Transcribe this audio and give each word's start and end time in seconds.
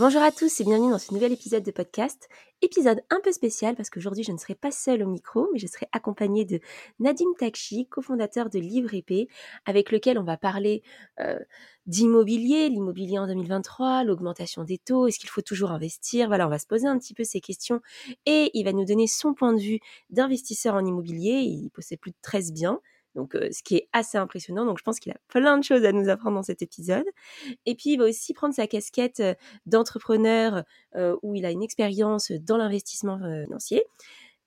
Bonjour 0.00 0.22
à 0.22 0.32
tous 0.32 0.62
et 0.62 0.64
bienvenue 0.64 0.92
dans 0.92 0.98
ce 0.98 1.12
nouvel 1.12 1.30
épisode 1.30 1.62
de 1.62 1.70
podcast. 1.70 2.30
Épisode 2.62 3.02
un 3.10 3.20
peu 3.22 3.32
spécial 3.32 3.76
parce 3.76 3.90
qu'aujourd'hui 3.90 4.24
je 4.24 4.32
ne 4.32 4.38
serai 4.38 4.54
pas 4.54 4.70
seule 4.70 5.02
au 5.02 5.06
micro, 5.06 5.46
mais 5.52 5.58
je 5.58 5.66
serai 5.66 5.88
accompagnée 5.92 6.46
de 6.46 6.58
Nadim 7.00 7.34
Takchi, 7.38 7.86
cofondateur 7.86 8.48
de 8.48 8.58
Livre 8.58 8.94
Épée, 8.94 9.28
avec 9.66 9.92
lequel 9.92 10.18
on 10.18 10.22
va 10.24 10.38
parler 10.38 10.82
euh, 11.20 11.38
d'immobilier, 11.84 12.70
l'immobilier 12.70 13.18
en 13.18 13.26
2023, 13.26 14.04
l'augmentation 14.04 14.64
des 14.64 14.78
taux, 14.78 15.06
est-ce 15.06 15.18
qu'il 15.18 15.28
faut 15.28 15.42
toujours 15.42 15.70
investir? 15.70 16.28
Voilà, 16.28 16.46
on 16.46 16.50
va 16.50 16.58
se 16.58 16.66
poser 16.66 16.86
un 16.86 16.98
petit 16.98 17.12
peu 17.12 17.24
ces 17.24 17.42
questions 17.42 17.82
et 18.24 18.50
il 18.54 18.64
va 18.64 18.72
nous 18.72 18.86
donner 18.86 19.06
son 19.06 19.34
point 19.34 19.52
de 19.52 19.60
vue 19.60 19.80
d'investisseur 20.08 20.76
en 20.76 20.86
immobilier. 20.86 21.42
Il 21.42 21.68
possède 21.74 22.00
plus 22.00 22.12
de 22.12 22.16
13 22.22 22.54
biens. 22.54 22.80
Donc, 23.14 23.34
ce 23.34 23.62
qui 23.62 23.76
est 23.76 23.88
assez 23.92 24.18
impressionnant. 24.18 24.64
Donc, 24.64 24.78
je 24.78 24.84
pense 24.84 25.00
qu'il 25.00 25.12
a 25.12 25.18
plein 25.28 25.58
de 25.58 25.64
choses 25.64 25.84
à 25.84 25.92
nous 25.92 26.08
apprendre 26.08 26.36
dans 26.36 26.42
cet 26.42 26.62
épisode. 26.62 27.06
Et 27.66 27.74
puis, 27.74 27.90
il 27.90 27.96
va 27.98 28.04
aussi 28.04 28.32
prendre 28.34 28.54
sa 28.54 28.66
casquette 28.66 29.22
d'entrepreneur 29.66 30.64
où 31.22 31.34
il 31.34 31.44
a 31.44 31.50
une 31.50 31.62
expérience 31.62 32.30
dans 32.32 32.56
l'investissement 32.56 33.18
financier. 33.18 33.84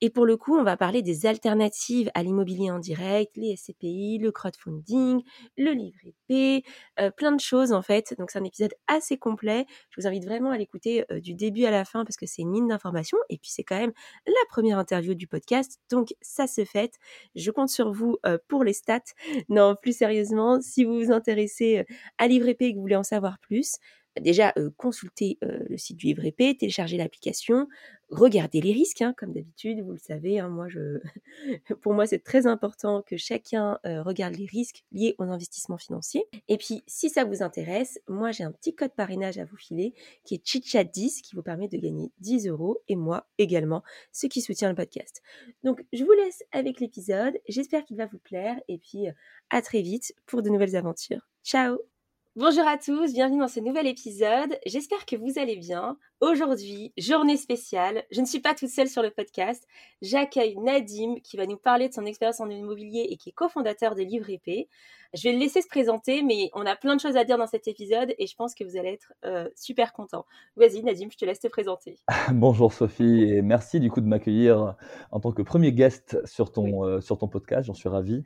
Et 0.05 0.09
pour 0.09 0.25
le 0.25 0.35
coup, 0.35 0.57
on 0.57 0.65
va 0.65 0.75
parler 0.75 1.01
des 1.01 1.25
alternatives 1.25 2.11
à 2.13 2.23
l'immobilier 2.23 2.69
en 2.69 2.77
direct, 2.77 3.37
les 3.37 3.55
SCPI, 3.55 4.17
le 4.17 4.33
crowdfunding, 4.33 5.23
le 5.57 5.71
livret 5.71 6.13
P, 6.27 6.65
euh, 6.99 7.09
plein 7.09 7.31
de 7.31 7.39
choses 7.39 7.71
en 7.71 7.81
fait. 7.81 8.13
Donc 8.19 8.29
c'est 8.29 8.37
un 8.37 8.43
épisode 8.43 8.73
assez 8.87 9.17
complet. 9.17 9.65
Je 9.91 10.01
vous 10.01 10.05
invite 10.05 10.25
vraiment 10.25 10.51
à 10.51 10.57
l'écouter 10.57 11.05
euh, 11.09 11.21
du 11.21 11.35
début 11.35 11.63
à 11.63 11.71
la 11.71 11.85
fin 11.85 12.03
parce 12.03 12.17
que 12.17 12.25
c'est 12.25 12.41
une 12.41 12.51
mine 12.51 12.67
d'informations. 12.67 13.17
Et 13.29 13.37
puis 13.37 13.49
c'est 13.49 13.63
quand 13.63 13.79
même 13.79 13.93
la 14.27 14.33
première 14.49 14.77
interview 14.77 15.13
du 15.13 15.25
podcast. 15.25 15.79
Donc 15.89 16.13
ça 16.21 16.47
se 16.47 16.65
fait. 16.65 16.99
Je 17.35 17.49
compte 17.49 17.69
sur 17.69 17.93
vous 17.93 18.17
euh, 18.25 18.37
pour 18.49 18.65
les 18.65 18.73
stats. 18.73 18.99
Non, 19.47 19.77
plus 19.81 19.95
sérieusement, 19.95 20.59
si 20.59 20.83
vous 20.83 20.99
vous 20.99 21.11
intéressez 21.13 21.85
à 22.17 22.27
livret 22.27 22.55
P 22.55 22.65
et 22.65 22.71
que 22.71 22.75
vous 22.75 22.81
voulez 22.81 22.97
en 22.97 23.03
savoir 23.03 23.39
plus, 23.39 23.77
déjà 24.21 24.53
consulter 24.77 25.37
le 25.41 25.77
site 25.77 25.97
du 25.97 26.07
livre 26.07 26.25
épée, 26.25 26.55
télécharger 26.55 26.97
l'application, 26.97 27.67
regarder 28.09 28.61
les 28.61 28.71
risques, 28.71 29.01
hein, 29.01 29.13
comme 29.17 29.33
d'habitude, 29.33 29.81
vous 29.81 29.93
le 29.93 29.97
savez. 29.97 30.39
Hein, 30.39 30.49
moi, 30.49 30.67
je, 30.69 30.99
pour 31.81 31.93
moi, 31.93 32.05
c'est 32.05 32.23
très 32.23 32.47
important 32.47 33.01
que 33.01 33.17
chacun 33.17 33.79
regarde 33.83 34.35
les 34.35 34.45
risques 34.45 34.83
liés 34.91 35.15
aux 35.17 35.23
investissements 35.23 35.77
financiers. 35.77 36.25
Et 36.47 36.57
puis, 36.57 36.83
si 36.87 37.09
ça 37.09 37.25
vous 37.25 37.43
intéresse, 37.43 37.99
moi, 38.07 38.31
j'ai 38.31 38.43
un 38.43 38.51
petit 38.51 38.75
code 38.75 38.93
parrainage 38.93 39.37
à 39.37 39.45
vous 39.45 39.57
filer 39.57 39.93
qui 40.23 40.35
est 40.35 40.45
ChitChat10 40.45 41.21
qui 41.21 41.35
vous 41.35 41.43
permet 41.43 41.67
de 41.67 41.77
gagner 41.77 42.11
10 42.19 42.47
euros 42.47 42.79
et 42.87 42.95
moi 42.95 43.27
également, 43.37 43.83
ce 44.11 44.27
qui 44.27 44.41
soutient 44.41 44.69
le 44.69 44.75
podcast. 44.75 45.21
Donc, 45.63 45.83
je 45.93 46.03
vous 46.03 46.13
laisse 46.13 46.43
avec 46.51 46.79
l'épisode. 46.79 47.37
J'espère 47.47 47.83
qu'il 47.85 47.97
va 47.97 48.05
vous 48.05 48.19
plaire 48.19 48.59
et 48.67 48.77
puis 48.77 49.07
à 49.49 49.61
très 49.61 49.81
vite 49.81 50.13
pour 50.25 50.41
de 50.41 50.49
nouvelles 50.49 50.75
aventures. 50.75 51.27
Ciao 51.43 51.92
Bonjour 52.35 52.67
à 52.67 52.79
tous, 52.79 53.13
bienvenue 53.13 53.41
dans 53.41 53.47
ce 53.47 53.59
nouvel 53.59 53.85
épisode. 53.85 54.57
J'espère 54.65 55.05
que 55.05 55.15
vous 55.15 55.37
allez 55.37 55.55
bien. 55.55 55.97
Aujourd'hui, 56.19 56.91
journée 56.97 57.37
spéciale. 57.37 58.05
Je 58.09 58.21
ne 58.21 58.25
suis 58.25 58.39
pas 58.39 58.55
toute 58.55 58.69
seule 58.69 58.87
sur 58.87 59.03
le 59.03 59.11
podcast. 59.11 59.67
J'accueille 60.01 60.57
Nadim 60.57 61.17
qui 61.23 61.37
va 61.37 61.45
nous 61.45 61.57
parler 61.57 61.89
de 61.89 61.93
son 61.93 62.07
expérience 62.07 62.39
en 62.39 62.49
immobilier 62.49 63.05
et 63.11 63.17
qui 63.17 63.29
est 63.29 63.33
cofondateur 63.33 63.93
de 63.93 64.01
Livre 64.01 64.31
Épée. 64.31 64.67
Je 65.13 65.21
vais 65.21 65.33
le 65.33 65.37
laisser 65.37 65.61
se 65.61 65.67
présenter, 65.67 66.23
mais 66.23 66.49
on 66.55 66.65
a 66.65 66.75
plein 66.75 66.95
de 66.95 67.01
choses 67.01 67.17
à 67.17 67.23
dire 67.23 67.37
dans 67.37 67.45
cet 67.45 67.67
épisode 67.67 68.15
et 68.17 68.25
je 68.25 68.35
pense 68.35 68.55
que 68.55 68.63
vous 68.63 68.77
allez 68.77 68.93
être 68.93 69.13
euh, 69.25 69.47
super 69.55 69.93
content. 69.93 70.25
Vas-y 70.55 70.81
Nadim, 70.81 71.09
je 71.11 71.17
te 71.17 71.25
laisse 71.25 71.39
te 71.39 71.47
présenter. 71.47 71.99
Bonjour 72.31 72.73
Sophie 72.73 73.25
et 73.25 73.43
merci 73.43 73.79
du 73.79 73.91
coup 73.91 74.01
de 74.01 74.07
m'accueillir 74.07 74.75
en 75.11 75.19
tant 75.19 75.33
que 75.33 75.43
premier 75.43 75.71
guest 75.71 76.25
sur 76.25 76.51
ton, 76.51 76.83
euh, 76.83 76.99
sur 76.99 77.19
ton 77.19 77.27
podcast. 77.27 77.67
J'en 77.67 77.75
suis 77.75 77.89
ravi. 77.89 78.23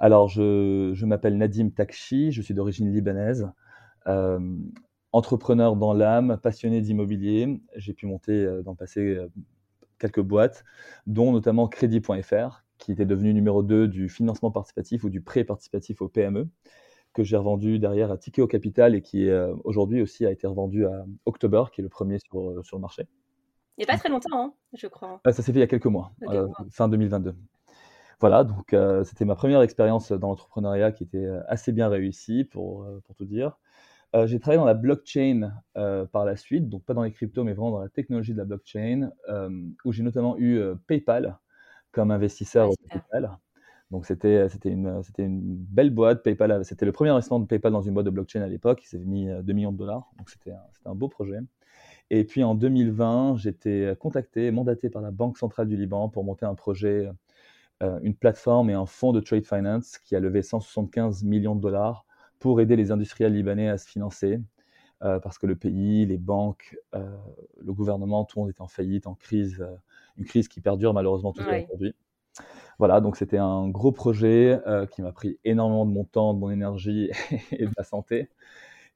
Alors, 0.00 0.28
je, 0.28 1.04
m'appelle 1.04 1.36
Nadim 1.36 1.70
Takchi, 1.70 2.30
je 2.30 2.40
suis 2.40 2.54
d'origine 2.54 2.92
libanaise, 2.92 3.50
euh, 4.06 4.38
entrepreneur 5.12 5.74
dans 5.74 5.92
l'âme, 5.92 6.38
passionné 6.40 6.80
d'immobilier. 6.80 7.60
J'ai 7.74 7.94
pu 7.94 8.06
monter 8.06 8.32
euh, 8.32 8.62
dans 8.62 8.72
le 8.72 8.76
passé 8.76 9.00
euh, 9.00 9.28
quelques 9.98 10.20
boîtes, 10.20 10.64
dont 11.06 11.32
notamment 11.32 11.66
Crédit.fr, 11.66 12.64
qui 12.78 12.92
était 12.92 13.06
devenu 13.06 13.34
numéro 13.34 13.64
2 13.64 13.88
du 13.88 14.08
financement 14.08 14.52
participatif 14.52 15.02
ou 15.02 15.10
du 15.10 15.20
prêt 15.20 15.42
participatif 15.42 16.00
au 16.00 16.08
PME, 16.08 16.48
que 17.12 17.24
j'ai 17.24 17.36
revendu 17.36 17.80
derrière 17.80 18.12
à 18.12 18.18
Tikeo 18.18 18.46
Capital 18.46 18.94
et 18.94 19.02
qui 19.02 19.28
aujourd'hui 19.64 20.00
aussi 20.00 20.24
a 20.24 20.30
été 20.30 20.46
revendu 20.46 20.86
à 20.86 21.04
October, 21.26 21.64
qui 21.72 21.80
est 21.80 21.82
le 21.82 21.88
premier 21.88 22.18
sur, 22.20 22.64
sur 22.64 22.76
le 22.76 22.80
marché. 22.82 23.08
Il 23.76 23.80
n'y 23.80 23.84
a 23.84 23.92
pas 23.92 23.98
très 23.98 24.08
longtemps, 24.08 24.28
hein, 24.32 24.52
je 24.74 24.86
crois. 24.86 25.20
ça 25.24 25.32
s'est 25.32 25.52
fait 25.52 25.58
il 25.58 25.60
y 25.60 25.64
a 25.64 25.66
quelques 25.66 25.86
mois, 25.86 26.12
fin 26.70 26.88
2022. 26.88 27.34
Voilà, 28.20 28.42
donc 28.42 28.72
euh, 28.72 29.04
c'était 29.04 29.24
ma 29.24 29.36
première 29.36 29.62
expérience 29.62 30.10
dans 30.10 30.28
l'entrepreneuriat 30.28 30.90
qui 30.90 31.04
était 31.04 31.24
euh, 31.24 31.40
assez 31.46 31.70
bien 31.70 31.88
réussie, 31.88 32.42
pour, 32.44 32.82
euh, 32.82 33.00
pour 33.06 33.14
tout 33.14 33.24
dire. 33.24 33.58
j'ai 34.26 34.40
travaillé 34.40 34.58
dans 34.58 34.64
la 34.64 34.74
blockchain 34.74 35.52
par 35.74 36.24
la 36.24 36.36
suite, 36.36 36.68
donc 36.68 36.84
pas 36.84 36.94
dans 36.94 37.02
les 37.02 37.12
cryptos, 37.12 37.44
mais 37.44 37.52
vraiment 37.52 37.72
dans 37.72 37.80
la 37.80 37.88
technologie 37.90 38.32
de 38.32 38.38
la 38.38 38.44
blockchain, 38.44 39.10
où 39.84 39.92
j'ai 39.92 40.02
notamment 40.02 40.36
eu 40.38 40.60
PayPal 40.86 41.38
comme 41.92 42.10
investisseur 42.10 42.70
au 42.70 42.74
PayPal. 42.90 43.38
Donc 43.90 44.06
c'était 44.06 44.48
c'était 44.48 44.70
une 44.70 45.02
c'était 45.02 45.24
une 45.24 45.56
belle 45.56 45.90
boîte 45.90 46.22
PayPal. 46.22 46.64
C'était 46.64 46.86
le 46.86 46.92
premier 46.92 47.10
investissement 47.10 47.40
de 47.40 47.46
PayPal 47.46 47.72
dans 47.72 47.82
une 47.82 47.94
boîte 47.94 48.06
de 48.06 48.10
blockchain 48.10 48.42
à 48.42 48.48
l'époque. 48.48 48.80
Il 48.84 48.86
s'est 48.86 48.98
mis 48.98 49.28
2 49.42 49.52
millions 49.52 49.72
de 49.72 49.78
dollars. 49.78 50.10
Donc 50.18 50.30
c'était 50.30 50.54
c'était 50.72 50.88
un 50.88 50.94
beau 50.94 51.08
projet. 51.08 51.40
Et 52.10 52.24
puis 52.24 52.42
en 52.44 52.54
2020, 52.54 53.36
j'étais 53.36 53.94
contacté, 54.00 54.50
mandaté 54.50 54.90
par 54.90 55.02
la 55.02 55.10
Banque 55.10 55.38
centrale 55.38 55.68
du 55.68 55.76
Liban 55.76 56.08
pour 56.08 56.24
monter 56.24 56.46
un 56.46 56.54
projet 56.54 57.10
euh, 57.80 58.00
une 58.02 58.16
plateforme 58.16 58.70
et 58.70 58.74
un 58.74 58.86
fonds 58.86 59.12
de 59.12 59.20
trade 59.20 59.46
finance 59.46 59.98
qui 59.98 60.16
a 60.16 60.20
levé 60.20 60.42
175 60.42 61.22
millions 61.22 61.54
de 61.54 61.60
dollars 61.60 62.06
pour 62.40 62.60
aider 62.60 62.74
les 62.74 62.90
industriels 62.90 63.32
libanais 63.32 63.68
à 63.68 63.78
se 63.78 63.88
financer. 63.88 64.40
Euh, 65.04 65.20
parce 65.20 65.38
que 65.38 65.46
le 65.46 65.54
pays, 65.54 66.04
les 66.04 66.18
banques, 66.18 66.76
euh, 66.96 67.08
le 67.62 67.72
gouvernement, 67.72 68.24
tout 68.24 68.40
le 68.40 68.42
monde 68.42 68.50
est 68.50 68.60
en 68.60 68.66
faillite, 68.66 69.06
en 69.06 69.14
crise, 69.14 69.64
une 70.16 70.24
crise 70.24 70.48
qui 70.48 70.60
perdure 70.60 70.92
malheureusement 70.92 71.32
toujours 71.32 71.52
aujourd'hui. 71.52 71.94
Voilà, 72.80 73.00
donc 73.00 73.16
c'était 73.16 73.38
un 73.38 73.68
gros 73.68 73.92
projet 73.92 74.60
qui 74.92 75.02
m'a 75.02 75.12
pris 75.12 75.38
énormément 75.44 75.86
de 75.86 75.92
mon 75.92 76.04
temps, 76.04 76.34
de 76.34 76.38
mon 76.38 76.50
énergie 76.50 77.10
et 77.52 77.66
de 77.66 77.70
ma 77.76 77.84
santé, 77.84 78.28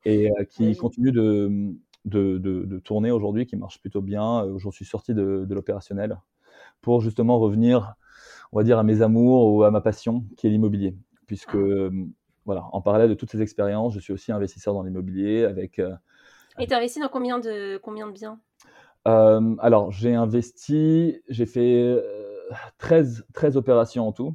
et 0.05 0.29
qui 0.51 0.77
continue 0.77 1.13
de, 1.13 1.73
de, 2.05 2.39
de, 2.39 2.79
tourner 2.81 3.13
aujourd'hui, 3.13 3.47
qui 3.47 3.57
marche 3.57 3.81
plutôt 3.81 4.01
bien. 4.03 4.47
J'en 4.59 4.71
suis 4.73 4.85
sorti 4.85 5.15
de, 5.15 5.45
de 5.49 5.55
l'opérationnel 5.55 6.19
pour 6.81 7.01
justement 7.01 7.39
revenir 7.39 7.95
on 8.53 8.59
va 8.59 8.65
dire, 8.65 8.79
à 8.79 8.83
mes 8.83 9.03
amours 9.03 9.53
ou 9.53 9.65
à 9.65 9.71
ma 9.71 9.81
passion, 9.81 10.25
qui 10.37 10.47
est 10.47 10.51
l'immobilier. 10.51 10.95
Puisque, 11.27 11.55
ah. 11.55 11.59
euh, 11.59 11.91
voilà, 12.45 12.67
en 12.73 12.83
parallèle 12.83 13.09
de 13.09 13.15
toutes 13.15 13.31
ces 13.31 13.41
expériences, 13.41 13.95
je 13.95 14.01
suis 14.01 14.13
aussi 14.13 14.31
investisseur 14.31 14.75
dans 14.75 14.83
l'immobilier 14.83 15.45
avec. 15.45 15.79
Euh, 15.79 15.95
Et 16.59 16.67
tu 16.67 16.75
as 16.75 16.77
investi 16.77 17.01
dans 17.01 17.09
combien 17.09 17.39
de, 17.39 17.79
combien 17.79 18.07
de 18.07 18.13
biens? 18.13 18.39
Euh, 19.09 19.57
Alors, 19.59 19.91
j'ai 19.91 20.15
investi, 20.15 21.21
j'ai 21.29 21.47
fait 21.47 21.99
13, 22.79 23.25
13 23.33 23.57
opérations 23.57 24.07
en 24.07 24.13
tout, 24.13 24.35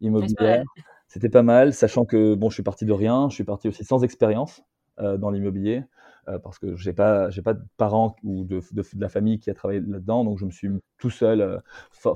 immobilières. 0.00 0.64
C'était 1.08 1.30
pas 1.30 1.42
mal, 1.42 1.72
sachant 1.72 2.04
que 2.04 2.34
bon, 2.34 2.50
je 2.50 2.54
suis 2.54 2.62
parti 2.62 2.84
de 2.84 2.92
rien, 2.92 3.28
je 3.30 3.34
suis 3.34 3.44
parti 3.44 3.66
aussi 3.66 3.84
sans 3.84 4.04
expérience 4.04 4.62
dans 4.96 5.30
l'immobilier. 5.30 5.82
Euh, 6.28 6.38
parce 6.38 6.58
que 6.58 6.76
j'ai 6.76 6.92
pas 6.92 7.30
j'ai 7.30 7.40
pas 7.40 7.54
de 7.54 7.62
parents 7.76 8.14
ou 8.22 8.44
de, 8.44 8.60
de, 8.72 8.82
la 8.98 9.08
famille 9.08 9.38
qui 9.38 9.48
a 9.50 9.54
travaillé 9.54 9.80
là-dedans, 9.80 10.24
donc 10.24 10.38
je 10.38 10.44
me 10.44 10.50
suis 10.50 10.68
tout 10.98 11.08
seul 11.10 11.40
euh, 11.40 11.58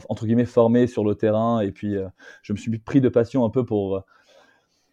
entre 0.09 0.27
guillemets 0.27 0.45
formé 0.45 0.87
sur 0.87 1.05
le 1.05 1.15
terrain 1.15 1.61
et 1.61 1.73
puis 1.73 1.97
euh, 1.97 2.06
je 2.43 2.53
me 2.53 2.59
suis 2.59 2.79
pris 2.79 3.01
de 3.01 3.09
passion 3.09 3.45
un 3.45 3.51
peu 3.51 3.65
pour 3.65 4.05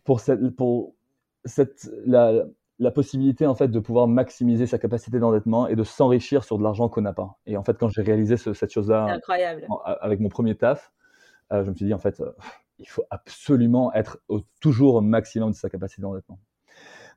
pour 0.06 0.22
cette 0.22 0.56
pour 0.56 0.96
cette 1.44 1.90
la, 2.06 2.46
la 2.80 2.92
possibilité 2.92 3.46
en 3.48 3.56
fait 3.56 3.68
de 3.68 3.80
pouvoir 3.80 4.08
maximiser 4.08 4.66
sa 4.66 4.78
capacité 4.78 5.20
d'endettement 5.20 5.68
et 5.68 5.76
de 5.76 5.84
s'enrichir 5.84 6.46
sur 6.46 6.58
de 6.58 6.64
l'argent 6.64 6.88
qu'on 6.88 7.02
n'a 7.02 7.14
pas. 7.14 7.38
Et 7.46 7.58
en 7.58 7.64
fait, 7.64 7.78
quand 7.78 7.90
j'ai 7.90 8.02
réalisé 8.02 8.38
cette 8.38 8.72
chose-là 8.72 9.20
avec 10.02 10.20
mon 10.22 10.30
premier 10.30 10.56
taf, 10.56 10.94
je 11.52 11.70
me 11.70 11.76
suis 11.76 11.86
dit 11.86 11.94
en 11.94 12.00
fait, 12.00 12.22
il 12.80 12.88
faut 12.88 13.04
absolument 13.10 13.94
être 13.94 14.20
au, 14.30 14.42
toujours 14.62 14.96
au 14.96 15.02
maximum 15.02 15.52
de 15.52 15.56
sa 15.56 15.70
capacité 15.70 16.02
d'endettement. 16.02 16.40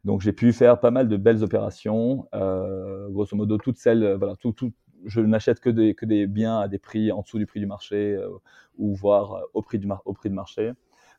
Donc 0.04 0.20
j'ai 0.20 0.32
pu 0.32 0.52
faire 0.52 0.80
pas 0.80 0.90
mal 0.90 1.08
de 1.08 1.16
belles 1.16 1.42
opérations, 1.42 2.28
euh, 2.34 3.08
grosso 3.08 3.34
modo 3.36 3.56
toutes 3.56 3.78
celles, 3.78 4.04
euh, 4.04 4.16
voilà, 4.18 4.36
tout, 4.36 4.52
tout, 4.52 4.72
je 5.06 5.20
n'achète 5.20 5.60
que 5.60 5.70
des, 5.70 5.94
que 5.94 6.04
des 6.04 6.26
biens 6.26 6.60
à 6.60 6.68
des 6.68 6.78
prix 6.78 7.10
en 7.10 7.22
dessous 7.22 7.38
du 7.38 7.46
prix 7.46 7.60
du 7.60 7.66
marché 7.66 8.14
euh, 8.14 8.28
ou 8.76 8.94
voire 8.94 9.44
au 9.54 9.62
prix, 9.62 9.78
du 9.78 9.88
au 10.04 10.12
prix 10.12 10.28
de 10.28 10.34
marché. 10.34 10.72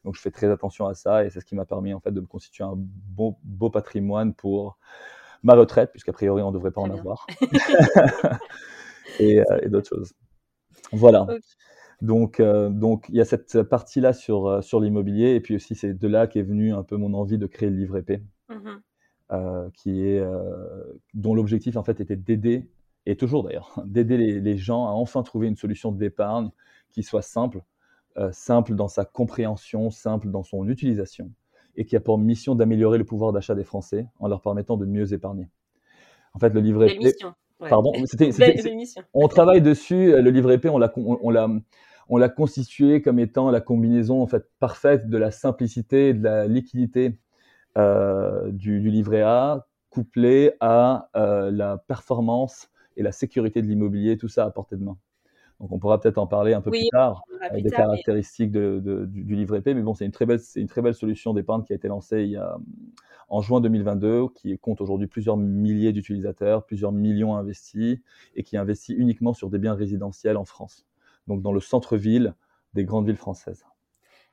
Donc 0.03 0.15
je 0.15 0.21
fais 0.21 0.29
très 0.29 0.51
attention 0.51 0.85
à 0.85 0.93
ça 0.93 1.25
et 1.25 1.31
c'est 1.31 1.39
ce 1.39 1.45
qui 1.45 1.55
m'a 1.55 1.65
permis 1.65 1.95
en 1.95 1.99
fait 1.99 2.11
de 2.11 2.21
me 2.21 2.27
constituer 2.27 2.63
un 2.63 2.75
beau, 2.75 3.39
beau 3.43 3.71
patrimoine 3.71 4.35
pour 4.35 4.77
ma 5.41 5.55
retraite, 5.55 5.91
puisqu'a 5.91 6.13
priori 6.13 6.43
on 6.43 6.49
ne 6.49 6.53
devrait 6.53 6.71
pas 6.71 6.81
en 6.81 6.91
avoir, 6.91 7.25
et, 9.19 9.41
et 9.63 9.69
d'autres 9.69 9.89
choses. 9.89 10.13
Voilà. 10.91 11.25
Donc, 12.01 12.39
donc 12.39 13.05
il 13.09 13.15
y 13.15 13.21
a 13.21 13.25
cette 13.25 13.63
partie-là 13.63 14.13
sur, 14.13 14.63
sur 14.63 14.79
l'immobilier, 14.79 15.33
et 15.33 15.39
puis 15.39 15.55
aussi 15.55 15.73
c'est 15.73 15.93
de 15.95 16.07
là 16.07 16.27
qu'est 16.27 16.43
venue 16.43 16.71
un 16.71 16.83
peu 16.83 16.97
mon 16.97 17.15
envie 17.15 17.39
de 17.39 17.47
créer 17.47 17.69
le 17.69 17.77
livre 17.77 17.97
épais, 17.97 18.21
mmh 18.49 18.69
qui 19.73 20.05
est, 20.05 20.23
dont 21.15 21.33
l'objectif 21.33 21.77
en 21.77 21.83
fait 21.83 21.99
était 21.99 22.15
d'aider, 22.15 22.69
et 23.07 23.15
toujours 23.15 23.43
d'ailleurs, 23.43 23.73
d'aider 23.85 24.17
les, 24.17 24.39
les, 24.39 24.55
gens 24.55 24.85
à 24.85 24.91
enfin 24.91 25.23
trouver 25.23 25.47
une 25.47 25.55
solution 25.55 25.91
d'épargne 25.91 26.51
qui 26.91 27.01
soit 27.01 27.23
simple, 27.23 27.63
simple 28.31 28.75
dans 28.75 28.87
sa 28.87 29.03
compréhension, 29.03 29.89
simple 29.89 30.29
dans 30.29 30.43
son 30.43 30.69
utilisation, 30.69 31.31
et 31.75 31.85
qui 31.85 31.95
a 31.95 31.99
pour 31.99 32.19
mission 32.19 32.53
d'améliorer 32.53 32.99
le 32.99 33.03
pouvoir 33.03 33.33
d'achat 33.33 33.55
des 33.55 33.63
Français 33.63 34.07
en 34.19 34.27
leur 34.27 34.41
permettant 34.41 34.77
de 34.77 34.85
mieux 34.85 35.11
épargner. 35.11 35.49
En 36.35 36.39
fait, 36.39 36.53
le 36.53 36.59
livret 36.59 36.93
épais. 36.93 37.15
Pardon, 37.57 37.93
c'était, 38.05 38.31
on 39.13 39.27
travaille 39.27 39.61
dessus. 39.61 40.11
Le 40.11 40.29
livret 40.29 40.55
épais, 40.55 40.69
on 40.69 40.77
l'a, 40.77 40.91
on, 40.97 41.29
l'a, 41.29 41.49
on 42.09 42.17
l'a 42.17 42.29
constitué 42.29 43.01
comme 43.01 43.17
étant 43.17 43.49
la 43.49 43.61
combinaison 43.61 44.21
en 44.21 44.27
fait 44.27 44.49
parfaite 44.59 45.09
de 45.09 45.17
la 45.17 45.31
simplicité 45.31 46.09
et 46.09 46.13
de 46.13 46.23
la 46.23 46.47
liquidité 46.47 47.17
euh, 47.77 48.51
du, 48.51 48.79
livret 48.79 49.21
A, 49.21 49.67
couplé 49.89 50.53
à 50.59 51.09
euh, 51.15 51.51
la 51.51 51.77
performance 51.77 52.69
et 52.97 53.03
la 53.03 53.11
sécurité 53.11 53.61
de 53.61 53.67
l'immobilier, 53.67 54.17
tout 54.17 54.27
ça 54.27 54.45
à 54.45 54.51
portée 54.51 54.77
de 54.77 54.83
main. 54.83 54.97
Donc 55.59 55.71
on 55.71 55.79
pourra 55.79 55.99
peut-être 55.99 56.17
en 56.17 56.27
parler 56.27 56.53
un 56.53 56.61
peu 56.61 56.69
plus 56.69 56.89
tard, 56.91 57.21
avec 57.41 57.63
des 57.63 57.71
caractéristiques 57.71 58.51
de, 58.51 59.05
du, 59.07 59.35
livret 59.35 59.61
P. 59.61 59.73
Mais 59.73 59.81
bon, 59.81 59.93
c'est 59.93 60.05
une 60.05 60.11
très 60.11 60.25
belle, 60.25 60.39
c'est 60.39 60.59
une 60.59 60.67
très 60.67 60.81
belle 60.81 60.93
solution 60.93 61.33
d'épargne 61.33 61.63
qui 61.63 61.71
a 61.71 61.75
été 61.77 61.87
lancée 61.87 62.23
il 62.23 62.31
y 62.31 62.35
a, 62.35 62.57
en 63.29 63.41
juin 63.41 63.61
2022, 63.61 64.27
qui 64.35 64.57
compte 64.59 64.81
aujourd'hui 64.81 65.07
plusieurs 65.07 65.37
milliers 65.37 65.93
d'utilisateurs, 65.93 66.65
plusieurs 66.65 66.91
millions 66.91 67.35
investis, 67.35 67.99
et 68.35 68.43
qui 68.43 68.57
investit 68.57 68.93
uniquement 68.93 69.33
sur 69.33 69.49
des 69.49 69.57
biens 69.57 69.75
résidentiels 69.75 70.37
en 70.37 70.45
France. 70.45 70.85
Donc 71.27 71.41
dans 71.41 71.53
le 71.53 71.61
centre-ville 71.61 72.35
des 72.73 72.83
grandes 72.83 73.05
villes 73.05 73.15
françaises. 73.15 73.65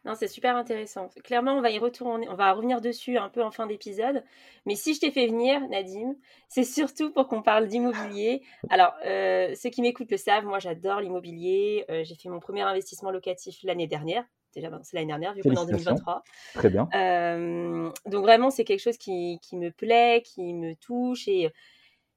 Non, 0.05 0.15
c'est 0.17 0.27
super 0.27 0.57
intéressant. 0.57 1.11
Clairement, 1.23 1.53
on 1.53 1.61
va 1.61 1.71
y 1.71 1.79
retourner, 1.79 2.29
on 2.29 2.35
va 2.35 2.53
revenir 2.53 2.81
dessus 2.81 3.19
un 3.19 3.29
peu 3.29 3.43
en 3.43 3.53
fin 3.53 3.67
d'épisode. 3.67 4.25
Mais 4.67 4.75
si 4.75 4.95
je 4.95 5.01
t'ai 5.01 5.13
fait 5.13 5.29
venir, 5.29 5.61
Nadim, 5.69 6.17
c'est 6.49 6.65
surtout 6.65 7.13
pour 7.13 7.29
qu'on 7.29 7.43
parle 7.43 7.69
d'immobilier. 7.69 8.43
Alors, 8.69 8.95
euh, 9.07 9.55
ceux 9.55 9.71
qui 9.71 9.81
m'écoutent 9.81 10.11
le 10.11 10.17
savent, 10.17 10.45
moi 10.45 10.59
j'adore 10.59 11.01
l'immobilier. 11.01 11.85
Euh, 11.89 12.03
j'ai 12.03 12.17
fait 12.17 12.29
mon 12.29 12.41
premier 12.41 12.63
investissement 12.63 13.13
locatif 13.13 13.61
l'année 13.63 13.87
dernière. 13.87 14.25
Déjà, 14.55 14.71
c'est 14.83 14.97
l'année 14.97 15.07
dernière, 15.07 15.35
vu 15.35 15.43
qu'on 15.43 15.53
est 15.53 15.59
en 15.59 15.65
2023. 15.65 16.25
Très 16.55 16.69
bien. 16.69 16.89
Euh, 16.95 17.89
donc 18.07 18.23
vraiment, 18.23 18.51
c'est 18.51 18.65
quelque 18.65 18.83
chose 18.83 18.99
qui, 18.99 19.39
qui, 19.41 19.57
me 19.57 19.71
plaît, 19.71 20.23
qui 20.27 20.53
me 20.53 20.75
touche. 20.75 21.29
Et, 21.29 21.51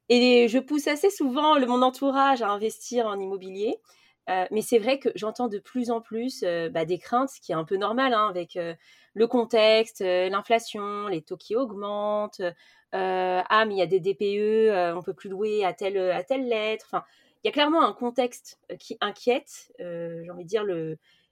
et 0.09 0.47
je 0.49 0.59
pousse 0.59 0.87
assez 0.87 1.09
souvent 1.09 1.57
le, 1.57 1.65
mon 1.65 1.81
entourage 1.81 2.41
à 2.41 2.49
investir 2.49 3.05
en 3.05 3.19
immobilier. 3.19 3.77
Euh, 4.29 4.45
mais 4.51 4.61
c'est 4.61 4.79
vrai 4.79 4.97
que 4.99 5.09
j'entends 5.15 5.47
de 5.47 5.59
plus 5.59 5.91
en 5.91 6.01
plus 6.01 6.43
euh, 6.43 6.69
bah, 6.69 6.85
des 6.85 6.97
craintes, 6.97 7.29
ce 7.29 7.39
qui 7.39 7.51
est 7.51 7.55
un 7.55 7.63
peu 7.63 7.77
normal 7.77 8.13
hein, 8.13 8.27
avec 8.27 8.55
euh, 8.55 8.73
le 9.13 9.27
contexte, 9.27 10.01
l'inflation, 10.01 11.07
les 11.07 11.21
taux 11.21 11.37
qui 11.37 11.55
augmentent. 11.55 12.41
ah, 12.91 13.65
mais 13.67 13.75
il 13.75 13.77
y 13.77 13.81
a 13.81 13.87
des 13.87 13.99
DPE, 13.99 14.95
on 14.97 15.01
peut 15.01 15.13
plus 15.13 15.29
louer 15.29 15.63
à 15.63 15.73
telle, 15.73 15.97
à 15.97 16.23
telle 16.23 16.47
lettre. 16.47 16.87
Enfin, 16.89 17.05
il 17.43 17.47
y 17.47 17.49
a 17.49 17.53
clairement 17.53 17.83
un 17.83 17.93
contexte 17.93 18.59
qui 18.79 18.97
inquiète, 18.99 19.71
j'ai 19.79 20.29
envie 20.29 20.43
de 20.43 20.49
dire, 20.49 20.65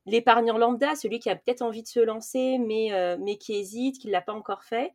l'épargnant 0.06 0.57
lambda, 0.57 0.95
celui 0.95 1.19
qui 1.19 1.30
a 1.30 1.36
peut-être 1.36 1.62
envie 1.62 1.84
de 1.84 1.88
se 1.88 2.00
lancer, 2.00 2.57
mais, 2.57 3.18
mais 3.19 3.38
qui 3.38 3.54
hésite, 3.56 4.00
qui 4.00 4.07
ne 4.07 4.13
l'a 4.13 4.22
pas 4.22 4.34
encore 4.34 4.63
fait. 4.63 4.94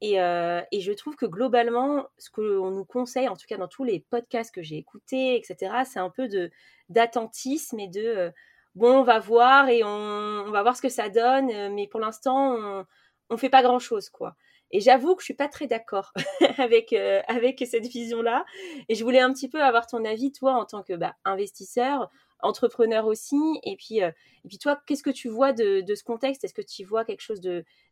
Et, 0.00 0.16
et, 0.16 0.80
je 0.80 0.92
trouve 0.92 1.16
que 1.16 1.24
globalement, 1.24 2.06
ce 2.18 2.28
qu'on 2.28 2.70
nous 2.70 2.84
conseille, 2.84 3.28
en 3.28 3.36
tout 3.36 3.46
cas 3.48 3.56
dans 3.56 3.68
tous 3.68 3.84
les 3.84 4.00
podcasts 4.00 4.54
que 4.54 4.62
j'ai 4.62 4.76
écoutés, 4.76 5.36
etc., 5.36 5.72
c'est 5.86 5.98
un 5.98 6.10
peu 6.10 6.28
d'attentisme 6.88 7.80
et 7.80 7.88
de 7.88 8.02
euh, 8.02 8.30
bon, 8.74 9.00
on 9.00 9.02
va 9.02 9.18
voir 9.18 9.68
et 9.68 9.82
on, 9.84 10.50
va 10.50 10.62
voir 10.62 10.76
ce 10.76 10.82
que 10.82 10.88
ça 10.88 11.08
donne, 11.08 11.50
euh, 11.50 11.70
mais 11.70 11.86
pour 11.86 12.00
l'instant, 12.00 12.54
on, 12.54 12.86
on 13.30 13.36
fait 13.36 13.50
pas 13.50 13.62
grand 13.62 13.78
chose, 13.78 14.10
quoi. 14.10 14.36
Et 14.70 14.80
j'avoue 14.80 15.14
que 15.14 15.22
je 15.22 15.26
suis 15.26 15.34
pas 15.34 15.48
très 15.48 15.66
d'accord 15.66 16.12
avec 16.58 16.92
euh, 16.92 17.20
avec 17.28 17.64
cette 17.66 17.86
vision-là. 17.86 18.44
Et 18.88 18.94
je 18.94 19.04
voulais 19.04 19.20
un 19.20 19.32
petit 19.32 19.48
peu 19.48 19.62
avoir 19.62 19.86
ton 19.86 20.04
avis, 20.04 20.32
toi, 20.32 20.54
en 20.54 20.64
tant 20.64 20.82
que 20.82 20.94
bah, 20.94 21.14
investisseur, 21.24 22.10
entrepreneur 22.44 23.06
aussi. 23.06 23.36
Et 23.64 23.76
puis, 23.76 24.02
euh, 24.02 24.10
et 24.44 24.48
puis 24.48 24.58
toi, 24.58 24.78
qu'est-ce 24.86 25.02
que 25.02 25.10
tu 25.10 25.28
vois 25.28 25.52
de, 25.52 25.82
ce 25.94 26.04
contexte? 26.04 26.44
Est-ce 26.44 26.54
que 26.54 26.62
tu 26.62 26.84
vois 26.84 27.04
quelque 27.04 27.20
chose 27.20 27.40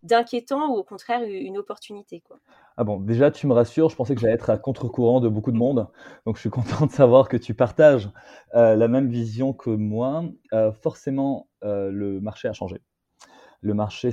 d'inquiétant 0.03 0.69
ou 0.71 0.77
au 0.77 0.85
contraire 0.85 1.23
une 1.25 1.59
opportunité 1.59 2.21
quoi? 2.21 2.39
Ah 2.77 2.85
bon, 2.85 3.01
déjà 3.01 3.31
tu 3.31 3.47
me 3.47 3.55
rassures. 3.55 3.89
Je 3.89 3.97
pensais 3.97 4.15
que 4.15 4.21
j'allais 4.21 4.35
être 4.35 4.51
à 4.51 4.59
contre-courant 4.59 5.21
de 5.21 5.29
beaucoup 5.29 5.53
de 5.53 5.57
monde, 5.57 5.89
donc 6.27 6.37
je 6.37 6.41
suis 6.41 6.51
content 6.51 6.87
de 6.87 6.93
savoir 6.93 7.29
que 7.29 7.37
tu 7.37 7.55
partages 7.55 8.11
euh, 8.55 8.77
la 8.77 8.89
même 8.89 9.09
vision 9.09 9.53
que 9.53 9.71
moi. 9.71 10.25
Euh, 10.53 10.73
forcément, 10.73 11.49
le 11.63 12.21
marché 12.21 12.49
a 12.49 12.53
changé. 12.53 12.81
Le 13.61 13.75
marché 13.75 14.11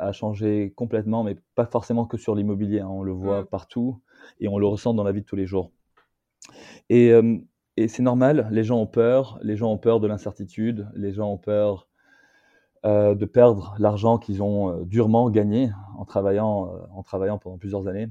a 0.00 0.12
changé 0.12 0.72
complètement, 0.74 1.22
mais 1.22 1.36
pas 1.54 1.66
forcément 1.66 2.04
que 2.04 2.16
sur 2.16 2.34
l'immobilier. 2.34 2.80
Hein. 2.80 2.88
On 2.90 3.02
le 3.02 3.12
voit 3.12 3.42
mmh. 3.42 3.46
partout 3.46 4.00
et 4.40 4.48
on 4.48 4.58
le 4.58 4.66
ressent 4.66 4.92
dans 4.92 5.04
la 5.04 5.12
vie 5.12 5.20
de 5.20 5.26
tous 5.26 5.36
les 5.36 5.46
jours. 5.46 5.70
Et 6.88 7.12
et 7.78 7.86
c'est 7.86 8.02
normal, 8.02 8.48
les 8.50 8.64
gens 8.64 8.80
ont 8.80 8.88
peur, 8.88 9.38
les 9.40 9.56
gens 9.56 9.70
ont 9.70 9.78
peur 9.78 10.00
de 10.00 10.08
l'incertitude, 10.08 10.88
les 10.96 11.12
gens 11.12 11.30
ont 11.30 11.38
peur 11.38 11.86
euh, 12.84 13.14
de 13.14 13.24
perdre 13.24 13.76
l'argent 13.78 14.18
qu'ils 14.18 14.42
ont 14.42 14.70
euh, 14.70 14.84
durement 14.84 15.30
gagné 15.30 15.70
en 15.96 16.04
travaillant, 16.04 16.74
euh, 16.74 16.78
en 16.92 17.04
travaillant 17.04 17.38
pendant 17.38 17.56
plusieurs 17.56 17.86
années. 17.86 18.08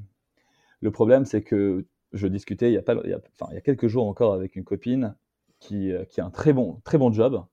Le 0.79 0.89
problème, 0.89 1.25
c'est 1.25 1.41
que 1.41 1.85
je 2.13 2.27
discutais 2.27 2.69
il 2.69 2.75
y, 2.75 2.77
a 2.77 2.81
pas, 2.81 2.95
il, 3.03 3.09
y 3.09 3.13
a, 3.13 3.19
enfin, 3.37 3.51
il 3.51 3.55
y 3.55 3.57
a 3.57 3.61
quelques 3.61 3.87
jours 3.87 4.07
encore 4.07 4.33
avec 4.33 4.55
une 4.55 4.63
copine 4.63 5.15
qui, 5.59 5.91
qui, 6.07 6.21
a 6.21 6.25
un 6.25 6.29
très 6.29 6.53
bon, 6.53 6.79
très 6.85 6.97
bon 6.97 7.11
job, 7.11 7.43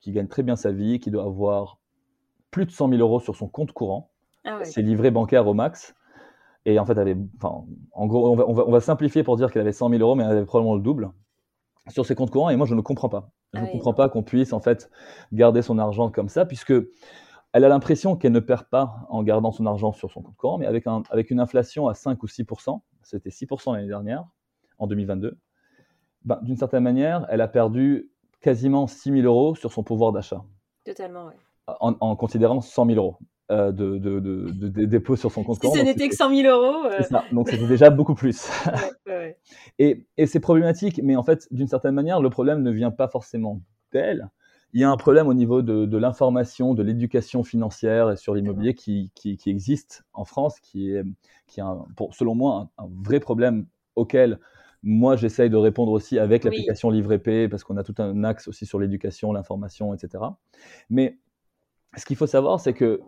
qui 0.00 0.12
gagne 0.12 0.28
très 0.28 0.42
bien 0.42 0.56
sa 0.56 0.72
vie, 0.72 0.98
qui 0.98 1.10
doit 1.10 1.24
avoir 1.24 1.78
plus 2.50 2.64
de 2.64 2.70
100 2.70 2.88
000 2.88 3.02
euros 3.02 3.20
sur 3.20 3.36
son 3.36 3.48
compte 3.48 3.72
courant. 3.72 4.12
Ah 4.46 4.60
C'est 4.64 4.80
livré 4.80 5.10
bancaire 5.10 5.46
au 5.46 5.52
max. 5.52 5.94
Et 6.64 6.78
en 6.78 6.86
fait, 6.86 6.92
elle 6.92 7.00
avait, 7.00 7.18
enfin, 7.36 7.66
en 7.92 8.06
gros, 8.06 8.30
on 8.30 8.36
va, 8.36 8.48
on 8.48 8.54
va, 8.54 8.66
on 8.66 8.70
va 8.70 8.80
simplifier 8.80 9.24
pour 9.24 9.36
dire 9.36 9.52
qu'elle 9.52 9.60
avait 9.60 9.72
100 9.72 9.90
000 9.90 10.00
euros, 10.00 10.14
mais 10.14 10.24
elle 10.24 10.30
avait 10.30 10.46
probablement 10.46 10.74
le 10.74 10.80
double 10.80 11.10
sur 11.88 12.06
ses 12.06 12.14
comptes 12.14 12.30
courants 12.30 12.50
et 12.50 12.56
moi 12.56 12.66
je 12.66 12.74
ne 12.74 12.80
comprends 12.80 13.08
pas. 13.08 13.30
Je 13.52 13.60
ne 13.60 13.66
ah 13.66 13.70
comprends 13.70 13.94
pas 13.94 14.08
qu'on 14.08 14.22
puisse 14.22 14.52
en 14.52 14.60
fait 14.60 14.90
garder 15.32 15.62
son 15.62 15.78
argent 15.78 16.10
comme 16.10 16.28
ça 16.28 16.46
puisque 16.46 16.74
elle 17.52 17.64
a 17.64 17.68
l'impression 17.68 18.16
qu'elle 18.16 18.32
ne 18.32 18.40
perd 18.40 18.64
pas 18.64 19.06
en 19.08 19.22
gardant 19.22 19.50
son 19.50 19.66
argent 19.66 19.92
sur 19.92 20.10
son 20.10 20.22
compte 20.22 20.36
courant, 20.36 20.58
mais 20.58 20.66
avec, 20.66 20.86
un, 20.86 21.02
avec 21.10 21.30
une 21.30 21.40
inflation 21.40 21.88
à 21.88 21.94
5 21.94 22.22
ou 22.22 22.26
6% 22.26 22.80
c'était 23.02 23.30
6% 23.30 23.74
l'année 23.74 23.88
dernière, 23.88 24.24
en 24.78 24.86
2022, 24.86 25.38
ben, 26.24 26.38
d'une 26.42 26.56
certaine 26.56 26.82
manière, 26.82 27.26
elle 27.28 27.40
a 27.40 27.48
perdu 27.48 28.10
quasiment 28.40 28.86
6 28.86 29.12
000 29.12 29.22
euros 29.24 29.54
sur 29.54 29.72
son 29.72 29.82
pouvoir 29.82 30.12
d'achat. 30.12 30.44
Totalement, 30.84 31.26
oui. 31.26 31.34
En, 31.80 31.96
en, 32.00 32.16
considérant 32.16 32.60
100 32.60 32.86
000 32.86 32.98
euros. 32.98 33.18
Euh, 33.50 33.72
de, 33.72 33.98
de, 33.98 34.20
de, 34.20 34.84
dépôts 34.84 35.16
sur 35.16 35.32
son 35.32 35.42
compte 35.42 35.60
si 35.60 35.70
ce 35.72 35.82
n'était 35.82 36.08
que 36.08 36.14
100 36.14 36.36
000 36.36 36.48
euros. 36.48 36.86
Euh. 36.86 37.18
Donc 37.32 37.48
c'était 37.48 37.66
déjà 37.66 37.90
beaucoup 37.90 38.14
plus. 38.14 38.48
Et, 39.80 40.06
et 40.16 40.26
c'est 40.26 40.38
problématique, 40.40 41.00
mais 41.02 41.16
en 41.16 41.22
fait, 41.22 41.48
d'une 41.50 41.66
certaine 41.66 41.94
manière, 41.94 42.20
le 42.20 42.30
problème 42.30 42.62
ne 42.62 42.70
vient 42.70 42.90
pas 42.90 43.08
forcément 43.08 43.60
d'elle. 43.92 44.28
Il 44.72 44.80
y 44.80 44.84
a 44.84 44.90
un 44.90 44.96
problème 44.96 45.26
au 45.26 45.34
niveau 45.34 45.62
de, 45.62 45.96
l'information, 45.96 46.74
de 46.74 46.82
l'éducation 46.82 47.42
financière 47.42 48.10
et 48.10 48.16
sur 48.16 48.34
l'immobilier 48.34 48.74
qui, 48.74 49.10
qui, 49.14 49.36
qui, 49.36 49.50
existe 49.50 50.04
en 50.12 50.24
France, 50.24 50.60
qui 50.60 50.92
est, 50.92 51.02
qui 51.48 51.60
est 51.60 51.62
un, 51.62 51.84
pour, 51.96 52.14
selon 52.14 52.34
moi 52.34 52.68
un, 52.78 52.88
vrai 53.02 53.18
problème 53.18 53.66
auquel 53.96 54.38
moi 54.82 55.16
j'essaye 55.16 55.50
de 55.50 55.56
répondre 55.56 55.90
aussi 55.90 56.18
avec 56.18 56.44
l'application 56.44 56.90
Livre 56.90 57.16
P 57.16 57.48
parce 57.48 57.64
qu'on 57.64 57.76
a 57.78 57.82
tout 57.82 57.94
un 57.98 58.22
axe 58.22 58.46
aussi 58.46 58.64
sur 58.64 58.78
l'éducation, 58.78 59.32
l'information, 59.32 59.92
etc. 59.92 60.24
Mais 60.88 61.18
ce 61.96 62.04
qu'il 62.04 62.16
faut 62.16 62.26
savoir, 62.26 62.60
c'est 62.60 62.74
que 62.74 63.00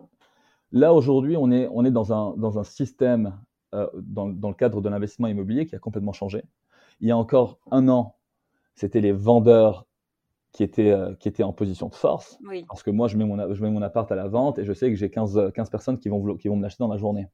Là, 0.73 0.91
aujourd'hui, 0.91 1.37
on 1.37 1.51
est, 1.51 1.69
on 1.71 1.85
est 1.85 1.91
dans, 1.91 2.11
un, 2.11 2.35
dans 2.35 2.57
un 2.57 2.63
système, 2.63 3.39
euh, 3.75 3.87
dans, 3.93 4.27
dans, 4.27 4.49
le 4.49 4.55
cadre 4.55 4.81
de 4.81 4.89
l'investissement 4.89 5.27
immobilier, 5.27 5.67
qui 5.67 5.75
a 5.75 5.79
complètement 5.79 6.13
changé. 6.13 6.43
Il 6.99 7.07
y 7.07 7.11
a 7.11 7.17
encore 7.17 7.59
un 7.69 7.87
an, 7.87 8.15
c'était 8.73 8.99
les 8.99 9.11
vendeurs 9.11 9.85
qui 10.51 10.63
étaient, 10.63 10.91
euh, 10.91 11.13
qui 11.13 11.27
étaient 11.27 11.43
en 11.43 11.53
position 11.53 11.89
de 11.89 11.93
force. 11.93 12.39
Parce 12.67 12.81
que 12.81 12.89
moi, 12.89 13.07
je 13.07 13.17
mets, 13.17 13.25
mon, 13.25 13.53
je 13.53 13.61
mets 13.61 13.69
mon 13.69 13.83
appart 13.83 14.11
à 14.11 14.15
la 14.15 14.27
vente 14.27 14.57
et 14.57 14.65
je 14.65 14.73
sais 14.73 14.89
que 14.89 14.95
j'ai 14.95 15.11
15, 15.11 15.51
15 15.53 15.69
personnes 15.69 15.99
qui 15.99 16.09
vont, 16.09 16.35
qui 16.37 16.47
vont 16.47 16.55
me 16.55 16.63
l'acheter 16.63 16.83
dans 16.83 16.91
la 16.91 16.97
journée. 16.97 17.27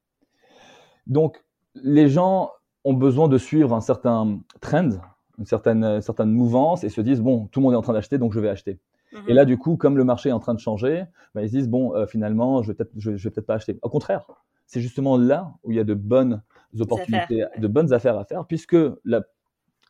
Donc, 1.08 1.42
les 1.76 2.10
gens 2.10 2.52
ont 2.84 2.94
besoin 2.94 3.30
de 3.30 3.38
suivre 3.38 3.74
un 3.74 3.82
certain 3.82 4.42
trend, 4.60 4.90
une 5.38 5.46
certaine, 5.46 6.02
certaine 6.02 6.32
mouvance 6.32 6.84
et 6.84 6.90
se 6.90 7.00
disent, 7.00 7.22
bon, 7.22 7.48
tout 7.48 7.62
le 7.62 7.64
monde 7.64 7.74
est 7.74 7.78
en 7.78 7.82
train 7.82 7.94
d'acheter, 7.94 8.18
donc 8.18 8.34
je 8.34 8.40
vais 8.42 8.50
acheter. 8.50 8.80
Et 9.28 9.34
là, 9.34 9.44
mhm. 9.44 9.48
du 9.48 9.58
coup, 9.58 9.76
comme 9.78 9.98
le 9.98 10.04
marché 10.04 10.30
est 10.30 10.34
en 10.34 10.40
train 10.40 10.54
de 10.54 10.60
changer, 10.60 11.04
bah, 11.34 11.42
ils 11.42 11.50
se 11.50 11.56
disent 11.56 11.70
bon, 11.70 11.96
euh, 11.96 12.06
finalement, 12.06 12.62
je 12.62 12.70
vais 12.70 12.76
peut-être, 12.76 12.92
je, 12.98 13.12
vais 13.12 13.30
peut-être 13.30 13.48
pas 13.48 13.56
acheter. 13.56 13.80
Au 13.82 13.90
contraire, 13.90 14.26
c'est 14.66 14.82
justement 14.82 15.18
là 15.18 15.54
où 15.64 15.72
il 15.72 15.78
y 15.78 15.80
a 15.80 15.84
de 15.84 15.96
bonnes 15.96 16.44
opportunités, 16.80 17.46
de 17.58 17.68
bonnes 17.68 17.92
affaires 17.92 18.18
à 18.18 18.26
faire, 18.26 18.46
puisque 18.46 18.78
la, 19.04 19.24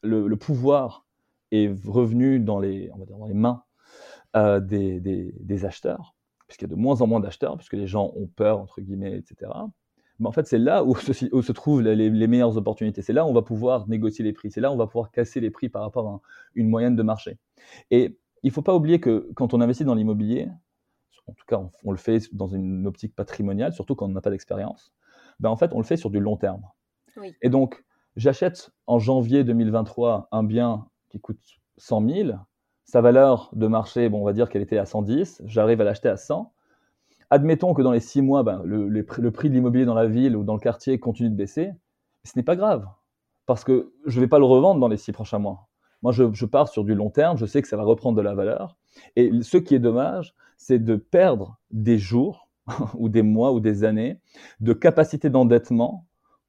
le, 0.03 0.33
pouvoir 0.35 1.05
est 1.51 1.73
revenu 1.85 2.39
dans 2.39 2.59
les, 2.59 2.89
on 2.93 2.97
va 2.99 3.05
dire, 3.05 3.17
dans 3.17 3.25
les 3.25 3.33
mains 3.33 3.63
euh, 4.35 4.59
des, 4.59 4.99
des, 4.99 5.33
des, 5.39 5.65
acheteurs, 5.65 6.15
puisqu'il 6.47 6.69
y 6.69 6.71
a 6.71 6.75
de 6.75 6.79
moins 6.79 7.01
en 7.01 7.07
moins 7.07 7.19
d'acheteurs, 7.19 7.57
puisque 7.57 7.73
les 7.73 7.87
gens 7.87 8.13
ont 8.15 8.27
peur 8.27 8.59
entre 8.59 8.79
guillemets, 8.79 9.17
etc. 9.17 9.51
Mais 10.19 10.27
en 10.27 10.31
fait, 10.31 10.47
c'est 10.47 10.57
là 10.57 10.83
où 10.83 10.95
se, 10.95 11.33
où 11.33 11.41
se 11.41 11.51
trouvent 11.51 11.81
les, 11.81 11.95
les, 11.95 12.27
meilleures 12.27 12.57
opportunités. 12.57 13.01
C'est 13.01 13.13
là 13.13 13.25
où 13.25 13.29
on 13.29 13.33
va 13.33 13.41
pouvoir 13.41 13.87
négocier 13.87 14.23
les 14.23 14.33
prix. 14.33 14.51
C'est 14.51 14.61
là 14.61 14.69
où 14.69 14.73
on 14.73 14.77
va 14.77 14.85
pouvoir 14.85 15.11
casser 15.11 15.39
les 15.39 15.49
prix 15.49 15.69
par 15.69 15.81
rapport 15.81 16.07
à 16.07 16.21
une 16.55 16.69
moyenne 16.69 16.95
de 16.95 17.03
marché. 17.03 17.37
Et 17.89 18.17
il 18.43 18.47
ne 18.47 18.53
faut 18.53 18.61
pas 18.61 18.75
oublier 18.75 18.99
que 18.99 19.29
quand 19.35 19.53
on 19.53 19.61
investit 19.61 19.83
dans 19.83 19.95
l'immobilier, 19.95 20.49
en 21.27 21.33
tout 21.33 21.45
cas 21.47 21.61
on, 21.83 21.91
le 21.91 21.97
fait 21.97 22.33
dans 22.33 22.47
une 22.47 22.87
optique 22.87 23.15
patrimoniale, 23.15 23.73
surtout 23.73 23.95
quand 23.95 24.05
on 24.05 24.09
n'a 24.09 24.21
pas 24.21 24.31
d'expérience, 24.31 24.93
ben 25.39 25.49
en 25.49 25.55
fait 25.55 25.73
on 25.73 25.77
le 25.77 25.83
fait 25.83 25.97
sur 25.97 26.09
du 26.09 26.19
long 26.19 26.37
terme. 26.37 26.63
Et 27.41 27.49
donc 27.49 27.83
j'achète 28.15 28.71
en 28.87 28.99
janvier 28.99 29.43
2023 29.43 30.29
un 30.31 30.43
bien 30.43 30.87
qui 31.09 31.19
coûte 31.19 31.59
100 31.77 32.07
000, 32.07 32.31
sa 32.89 33.01
valeur 33.01 33.49
de 33.53 33.67
marché, 33.67 34.09
bon, 34.09 34.21
on 34.21 34.25
va 34.25 34.33
dire 34.33 34.49
qu'elle 34.49 34.61
était 34.61 34.77
à 34.77 34.85
110, 34.85 35.43
j'arrive 35.45 35.79
à 35.81 35.83
l'acheter 35.83 36.09
à 36.09 36.17
100. 36.17 36.51
Admettons 37.29 37.75
que 37.75 37.83
dans 37.83 37.91
les 37.91 37.99
six 37.99 38.23
mois, 38.23 38.41
ben, 38.41 38.63
le, 38.63 38.87
le, 38.87 39.31
prix 39.31 39.49
de 39.49 39.53
l'immobilier 39.53 39.85
dans 39.85 39.93
la 39.93 40.07
ville 40.07 40.35
ou 40.35 40.43
dans 40.43 40.55
le 40.55 40.59
quartier 40.59 40.99
continue 40.99 41.29
de 41.29 41.35
baisser. 41.35 41.71
Ce 42.23 42.31
n'est 42.35 42.43
pas 42.43 42.55
grave, 42.55 42.87
parce 43.45 43.63
que 43.63 43.93
je 44.07 44.15
ne 44.15 44.21
vais 44.21 44.27
pas 44.27 44.39
le 44.39 44.45
revendre 44.45 44.79
dans 44.79 44.87
les 44.87 44.97
six 44.97 45.11
prochains 45.11 45.37
mois. 45.37 45.68
Moi, 46.01 46.11
je, 46.11 46.45
pars 46.45 46.69
sur 46.69 46.83
du 46.83 46.95
long 46.95 47.09
terme, 47.09 47.37
je 47.37 47.45
sais 47.45 47.61
que 47.61 47.67
ça 47.67 47.77
va 47.77 47.83
reprendre 47.83 48.17
de 48.17 48.21
la 48.21 48.33
valeur. 48.33 48.77
Et 49.15 49.31
ce 49.41 49.57
qui 49.57 49.75
est 49.75 49.79
dommage, 49.79 50.33
c'est 50.57 50.79
de 50.79 50.95
perdre 50.95 51.59
des 51.71 51.97
jours 51.97 52.49
ou 52.97 53.09
des 53.09 53.21
mois 53.21 53.51
ou 53.51 53.59
des 53.59 53.83
années 53.83 54.19
de 54.59 54.73
capacité 54.73 55.29
d'endettement 55.29 56.05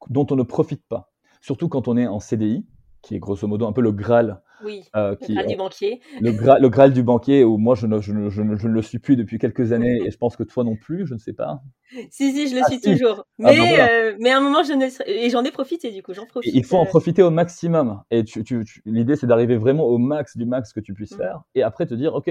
dont 0.09 0.25
on 0.31 0.35
ne 0.35 0.43
profite 0.43 0.85
pas. 0.87 1.11
Surtout 1.41 1.69
quand 1.69 1.87
on 1.87 1.97
est 1.97 2.07
en 2.07 2.19
CDI, 2.19 2.65
qui 3.01 3.15
est 3.15 3.19
grosso 3.19 3.47
modo 3.47 3.67
un 3.67 3.73
peu 3.73 3.81
le 3.81 3.91
Graal. 3.91 4.41
Oui, 4.63 4.83
euh, 4.95 5.15
le 5.19 5.33
Graal 5.33 5.47
du 5.47 5.55
banquier. 5.55 6.01
Le, 6.19 6.31
le, 6.31 6.69
Graal 6.69 6.93
du 6.93 7.03
banquier, 7.03 7.43
où 7.43 7.57
moi 7.57 7.75
je 7.75 7.87
ne, 7.87 7.99
je, 7.99 8.11
ne, 8.13 8.29
je, 8.29 8.41
ne, 8.41 8.73
le 8.73 8.81
suis 8.81 8.99
plus 8.99 9.15
depuis 9.15 9.37
quelques 9.37 9.71
années, 9.71 10.01
et 10.05 10.11
je 10.11 10.17
pense 10.17 10.35
que 10.35 10.43
toi 10.43 10.63
non 10.63 10.75
plus, 10.75 11.07
je 11.07 11.13
ne 11.13 11.19
sais 11.19 11.33
pas. 11.33 11.61
Si, 12.09 12.31
si, 12.31 12.47
je 12.47 12.55
le 12.55 12.61
ah, 12.63 12.69
suis 12.69 12.79
toujours. 12.79 13.25
Ah, 13.43 13.51
mais, 13.51 13.57
ben 13.57 13.89
euh, 13.89 14.17
mais 14.19 14.29
à 14.31 14.37
un 14.37 14.41
moment, 14.41 14.63
je 14.63 14.73
ne... 14.73 14.85
et 15.09 15.29
j'en 15.29 15.43
ai 15.43 15.51
profité 15.51 15.91
du 15.91 16.03
coup, 16.03 16.13
j'en 16.13 16.25
profite. 16.25 16.53
il 16.53 16.63
faut 16.63 16.77
en 16.77 16.83
euh. 16.83 16.87
profiter 16.87 17.21
au 17.21 17.31
maximum. 17.31 18.01
Et 18.11 18.23
tu, 18.23 18.43
tu, 18.43 18.65
l'idée, 18.85 19.15
c'est 19.15 19.27
d'arriver 19.27 19.57
vraiment 19.57 19.85
au 19.85 19.97
max 19.97 20.37
du 20.37 20.45
max 20.45 20.73
que 20.73 20.79
tu 20.79 20.93
puisses 20.93 21.13
mm. 21.13 21.17
faire, 21.17 21.41
et 21.55 21.63
après 21.63 21.85
te 21.85 21.93
dire, 21.93 22.13
OK, 22.13 22.29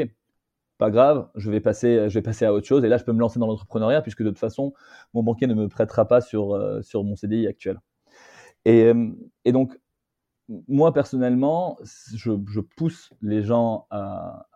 pas 0.79 0.91
grave, 0.91 1.29
je 1.35 1.51
vais 1.51 1.61
passer, 1.61 2.09
je 2.09 2.15
vais 2.15 2.23
passer 2.23 2.45
à 2.45 2.53
autre 2.53 2.67
chose, 2.67 2.85
et 2.85 2.89
là, 2.89 2.97
je 2.97 3.05
peux 3.05 3.13
me 3.13 3.21
lancer 3.21 3.39
dans 3.39 3.47
l'entrepreneuriat, 3.47 4.03
puisque 4.03 4.23
de 4.23 4.31
toute 4.31 4.39
façon, 4.39 4.73
mon 5.15 5.23
banquier 5.23 5.47
ne 5.47 5.55
me 5.55 5.69
prêtera 5.69 6.07
pas 6.07 6.21
sur, 6.21 6.59
sur 6.83 7.05
mon 7.05 7.17
CDI 7.17 7.47
actuel. 7.47 7.79
Et, 8.65 8.93
et 9.45 9.53
donc, 9.53 9.75
moi, 10.69 10.93
personnellement, 10.93 11.79
je, 12.15 12.61
pousse 12.61 13.13
les 13.23 13.43
gens 13.43 13.87
à, 13.91 14.47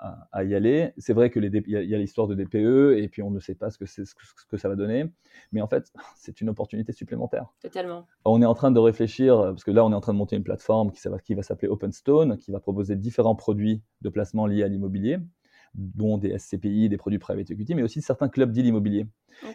y 0.43 0.55
aller. 0.55 0.93
C'est 0.99 1.13
vrai 1.13 1.31
qu'il 1.31 1.45
y 1.67 1.95
a, 1.95 1.99
l'histoire 1.99 2.27
de 2.27 2.35
DPE 2.35 2.99
et 2.99 3.09
puis 3.09 3.23
on 3.23 3.31
ne 3.31 3.39
sait 3.39 3.55
pas 3.55 3.71
ce 3.71 3.79
que, 3.79 3.87
ce, 3.87 4.03
que 4.51 4.57
ça 4.57 4.69
va 4.69 4.75
donner. 4.75 5.07
Mais 5.53 5.61
en 5.61 5.69
fait, 5.69 5.93
c'est 6.17 6.41
une 6.41 6.49
opportunité 6.49 6.93
supplémentaire. 6.93 7.47
Totalement. 7.63 8.07
On 8.25 8.43
est 8.43 8.47
en 8.47 8.55
train 8.55 8.73
de 8.73 8.79
réfléchir, 8.79 9.37
parce 9.37 9.63
que 9.63 9.71
là, 9.71 9.85
on 9.85 9.93
est 9.93 9.95
en 9.95 10.01
train 10.01 10.13
de 10.13 10.19
monter 10.19 10.37
une 10.37 10.43
plateforme 10.43 10.91
qui, 10.91 11.01
qui 11.25 11.35
va 11.35 11.43
s'appeler 11.43 11.69
OpenStone, 11.69 12.39
qui 12.39 12.51
va 12.51 12.61
proposer 12.61 12.97
différents 12.97 13.37
produits 13.37 13.83
de 14.03 14.09
placement 14.09 14.47
liés 14.47 14.65
à 14.65 14.69
l'immobilier, 14.69 15.19
dont 15.75 16.19
des 16.19 16.37
SCPI, 16.37 16.89
des 16.89 16.97
produits 16.97 17.19
private 17.21 17.51
equity, 17.51 17.75
mais 17.75 17.83
aussi 17.83 18.03
certains 18.03 18.29
clubs 18.29 18.51
deal 18.51 18.67
immobiliers. 18.67 19.07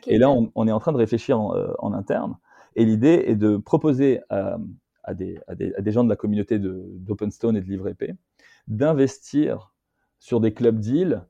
et 0.07 0.17
là, 0.17 0.29
on, 0.29 0.67
est 0.67 0.71
en 0.71 0.79
train 0.79 0.93
de 0.93 0.97
réfléchir 0.97 1.39
en, 1.39 1.55
euh, 1.55 1.73
en 1.79 1.91
interne. 1.93 2.37
Et 2.75 2.85
l'idée 2.85 3.25
est 3.27 3.35
de 3.35 3.57
proposer 3.57 4.21
à 4.29 4.57
à 5.03 5.13
des, 5.13 5.41
gens 5.87 6.03
de 6.03 6.09
la 6.09 6.15
communauté 6.15 6.59
d'OpenStone 6.59 7.57
et 7.57 7.61
de 7.61 7.65
Livre 7.65 7.87
épée, 7.87 8.13
d'investir 8.67 9.73
sur 10.19 10.39
des 10.39 10.53
clubs 10.53 10.79
deals 10.79 11.25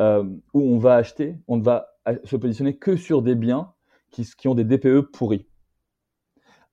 euh, 0.00 0.24
où 0.52 0.60
on 0.60 0.78
va 0.78 0.96
acheter, 0.96 1.38
on 1.48 1.56
ne 1.56 1.62
va 1.62 1.88
se 2.24 2.36
positionner 2.36 2.76
que 2.76 2.96
sur 2.96 3.22
des 3.22 3.34
biens 3.34 3.72
qui, 4.10 4.26
qui, 4.36 4.48
ont 4.48 4.54
des 4.54 4.64
DPE 4.64 5.12
pourris, 5.12 5.46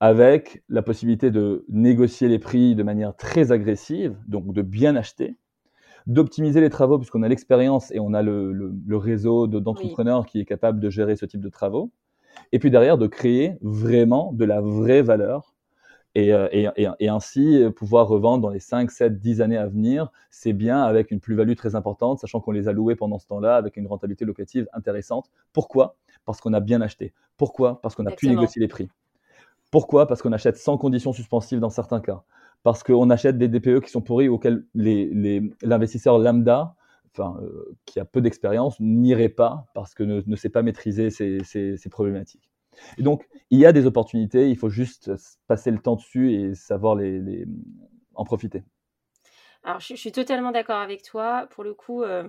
avec 0.00 0.62
la 0.68 0.82
possibilité 0.82 1.30
de 1.30 1.64
négocier 1.68 2.28
les 2.28 2.38
prix 2.38 2.74
de 2.74 2.82
manière 2.82 3.16
très 3.16 3.52
agressive, 3.52 4.16
donc 4.28 4.52
de 4.52 4.62
bien 4.62 4.96
acheter, 4.96 5.38
d'optimiser 6.06 6.60
les 6.60 6.70
travaux 6.70 6.98
puisqu'on 6.98 7.22
a 7.22 7.28
l'expérience 7.28 7.90
et 7.92 8.00
on 8.00 8.12
a 8.12 8.22
le, 8.22 8.74
réseau 8.90 9.46
d'entrepreneurs 9.46 10.26
qui 10.26 10.40
est 10.40 10.44
capable 10.44 10.80
de 10.80 10.90
gérer 10.90 11.16
ce 11.16 11.24
type 11.24 11.40
de 11.40 11.48
travaux, 11.48 11.90
et 12.52 12.58
puis 12.58 12.70
derrière 12.70 12.98
de 12.98 13.06
créer 13.06 13.54
vraiment 13.62 14.32
de 14.32 14.44
la 14.44 14.60
vraie 14.60 15.02
valeur 15.02 15.53
euh, 16.16 16.48
et, 16.52 17.08
ainsi 17.08 17.60
euh, 17.60 17.70
pouvoir 17.70 18.06
revendre 18.06 18.42
dans 18.42 18.50
les 18.50 18.60
5, 18.60 18.90
7, 18.90 19.18
10 19.18 19.40
années 19.40 19.56
à 19.56 19.66
venir, 19.66 20.12
c'est 20.30 20.52
bien 20.52 20.82
avec 20.82 21.10
une 21.10 21.18
plus-value 21.18 21.54
très 21.54 21.74
importante, 21.74 22.20
sachant 22.20 22.40
qu'on 22.40 22.52
les 22.52 22.68
a 22.68 22.72
loués 22.72 22.94
pendant 22.94 23.18
ce 23.18 23.26
temps-là 23.26 23.56
avec 23.56 23.76
une 23.76 23.86
rentabilité 23.88 24.24
locative 24.24 24.68
intéressante. 24.72 25.30
Pourquoi? 25.52 25.96
Parce 26.24 26.40
qu'on 26.40 26.52
a 26.52 26.60
bien 26.60 26.80
acheté. 26.80 27.12
Pourquoi? 27.36 27.80
Parce 27.82 27.96
qu'on 27.96 28.06
a 28.06 28.12
pu 28.12 28.28
négocier 28.28 28.60
les 28.60 28.68
prix. 28.68 28.88
Pourquoi? 29.72 30.06
Parce 30.06 30.22
qu'on 30.22 30.32
achète 30.32 30.56
sans 30.56 30.78
conditions 30.78 31.12
suspensives 31.12 31.58
dans 31.58 31.70
certains 31.70 32.00
cas. 32.00 32.22
Parce 32.62 32.84
qu'on 32.84 33.10
achète 33.10 33.36
des 33.36 33.48
DPE 33.48 33.80
qui 33.80 33.90
sont 33.90 34.00
pourris 34.00 34.28
auxquels 34.28 34.64
l'investisseur 34.74 36.18
lambda, 36.18 36.76
enfin, 37.12 37.36
euh, 37.42 37.76
qui 37.84 37.98
a 37.98 38.04
peu 38.04 38.20
d'expérience, 38.20 38.78
n'irait 38.78 39.28
pas 39.28 39.66
parce 39.74 39.94
que 39.94 40.04
ne, 40.04 40.36
sait 40.36 40.48
pas 40.48 40.62
maîtriser 40.62 41.10
ces 41.10 41.88
problématiques. 41.90 42.53
Et 42.98 43.02
donc, 43.02 43.26
il 43.50 43.58
y 43.58 43.66
a 43.66 43.72
des 43.72 43.86
opportunités, 43.86 44.50
il 44.50 44.56
faut 44.56 44.68
juste 44.68 45.12
passer 45.46 45.70
le 45.70 45.78
temps 45.78 45.96
dessus 45.96 46.32
et 46.32 46.54
savoir 46.54 46.94
les, 46.96 47.46
en 48.14 48.24
profiter. 48.24 48.64
Alors, 49.62 49.80
je, 49.80 49.94
suis 49.94 50.12
totalement 50.12 50.52
d'accord 50.52 50.80
avec 50.80 51.02
toi. 51.02 51.46
Pour 51.50 51.64
le 51.64 51.74
coup, 51.74 52.02
euh, 52.02 52.28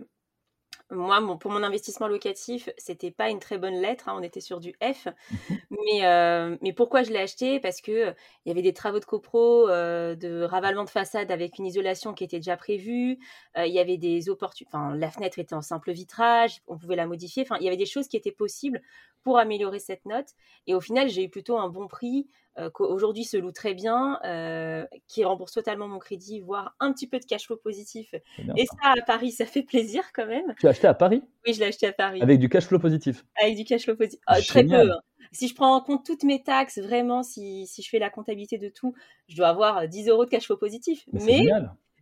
moi, 0.92 1.20
pour 1.40 1.50
mon 1.50 1.64
investissement 1.64 2.08
locatif, 2.08 2.70
c'était 2.78 3.10
pas 3.10 3.30
une 3.30 3.40
très 3.40 3.58
bonne 3.58 3.74
lettre. 3.74 4.08
Hein, 4.08 4.16
on 4.18 4.22
était 4.22 4.40
sur 4.40 4.60
du 4.60 4.74
F. 4.82 5.08
Mais, 5.72 6.06
euh, 6.06 6.58
mais 6.62 6.74
pourquoi 6.74 7.04
je 7.04 7.12
l'ai 7.12 7.20
acheté? 7.20 7.60
Parce 7.60 7.82
que 7.82 7.92
euh, 7.92 8.14
il 8.46 8.50
y 8.50 8.52
avait 8.52 8.62
des 8.62 8.74
travaux 8.74 9.00
de 9.00 9.06
copro, 9.06 9.70
euh, 9.70 10.16
de 10.16 10.42
ravalement 10.44 10.84
de 10.84 10.90
façade 10.90 11.32
avec 11.32 11.60
une 11.60 11.66
isolation 11.66 12.14
qui 12.14 12.24
était 12.24 12.38
déjà 12.38 12.58
prévue. 12.58 13.20
il 13.58 13.72
y 13.72 13.80
avait 13.80 13.98
des 13.98 14.30
opportunités. 14.30 14.76
Enfin, 14.76 14.96
la 14.96 15.10
fenêtre 15.10 15.40
était 15.40 15.56
en 15.56 15.62
simple 15.62 15.92
vitrage. 15.92 16.62
On 16.68 16.78
pouvait 16.78 16.96
la 16.96 17.08
modifier. 17.08 17.44
Enfin, 17.44 17.58
il 17.60 17.66
y 17.66 17.68
avait 17.68 17.78
des 17.78 17.86
choses 17.86 18.08
qui 18.08 18.18
étaient 18.18 18.32
possibles 18.32 18.82
pour 19.24 19.40
améliorer 19.40 19.80
cette 19.80 20.06
note. 20.06 20.28
Et 20.68 20.76
au 20.76 20.82
final, 20.82 21.10
j'ai 21.10 21.24
eu 21.24 21.30
plutôt 21.30 21.58
un 21.58 21.70
bon 21.70 21.88
prix 21.88 22.28
euh, 22.58 22.70
qu'aujourd'hui 22.70 23.26
se 23.26 23.38
loue 23.38 23.52
très 23.52 23.74
bien, 23.74 24.20
euh, 24.24 24.86
qui 25.08 25.24
rembourse 25.26 25.52
totalement 25.52 25.88
mon 25.88 26.00
crédit, 26.00 26.40
voire 26.40 26.76
un 26.80 26.94
petit 26.94 27.08
peu 27.08 27.20
de 27.20 27.26
cash 27.26 27.48
flow 27.48 27.58
positif. 27.58 28.14
et 28.56 28.66
ça, 28.66 28.94
à 28.98 29.02
Paris, 29.06 29.32
ça 29.32 29.46
fait 29.46 29.64
plaisir 29.64 30.04
quand 30.14 30.26
même. 30.26 30.54
Tu 30.60 30.66
l'as 30.66 30.72
acheté 30.72 30.88
à 30.88 30.94
Paris? 30.94 31.22
Oui, 31.46 31.54
je 31.54 31.60
l'ai 31.60 31.68
acheté 31.68 31.88
à 31.88 31.94
Paris. 31.94 32.22
Avec 32.22 32.40
du 32.40 32.48
cash 32.48 32.66
flow 32.66 32.80
positif 32.80 33.26
Avec 33.42 33.56
du 33.56 33.66
cash 33.66 33.84
flow 33.84 33.96
positif. 33.96 34.20
Ah, 34.26 34.42
très 34.42 34.64
peu. 34.64 34.92
Hein. 34.92 35.00
Si 35.32 35.50
je 35.50 35.56
prends 35.56 35.76
en 35.76 35.82
compte 35.82 36.06
toutes 36.06 36.24
mes 36.24 36.44
taxes, 36.44 36.80
vraiment, 36.80 37.24
si, 37.24 37.68
si, 37.68 37.82
je 37.82 37.90
fais 37.90 38.00
la 38.00 38.10
comptabilité 38.10 38.58
de 38.58 38.70
tout, 38.70 38.94
je 39.28 39.36
dois 39.36 39.50
avoir 39.50 39.88
10 39.88 40.08
euros 40.08 40.24
de 40.24 40.30
cash 40.30 40.46
flow 40.46 40.56
positif. 40.56 41.06
Mais, 41.12 41.48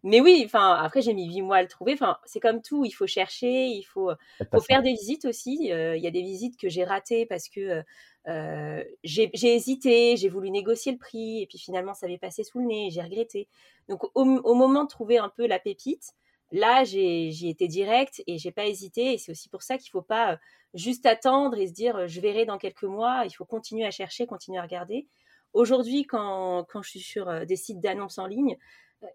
mais 0.03 0.19
oui, 0.19 0.43
enfin 0.45 0.73
après 0.73 1.01
j'ai 1.01 1.13
mis 1.13 1.25
8 1.33 1.41
mois 1.41 1.57
à 1.57 1.61
le 1.61 1.69
trouver. 1.69 1.93
Enfin 1.93 2.17
c'est 2.25 2.41
comme 2.41 2.61
tout, 2.61 2.83
il 2.83 2.91
faut 2.91 3.07
chercher, 3.07 3.67
il 3.67 3.83
faut, 3.83 4.11
faut 4.51 4.59
faire 4.59 4.81
des 4.81 4.91
visites 4.91 5.25
aussi. 5.25 5.71
Euh, 5.71 5.95
il 5.95 6.03
y 6.03 6.07
a 6.07 6.11
des 6.11 6.21
visites 6.21 6.59
que 6.59 6.67
j'ai 6.67 6.83
ratées 6.83 7.25
parce 7.25 7.47
que 7.47 7.81
euh, 8.27 8.83
j'ai 9.03 9.29
hésité, 9.33 10.15
j'ai 10.15 10.29
voulu 10.29 10.49
négocier 10.49 10.91
le 10.91 10.97
prix 10.97 11.41
et 11.41 11.47
puis 11.47 11.57
finalement 11.57 11.93
ça 11.93 12.05
avait 12.05 12.17
passé 12.17 12.43
sous 12.43 12.59
le 12.59 12.65
nez, 12.65 12.89
j'ai 12.91 13.01
regretté. 13.01 13.47
Donc 13.89 14.03
au, 14.15 14.23
moment 14.25 14.83
de 14.83 14.89
trouver 14.89 15.17
un 15.17 15.29
peu 15.29 15.45
la 15.45 15.59
pépite, 15.59 16.13
là 16.51 16.83
j'ai 16.83 17.49
été 17.49 17.67
direct 17.67 18.23
et 18.27 18.37
j'ai 18.37 18.51
pas 18.51 18.65
hésité 18.65 19.13
et 19.13 19.17
c'est 19.17 19.31
aussi 19.31 19.49
pour 19.49 19.61
ça 19.61 19.77
qu'il 19.77 19.89
faut 19.91 20.01
pas 20.01 20.33
euh, 20.33 20.37
juste 20.73 21.05
attendre 21.05 21.57
et 21.57 21.67
se 21.67 21.73
dire 21.73 21.95
euh, 21.97 22.07
je 22.07 22.21
verrai 22.21 22.45
dans 22.45 22.57
quelques 22.57 22.83
mois. 22.83 23.23
Il 23.25 23.31
faut 23.31 23.45
continuer 23.45 23.85
à 23.85 23.91
chercher, 23.91 24.25
continuer 24.25 24.59
à 24.59 24.63
regarder. 24.63 25.07
Aujourd'hui, 25.53 26.05
quand, 26.05 26.65
quand 26.69 26.81
je 26.81 26.89
suis 26.89 26.99
sur 26.99 27.45
des 27.45 27.55
sites 27.57 27.79
d'annonces 27.79 28.17
en 28.17 28.25
ligne, 28.25 28.57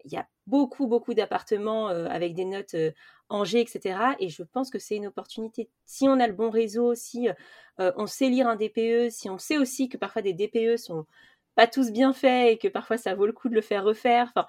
il 0.05 0.13
y 0.13 0.17
a 0.17 0.27
beaucoup, 0.47 0.87
beaucoup 0.87 1.13
d'appartements 1.13 1.87
avec 1.87 2.33
des 2.33 2.45
notes 2.45 2.75
Angers, 3.29 3.61
etc. 3.61 4.15
Et 4.19 4.29
je 4.29 4.43
pense 4.43 4.69
que 4.69 4.79
c'est 4.79 4.95
une 4.95 5.07
opportunité. 5.07 5.69
Si 5.85 6.07
on 6.07 6.19
a 6.19 6.27
le 6.27 6.33
bon 6.33 6.49
réseau, 6.49 6.95
si 6.95 7.29
on 7.77 8.07
sait 8.07 8.29
lire 8.29 8.47
un 8.47 8.55
DPE, 8.55 9.09
si 9.09 9.29
on 9.29 9.37
sait 9.37 9.57
aussi 9.57 9.87
que 9.89 9.97
parfois 9.97 10.21
des 10.21 10.33
DPE 10.33 10.77
sont 10.77 11.05
pas 11.55 11.67
tous 11.67 11.91
bien 11.91 12.13
faits 12.13 12.53
et 12.53 12.57
que 12.57 12.67
parfois 12.67 12.97
ça 12.97 13.13
vaut 13.13 13.25
le 13.25 13.33
coup 13.33 13.49
de 13.49 13.55
le 13.55 13.61
faire 13.61 13.83
refaire. 13.83 14.31
Enfin, 14.35 14.47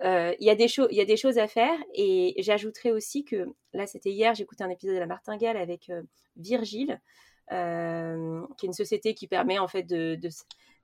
il 0.00 0.44
y, 0.44 0.50
a 0.50 0.54
des 0.54 0.66
il 0.90 0.96
y 0.96 1.00
a 1.00 1.04
des 1.04 1.16
choses 1.16 1.38
à 1.38 1.48
faire. 1.48 1.78
Et 1.94 2.34
j'ajouterais 2.38 2.90
aussi 2.90 3.24
que, 3.24 3.46
là 3.72 3.86
c'était 3.86 4.10
hier, 4.10 4.34
j'écoutais 4.34 4.64
un 4.64 4.70
épisode 4.70 4.94
de 4.94 5.00
la 5.00 5.06
Martingale 5.06 5.56
avec 5.56 5.90
Virgile, 6.36 7.00
qui 7.50 7.54
est 7.54 8.66
une 8.66 8.72
société 8.72 9.14
qui 9.14 9.26
permet 9.26 9.58
en 9.58 9.68
fait 9.68 9.82
de 9.82 10.18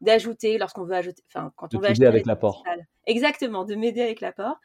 d'ajouter 0.00 0.58
lorsqu'on 0.58 0.84
veut 0.84 0.94
ajouter, 0.94 1.22
enfin 1.28 1.52
quand 1.56 1.74
on 1.74 1.78
veut 1.78 1.88
acheter 1.88 2.06
avec 2.06 2.26
l'apport. 2.26 2.64
Exactement, 3.06 3.64
de 3.64 3.74
m'aider 3.74 4.02
avec 4.02 4.20
l'apport. 4.20 4.60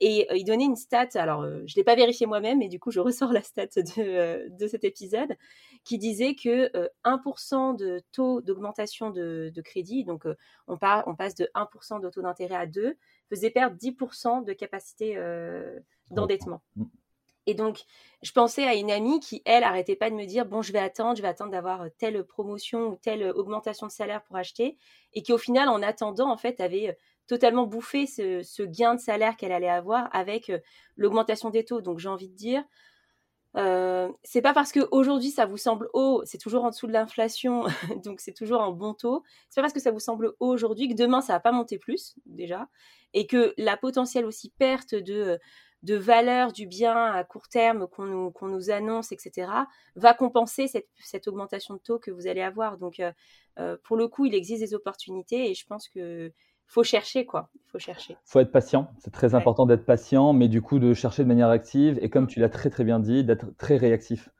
Et 0.00 0.26
euh, 0.30 0.36
il 0.36 0.44
donnait 0.44 0.64
une 0.64 0.76
stat, 0.76 1.08
alors 1.14 1.42
euh, 1.42 1.62
je 1.66 1.76
l'ai 1.76 1.84
pas 1.84 1.94
vérifié 1.96 2.26
moi-même, 2.26 2.58
mais 2.58 2.68
du 2.68 2.78
coup 2.80 2.90
je 2.90 3.00
ressors 3.00 3.32
la 3.32 3.42
stat 3.42 3.66
de, 3.66 3.92
euh, 3.98 4.48
de 4.48 4.66
cet 4.66 4.84
épisode, 4.84 5.36
qui 5.84 5.98
disait 5.98 6.34
que 6.34 6.70
1% 7.04 7.76
de 7.76 8.02
taux 8.12 8.40
d'augmentation 8.40 9.10
de, 9.10 9.52
de, 9.54 9.62
crédit, 9.62 10.04
donc 10.04 10.24
on, 10.66 10.76
part, 10.76 11.04
on 11.06 11.14
passe 11.14 11.34
de 11.34 11.48
1% 11.54 12.00
de 12.00 12.10
taux 12.10 12.22
d'intérêt 12.22 12.56
à 12.56 12.66
2, 12.66 12.96
faisait 13.28 13.50
perdre 13.50 13.76
10% 13.76 14.44
de 14.44 14.52
capacité 14.52 15.16
d'endettement. 16.10 16.62
Mm. 16.76 16.84
Et 17.46 17.54
donc, 17.54 17.80
je 18.22 18.32
pensais 18.32 18.64
à 18.64 18.74
une 18.74 18.90
amie 18.90 19.20
qui, 19.20 19.42
elle, 19.44 19.64
arrêtait 19.64 19.96
pas 19.96 20.10
de 20.10 20.14
me 20.14 20.26
dire 20.26 20.46
bon, 20.46 20.62
je 20.62 20.72
vais 20.72 20.78
attendre, 20.78 21.16
je 21.16 21.22
vais 21.22 21.28
attendre 21.28 21.50
d'avoir 21.50 21.86
telle 21.98 22.22
promotion 22.24 22.88
ou 22.88 22.96
telle 22.96 23.24
augmentation 23.34 23.86
de 23.86 23.92
salaire 23.92 24.22
pour 24.22 24.36
acheter, 24.36 24.76
et 25.14 25.22
qui, 25.22 25.32
au 25.32 25.38
final, 25.38 25.68
en 25.68 25.82
attendant, 25.82 26.30
en 26.30 26.36
fait, 26.36 26.60
avait 26.60 26.96
totalement 27.30 27.64
bouffé 27.64 28.06
ce, 28.06 28.62
gain 28.64 28.96
de 28.96 29.00
salaire 29.00 29.36
qu'elle 29.36 29.52
allait 29.52 29.68
avoir 29.68 30.08
avec 30.12 30.50
l'augmentation 30.96 31.50
des 31.50 31.64
taux. 31.64 31.80
Donc 31.80 32.00
j'ai 32.00 32.08
envie 32.08 32.28
de 32.28 32.34
dire, 32.34 32.64
c'est 33.54 34.42
pas 34.42 34.52
parce 34.52 34.72
qu'aujourd'hui 34.72 35.30
ça 35.30 35.46
vous 35.46 35.56
semble 35.56 35.88
haut, 35.92 36.22
c'est 36.24 36.38
toujours 36.38 36.64
en 36.64 36.70
dessous 36.70 36.88
de 36.88 36.92
l'inflation, 36.92 37.66
donc 38.04 38.20
c'est 38.20 38.32
toujours 38.32 38.62
un 38.62 38.72
bon 38.72 38.94
taux. 38.94 39.22
C'est 39.48 39.60
pas 39.60 39.62
parce 39.62 39.72
que 39.72 39.78
ça 39.78 39.92
vous 39.92 40.00
semble 40.00 40.34
haut 40.40 40.52
aujourd'hui 40.52 40.88
que 40.88 40.94
demain 40.94 41.20
ça 41.20 41.34
va 41.34 41.40
pas 41.40 41.52
monter 41.52 41.78
plus 41.78 42.16
déjà, 42.26 42.68
et 43.14 43.28
que 43.28 43.54
la 43.56 43.76
potentielle 43.76 44.26
aussi 44.26 44.50
perte 44.50 44.96
de 44.96 45.38
de 45.82 45.94
valeur 45.94 46.52
du 46.52 46.66
bien 46.66 47.12
à 47.12 47.24
court 47.24 47.48
terme 47.48 47.86
qu'on 47.88 48.04
nous, 48.04 48.30
qu'on 48.30 48.48
nous 48.48 48.70
annonce, 48.70 49.12
etc., 49.12 49.50
va 49.96 50.14
compenser 50.14 50.68
cette, 50.68 50.88
cette, 51.02 51.26
augmentation 51.26 51.74
de 51.74 51.80
taux 51.80 51.98
que 51.98 52.10
vous 52.10 52.26
allez 52.26 52.42
avoir. 52.42 52.76
Donc, 52.78 53.02
pour 53.84 53.96
le 53.96 54.08
coup, 54.08 54.26
il 54.26 54.34
existe 54.34 54.62
des 54.62 54.74
opportunités 54.74 55.50
et 55.50 55.54
je 55.54 55.66
pense 55.66 55.88
que 55.88 56.32
faut 56.70 56.84
chercher 56.84 57.26
quoi. 57.26 57.50
Il 57.54 57.70
faut 57.70 57.78
chercher. 57.80 58.16
Faut 58.24 58.38
être 58.38 58.52
patient. 58.52 58.92
C'est 59.00 59.12
très 59.12 59.34
important 59.34 59.66
d'être 59.66 59.84
patient, 59.84 60.32
mais 60.32 60.46
du 60.46 60.62
coup 60.62 60.78
de 60.78 60.94
chercher 60.94 61.24
de 61.24 61.28
manière 61.28 61.48
active 61.48 61.98
et 62.00 62.08
comme 62.08 62.24
mm. 62.24 62.28
tu 62.28 62.40
l'as 62.40 62.48
très 62.48 62.70
très 62.70 62.84
bien 62.84 63.00
dit, 63.00 63.24
d'être 63.24 63.56
très 63.56 63.76
réactif. 63.76 64.30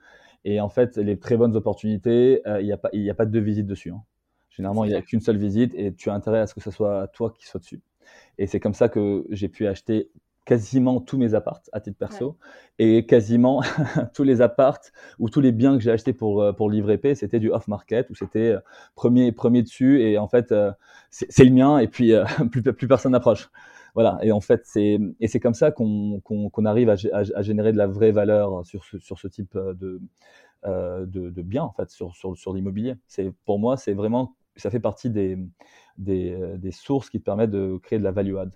Et 0.45 0.61
en 0.61 0.69
fait, 0.69 0.97
les 0.97 1.19
très 1.19 1.37
bonnes 1.37 1.57
opportunités, 1.57 2.41
euh, 2.47 2.61
il 2.61 2.67
n'y 2.67 2.73
a 2.73 2.79
pas 2.79 2.89
il 2.93 3.09
a 3.11 3.15
pas 3.15 3.27
de 3.27 3.33
deux 3.33 3.41
visites 3.41 3.67
dessus. 3.67 3.91
Hein. 3.91 4.03
Généralement, 4.51 4.85
il 4.85 4.91
n'y 4.91 4.95
a 4.95 5.03
qu'une 5.03 5.21
seule 5.21 5.39
visite 5.39 5.75
et 5.75 5.93
tu 5.93 6.09
as 6.09 6.15
intérêt 6.15 6.39
à 6.39 6.47
ce 6.47 6.55
que 6.55 6.61
ce 6.61 6.71
soit 6.71 7.09
toi 7.09 7.35
qui 7.37 7.47
sois 7.47 7.59
dessus. 7.59 7.83
Et 8.39 8.47
c'est 8.47 8.61
comme 8.61 8.75
ça 8.75 8.89
que 8.89 9.27
j'ai 9.31 9.49
pu 9.49 9.67
acheter 9.67 10.11
quasiment 10.51 11.01
tous 11.01 11.17
mes 11.17 11.35
apparts 11.35 11.63
à 11.73 11.79
titre 11.79 11.97
perso 11.97 12.37
et 12.81 13.07
quasiment 13.07 13.63
tous 14.15 14.25
les 14.25 14.41
apparts 14.41 14.81
ou 15.21 15.31
tous 15.31 15.41
les 15.41 15.53
biens 15.53 15.77
que 15.79 15.81
j'ai 15.81 15.93
achetés 15.93 16.13
pour 16.13 16.43
euh, 16.43 16.53
pour 16.53 16.69
livrer 16.69 16.99
P, 16.99 17.15
c'était 17.15 17.39
du 17.39 17.53
off 17.53 17.69
market 17.69 18.11
ou 18.11 18.17
c'était 18.17 18.55
euh, 18.55 18.61
premier 18.97 19.31
premier 19.31 19.63
dessus 19.63 20.03
et 20.03 20.19
en 20.19 20.27
fait 20.27 20.51
euh, 20.51 20.73
c'est 21.11 21.45
le 21.45 21.53
mien 21.53 21.79
et 21.79 21.87
puis 21.87 22.13
plus 22.51 22.65
plus 22.65 22.89
personne 22.89 23.13
n'approche. 23.13 23.49
Voilà 23.95 24.19
et 24.23 24.33
en 24.33 24.41
fait 24.41 24.63
c'est 24.65 24.99
et 25.21 25.29
c'est 25.29 25.39
comme 25.39 25.55
ça 25.55 25.71
qu'on 25.71 26.21
qu'on 26.21 26.65
arrive 26.65 26.91
à, 26.91 26.97
à, 27.13 27.43
générer 27.43 27.71
de 27.71 27.79
la 27.79 27.87
vraie 27.87 28.11
valeur 28.11 28.67
sur 28.67 28.85
ce 28.85 28.99
sur 28.99 29.21
ce 29.21 29.29
type 29.29 29.57
de 29.57 30.01
de, 30.65 31.31
de 31.31 31.43
biens 31.43 31.63
en 31.63 31.73
fait 31.73 31.91
sur 31.91 32.17
sur, 32.17 32.37
sur 32.37 32.53
l'immobilier. 32.53 32.97
C'est 33.07 33.33
pour 33.45 33.61
moi 33.61 33.77
c'est 33.77 33.95
vraiment 33.95 34.35
ça 34.57 34.69
fait 34.69 34.81
partie 34.81 35.11
des, 35.11 35.39
des, 35.97 36.37
des 36.59 36.73
sources 36.73 37.09
qui 37.09 37.21
te 37.21 37.25
permettent 37.25 37.53
de 37.53 37.79
créer 37.81 38.01
de 38.01 38.05
la 38.05 38.11
value 38.11 38.37
add. 38.37 38.53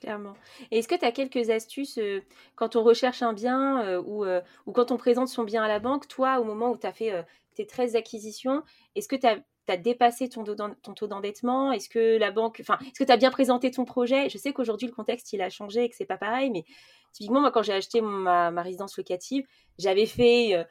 Clairement. 0.00 0.34
Et 0.70 0.78
est-ce 0.78 0.88
que 0.88 0.94
tu 0.94 1.04
as 1.04 1.12
quelques 1.12 1.50
astuces 1.50 1.98
euh, 1.98 2.20
quand 2.54 2.76
on 2.76 2.84
recherche 2.84 3.22
un 3.22 3.32
bien 3.32 3.82
euh, 3.82 4.02
ou, 4.02 4.24
euh, 4.24 4.40
ou, 4.66 4.72
quand 4.72 4.92
on 4.92 4.96
présente 4.96 5.28
son 5.28 5.42
bien 5.42 5.64
à 5.64 5.68
la 5.68 5.80
banque, 5.80 6.06
toi, 6.06 6.38
au 6.38 6.44
moment 6.44 6.70
où 6.70 6.76
tu 6.76 6.86
as 6.86 6.92
fait 6.92 7.12
tes 7.54 7.66
13 7.66 7.96
acquisitions, 7.96 8.62
est-ce 8.94 9.08
que 9.08 9.16
tu 9.16 9.26
as, 9.26 9.76
dépassé 9.76 10.28
ton, 10.28 10.44
taux 10.44 11.06
d'endettement? 11.06 11.72
Est-ce 11.72 11.88
que 11.88 12.16
la 12.16 12.30
banque, 12.30 12.58
enfin, 12.60 12.78
est-ce 12.80 13.00
que 13.00 13.04
tu 13.04 13.12
as 13.12 13.16
bien 13.16 13.30
présenté 13.30 13.70
ton 13.70 13.84
projet? 13.84 14.30
Je 14.30 14.38
sais 14.38 14.52
qu'aujourd'hui, 14.52 14.86
le 14.86 14.94
contexte, 14.94 15.32
il 15.32 15.42
a 15.42 15.50
changé 15.50 15.84
et 15.84 15.88
que 15.90 15.96
c'est 15.96 16.06
pas 16.06 16.16
pareil, 16.16 16.50
mais 16.50 16.64
typiquement, 17.12 17.40
moi, 17.40 17.50
quand 17.50 17.62
j'ai 17.62 17.74
acheté 17.74 18.00
ma, 18.00 18.50
résidence 18.62 18.96
locative, 18.96 19.46
j'avais 19.78 20.06
fait 20.06 20.64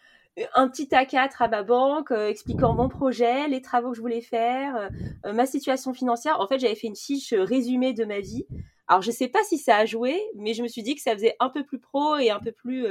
un 0.53 0.67
petit 0.69 0.85
A4 0.85 1.31
à 1.39 1.47
ma 1.47 1.63
banque 1.63 2.11
expliquant 2.11 2.73
mon 2.73 2.89
projet, 2.89 3.47
les 3.47 3.61
travaux 3.61 3.91
que 3.91 3.95
je 3.95 4.01
voulais 4.01 4.21
faire, 4.21 4.89
ma 5.25 5.45
situation 5.45 5.93
financière. 5.93 6.39
En 6.39 6.47
fait, 6.47 6.59
j'avais 6.59 6.75
fait 6.75 6.87
une 6.87 6.95
fiche 6.95 7.33
résumée 7.33 7.93
de 7.93 8.05
ma 8.05 8.19
vie 8.19 8.45
alors, 8.87 9.01
je 9.01 9.11
sais 9.11 9.27
pas 9.27 9.43
si 9.43 9.57
ça 9.57 9.77
a 9.77 9.85
joué, 9.85 10.21
mais 10.35 10.53
je 10.53 10.63
me 10.63 10.67
suis 10.67 10.81
dit 10.81 10.95
que 10.95 11.01
ça 11.01 11.11
faisait 11.13 11.35
un 11.39 11.49
peu 11.49 11.65
plus 11.65 11.79
pro 11.79 12.17
et 12.17 12.29
un 12.29 12.39
peu 12.39 12.53
plus. 12.53 12.87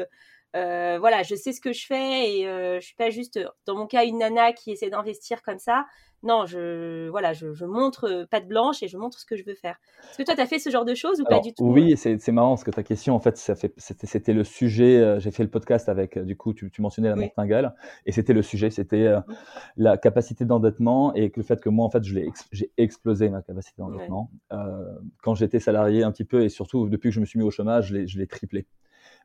Euh, 0.57 0.87
euh, 0.97 0.99
voilà, 0.99 1.23
je 1.23 1.35
sais 1.35 1.53
ce 1.53 1.61
que 1.61 1.73
je 1.73 1.87
fais 1.87 2.39
et 2.39 2.49
euh, 2.49 2.81
je 2.81 2.87
suis 2.87 2.97
pas 2.97 3.11
juste, 3.11 3.41
dans 3.67 3.77
mon 3.77 3.87
cas, 3.87 4.05
une 4.05 4.19
nana 4.19 4.53
qui 4.53 4.71
essaie 4.73 4.91
d'investir 4.91 5.43
comme 5.43 5.59
ça. 5.59 5.87
Non, 6.23 6.47
je, 6.47 7.09
voilà, 7.11 7.35
je, 7.35 7.53
je 7.53 7.67
montre 7.67 8.27
patte 8.31 8.49
blanche 8.49 8.83
et 8.83 8.89
je 8.89 8.97
montre 8.97 9.19
ce 9.21 9.27
que 9.27 9.37
je 9.37 9.45
veux 9.45 9.55
faire. 9.55 9.77
Est-ce 10.03 10.19
que 10.19 10.23
toi, 10.23 10.35
tu 10.35 10.41
as 10.41 10.47
fait 10.47 10.59
ce 10.59 10.71
genre 10.71 10.87
de 10.87 10.95
choses 10.95 11.21
ou 11.21 11.25
pas 11.25 11.41
du 11.41 11.53
tout? 11.53 11.65
Oui, 11.65 11.95
c'est 11.97 12.29
marrant 12.29 12.51
parce 12.51 12.65
que 12.65 12.71
ta 12.71 12.83
question, 12.83 13.15
en 13.15 13.21
fait, 13.21 13.37
c'était 13.77 14.33
le 14.33 14.43
sujet. 14.43 15.21
J'ai 15.21 15.31
fait 15.31 15.45
le 15.45 15.51
podcast 15.51 15.89
avec, 15.89 16.19
du 16.19 16.37
coup, 16.37 16.55
tu, 16.55 16.71
mentionnais 16.81 17.11
la 17.11 17.17
martingale 17.17 17.75
et 18.07 18.13
c'était 18.13 18.33
le 18.33 18.43
sujet, 18.43 18.71
c'était 18.71 19.15
la 19.77 19.99
capacité 19.99 20.47
d'endettement 20.47 21.15
et 21.15 21.31
le 21.37 21.43
fait 21.43 21.61
que 21.61 21.69
moi, 21.69 21.85
en 21.85 21.91
fait, 21.91 22.03
j'ai 22.03 22.73
explosé 22.79 23.29
ma 23.29 23.43
capacité 23.43 23.83
d'endettement. 23.83 24.31
quand 25.23 25.35
j'étais 25.35 25.61
salarié 25.61 26.03
un 26.03 26.11
petit 26.11 26.25
peu 26.25 26.43
et 26.43 26.49
surtout 26.49 26.89
depuis 26.89 27.11
que 27.11 27.15
je 27.15 27.21
me 27.21 27.27
suis 27.27 27.39
mis 27.39 27.45
au 27.45 27.51
chômage, 27.51 27.95
je 28.07 28.19
l'ai 28.19 28.27
triplé. 28.27 28.67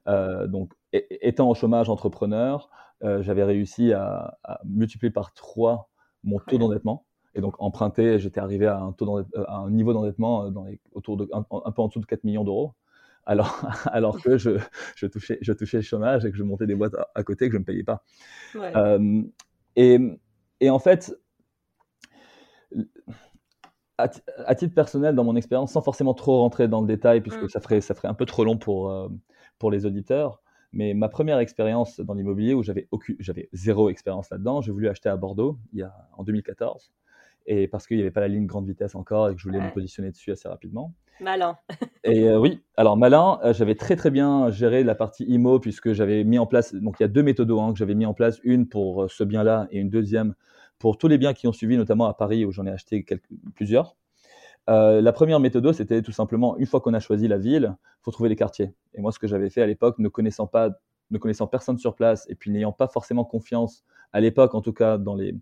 Euh, 0.07 0.47
donc, 0.47 0.73
étant 0.93 1.49
au 1.49 1.55
chômage 1.55 1.89
entrepreneur, 1.89 2.69
euh, 3.03 3.21
j'avais 3.21 3.43
réussi 3.43 3.93
à, 3.93 4.37
multiplier 4.65 5.11
par 5.11 5.33
3 5.33 5.89
mon 6.23 6.39
taux 6.39 6.57
d'endettement. 6.57 7.05
Et 7.33 7.41
donc, 7.41 7.55
emprunté, 7.59 8.19
j'étais 8.19 8.39
arrivé 8.39 8.67
à 8.67 8.79
un, 8.79 8.91
taux 8.91 9.19
euh, 9.19 9.23
à 9.47 9.57
un 9.57 9.71
niveau 9.71 9.93
d'endettement 9.93 10.51
dans 10.51 10.65
les, 10.65 10.79
autour 10.93 11.17
de, 11.17 11.29
un, 11.31 11.43
peu 11.43 11.81
en 11.81 11.87
dessous 11.87 11.99
de 11.99 12.05
4 12.05 12.23
millions 12.23 12.43
d'euros. 12.43 12.73
Alors, 13.25 13.61
alors 13.85 14.21
que 14.21 14.37
je, 14.37 14.59
je, 14.95 15.05
touchais, 15.07 15.37
je 15.41 15.53
touchais 15.53 15.77
le 15.77 15.83
chômage 15.83 16.25
et 16.25 16.31
que 16.31 16.37
je 16.37 16.43
montais 16.43 16.67
des 16.67 16.75
boîtes 16.75 16.95
à, 17.15 17.23
côté 17.23 17.47
que 17.47 17.53
je 17.53 17.59
ne 17.59 17.63
payais 17.63 17.83
pas. 17.83 18.03
et, 19.75 19.99
et 20.59 20.69
en 20.69 20.79
fait, 20.79 21.15
à, 24.45 24.55
titre 24.55 24.73
personnel, 24.73 25.15
dans 25.15 25.23
mon 25.23 25.35
expérience, 25.35 25.71
sans 25.71 25.81
forcément 25.81 26.13
trop 26.13 26.39
rentrer 26.39 26.67
dans 26.67 26.81
le 26.81 26.87
détail, 26.87 27.21
puisque 27.21 27.43
mm. 27.43 27.49
ça, 27.49 27.59
ferait, 27.59 27.81
ça 27.81 27.93
ferait 27.93 28.07
un 28.07 28.13
peu 28.13 28.25
trop 28.25 28.43
long 28.43 28.57
pour, 28.57 28.91
euh, 28.91 29.09
pour 29.59 29.71
les 29.71 29.85
auditeurs, 29.85 30.41
mais 30.73 30.93
ma 30.93 31.09
première 31.09 31.39
expérience 31.39 31.99
dans 31.99 32.13
l'immobilier, 32.13 32.53
où 32.53 32.63
j'avais, 32.63 32.87
j'avais 33.19 33.49
zéro 33.53 33.89
expérience 33.89 34.29
là-dedans, 34.29 34.61
j'ai 34.61 34.71
voulu 34.71 34.87
acheter 34.87 35.09
à 35.09 35.17
Bordeaux 35.17 35.57
il 35.73 35.79
y 35.79 35.83
a, 35.83 35.93
en 36.13 36.23
2014, 36.23 36.91
et 37.47 37.67
parce 37.67 37.87
qu'il 37.87 37.97
n'y 37.97 38.03
avait 38.03 38.11
pas 38.11 38.21
la 38.21 38.27
ligne 38.27 38.45
grande 38.45 38.67
vitesse 38.67 38.95
encore 38.95 39.29
et 39.29 39.33
que 39.33 39.39
je 39.39 39.47
voulais 39.47 39.59
me 39.59 39.71
positionner 39.73 40.11
dessus 40.11 40.31
assez 40.31 40.47
rapidement. 40.47 40.93
Malin. 41.19 41.57
et 42.03 42.23
euh, 42.29 42.39
oui, 42.39 42.63
alors 42.77 42.97
malin, 42.97 43.39
euh, 43.43 43.53
j'avais 43.53 43.75
très 43.75 43.95
très 43.95 44.11
bien 44.11 44.49
géré 44.49 44.83
la 44.83 44.95
partie 44.95 45.25
IMO, 45.25 45.59
puisque 45.59 45.93
j'avais 45.93 46.23
mis 46.23 46.39
en 46.39 46.45
place, 46.45 46.73
donc 46.73 46.99
il 46.99 47.03
y 47.03 47.05
a 47.05 47.09
deux 47.09 47.23
méthodes 47.23 47.51
hein, 47.51 47.73
que 47.73 47.79
j'avais 47.79 47.95
mis 47.95 48.05
en 48.05 48.13
place, 48.13 48.39
une 48.43 48.67
pour 48.67 49.09
ce 49.09 49.23
bien-là 49.23 49.67
et 49.71 49.79
une 49.79 49.89
deuxième 49.89 50.35
pour 50.81 50.97
tous 50.97 51.07
les 51.07 51.19
biens 51.19 51.33
qui 51.33 51.47
ont 51.47 51.53
suivi, 51.53 51.77
notamment 51.77 52.07
à 52.07 52.13
Paris 52.15 52.43
où 52.43 52.51
j'en 52.51 52.65
ai 52.65 52.71
acheté 52.71 53.05
plusieurs. 53.53 53.95
Euh, 54.67 54.99
la 54.99 55.13
première 55.13 55.39
méthode, 55.39 55.71
c'était 55.73 56.01
tout 56.01 56.11
simplement, 56.11 56.57
une 56.57 56.65
fois 56.65 56.81
qu'on 56.81 56.95
a 56.95 56.99
choisi 56.99 57.27
la 57.27 57.37
ville, 57.37 57.75
il 57.79 58.03
faut 58.03 58.11
trouver 58.11 58.29
les 58.29 58.35
quartiers. 58.35 58.73
Et 58.95 59.01
moi, 59.01 59.11
ce 59.11 59.19
que 59.19 59.27
j'avais 59.27 59.51
fait 59.51 59.61
à 59.61 59.67
l'époque, 59.67 59.99
ne 59.99 60.09
connaissant 60.09 60.47
pas, 60.47 60.71
ne 61.11 61.17
connaissant 61.19 61.45
personne 61.45 61.77
sur 61.77 61.95
place, 61.95 62.25
et 62.29 62.35
puis 62.35 62.49
n'ayant 62.49 62.71
pas 62.71 62.87
forcément 62.87 63.23
confiance, 63.23 63.83
à 64.11 64.21
l'époque 64.21 64.55
en 64.55 64.61
tout 64.61 64.73
cas, 64.73 64.97
dans 64.97 65.15
les 65.15 65.35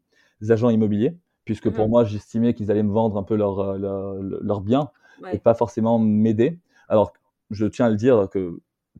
agents 0.49 0.69
immobiliers, 0.69 1.15
puisque 1.45 1.69
pour 1.69 1.87
mmh. 1.87 1.89
moi, 1.89 2.03
j'estimais 2.03 2.53
qu'ils 2.53 2.69
allaient 2.69 2.83
me 2.83 2.91
vendre 2.91 3.17
un 3.17 3.23
peu 3.23 3.35
leurs 3.35 3.59
euh, 3.59 3.77
leur, 3.77 4.15
leur 4.21 4.61
biens 4.61 4.91
et 5.31 5.39
pas 5.39 5.53
forcément 5.53 5.99
m'aider. 5.99 6.59
Alors, 6.89 7.13
je 7.49 7.65
tiens 7.65 7.85
à 7.85 7.89
le 7.89 7.95
dire 7.95 8.27
que 8.29 8.59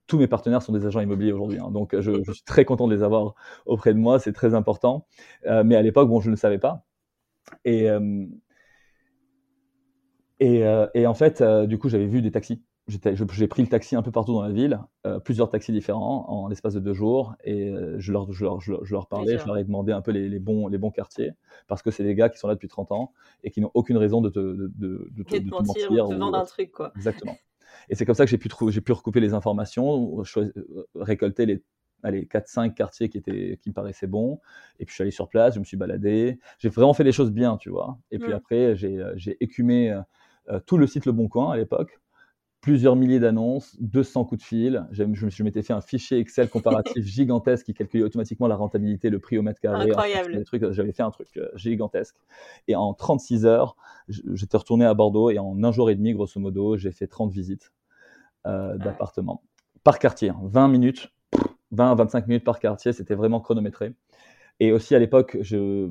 tous 0.09 0.17
mes 0.17 0.27
partenaires 0.27 0.61
sont 0.61 0.73
des 0.73 0.85
agents 0.85 0.99
immobiliers 0.99 1.31
aujourd'hui. 1.31 1.59
Hein. 1.59 1.69
donc, 1.71 1.97
je, 1.97 2.21
suis 2.33 2.43
très 2.43 2.65
content 2.65 2.87
de 2.87 2.93
les 2.93 3.03
avoir 3.03 3.35
auprès 3.65 3.93
de 3.93 3.99
moi. 3.99 4.19
C'est 4.19 4.33
très 4.33 4.55
important. 4.55 5.05
Euh, 5.45 5.63
mais 5.63 5.75
à 5.75 5.81
l'époque, 5.81 6.09
bon, 6.09 6.19
je 6.19 6.31
ne 6.31 6.35
savais 6.35 6.57
pas. 6.57 6.83
Et, 7.63 7.89
euh, 7.89 8.25
euh, 10.41 10.87
et, 10.95 11.07
en 11.07 11.13
fait, 11.13 11.43
du 11.67 11.77
coup, 11.77 11.89
j'avais 11.89 12.07
vu 12.07 12.21
des 12.21 12.31
taxis. 12.31 12.61
J'ai 12.87 13.47
pris 13.47 13.61
le 13.61 13.67
taxi 13.67 13.95
un 13.95 14.01
peu 14.01 14.09
partout 14.09 14.33
dans 14.33 14.41
la 14.41 14.49
ville, 14.49 14.79
plusieurs 15.23 15.47
taxis 15.49 15.71
différents 15.71 16.25
en 16.27 16.47
l'espace 16.47 16.73
de 16.73 16.79
deux 16.79 16.95
jours, 16.95 17.35
et 17.43 17.71
je 17.97 18.11
leur, 18.11 18.31
je, 18.33 18.43
leur, 18.43 18.59
je, 18.61 18.73
leur, 18.89 19.05
parlais, 19.05 19.37
je 19.37 19.45
leur 19.45 19.57
ai 19.57 19.63
demandé 19.63 19.91
un 19.91 20.01
peu 20.01 20.09
les, 20.09 20.39
bons, 20.39 20.67
les 20.67 20.79
bons 20.79 20.89
quartiers, 20.89 21.33
parce 21.67 21.83
que 21.83 21.91
c'est 21.91 22.03
des 22.03 22.15
gars 22.15 22.29
qui 22.29 22.39
sont 22.39 22.47
là 22.47 22.55
depuis 22.55 22.67
30 22.67 22.91
ans 22.91 23.13
et 23.43 23.51
qui 23.51 23.61
n'ont 23.61 23.69
aucune 23.75 23.97
raison 23.97 24.21
de 24.21 24.29
te, 24.29 24.39
de, 24.39 24.71
de, 24.75 25.07
de, 25.11 25.21
te, 25.21 25.35
mentir, 25.51 25.91
ou 25.91 26.09
de 26.09 26.15
te 26.15 26.19
vendre 26.19 26.39
un 26.39 26.45
truc. 26.45 26.71
Quoi. 26.71 26.91
Exactement. 26.95 27.35
Et 27.89 27.95
c'est 27.95 28.05
comme 28.05 28.15
ça 28.15 28.25
que 28.25 28.31
j'ai 28.31 28.37
pu, 28.37 28.49
j'ai 28.69 28.81
pu 28.81 28.91
recouper 28.91 29.19
les 29.19 29.33
informations, 29.33 30.21
euh, 30.37 30.53
récolter 30.95 31.45
les 31.45 31.63
allez, 32.03 32.25
4-5 32.25 32.73
quartiers 32.73 33.09
qui, 33.09 33.17
étaient, 33.17 33.59
qui 33.61 33.69
me 33.69 33.73
paraissaient 33.73 34.07
bons. 34.07 34.39
Et 34.79 34.85
puis 34.85 34.91
je 34.91 34.95
suis 34.95 35.01
allé 35.01 35.11
sur 35.11 35.27
place, 35.27 35.55
je 35.55 35.59
me 35.59 35.65
suis 35.65 35.77
baladé. 35.77 36.39
J'ai 36.57 36.69
vraiment 36.69 36.93
fait 36.93 37.03
les 37.03 37.11
choses 37.11 37.31
bien, 37.31 37.57
tu 37.57 37.69
vois. 37.69 37.97
Et 38.11 38.19
puis 38.19 38.31
mmh. 38.31 38.35
après, 38.35 38.75
j'ai, 38.75 38.97
euh, 38.97 39.13
j'ai 39.15 39.37
écumé 39.43 39.91
euh, 40.49 40.59
tout 40.65 40.77
le 40.77 40.87
site 40.87 41.05
Le 41.05 41.11
Bon 41.11 41.27
Coin 41.27 41.51
à 41.51 41.57
l'époque 41.57 41.99
plusieurs 42.61 42.95
milliers 42.95 43.19
d'annonces, 43.19 43.77
200 43.79 44.25
coups 44.25 44.41
de 44.41 44.45
fil. 44.45 44.85
Je, 44.91 45.03
je, 45.13 45.43
m'étais 45.43 45.61
fait 45.61 45.73
un 45.73 45.81
fichier 45.81 46.19
Excel 46.19 46.49
comparatif 46.49 47.05
gigantesque 47.05 47.65
qui 47.65 47.73
calculait 47.73 48.03
automatiquement 48.03 48.47
la 48.47 48.55
rentabilité, 48.55 49.09
le 49.09 49.19
prix 49.19 49.37
au 49.37 49.41
mètre 49.41 49.59
carré. 49.59 49.89
Incroyable. 49.89 50.43
J'avais 50.71 50.91
fait 50.91 51.03
un 51.03 51.11
truc 51.11 51.29
euh, 51.37 51.49
gigantesque. 51.55 52.15
Et 52.67 52.75
en 52.75 52.93
36 52.93 53.45
heures, 53.45 53.75
j'étais 54.07 54.57
retourné 54.57 54.85
à 54.85 54.93
Bordeaux 54.93 55.29
et 55.29 55.39
en 55.39 55.63
un 55.63 55.71
jour 55.71 55.89
et 55.89 55.95
demi, 55.95 56.13
grosso 56.13 56.39
modo, 56.39 56.75
j'ai 56.77 56.91
fait 56.91 57.07
30 57.07 57.31
visites 57.31 57.71
euh, 58.45 58.77
d'appartements 58.77 59.41
par 59.83 59.99
quartier. 59.99 60.31
20 60.41 60.63
hein. 60.63 60.67
minutes, 60.67 61.13
20 61.71 61.91
à 61.91 61.95
25 61.95 62.27
minutes 62.27 62.43
par 62.43 62.59
quartier, 62.59 62.91
c'était 62.91 63.15
vraiment 63.15 63.39
chronométré. 63.39 63.93
Et 64.59 64.73
aussi 64.73 64.95
à 64.95 64.99
l'époque, 64.99 65.37
j'ai 65.41 65.89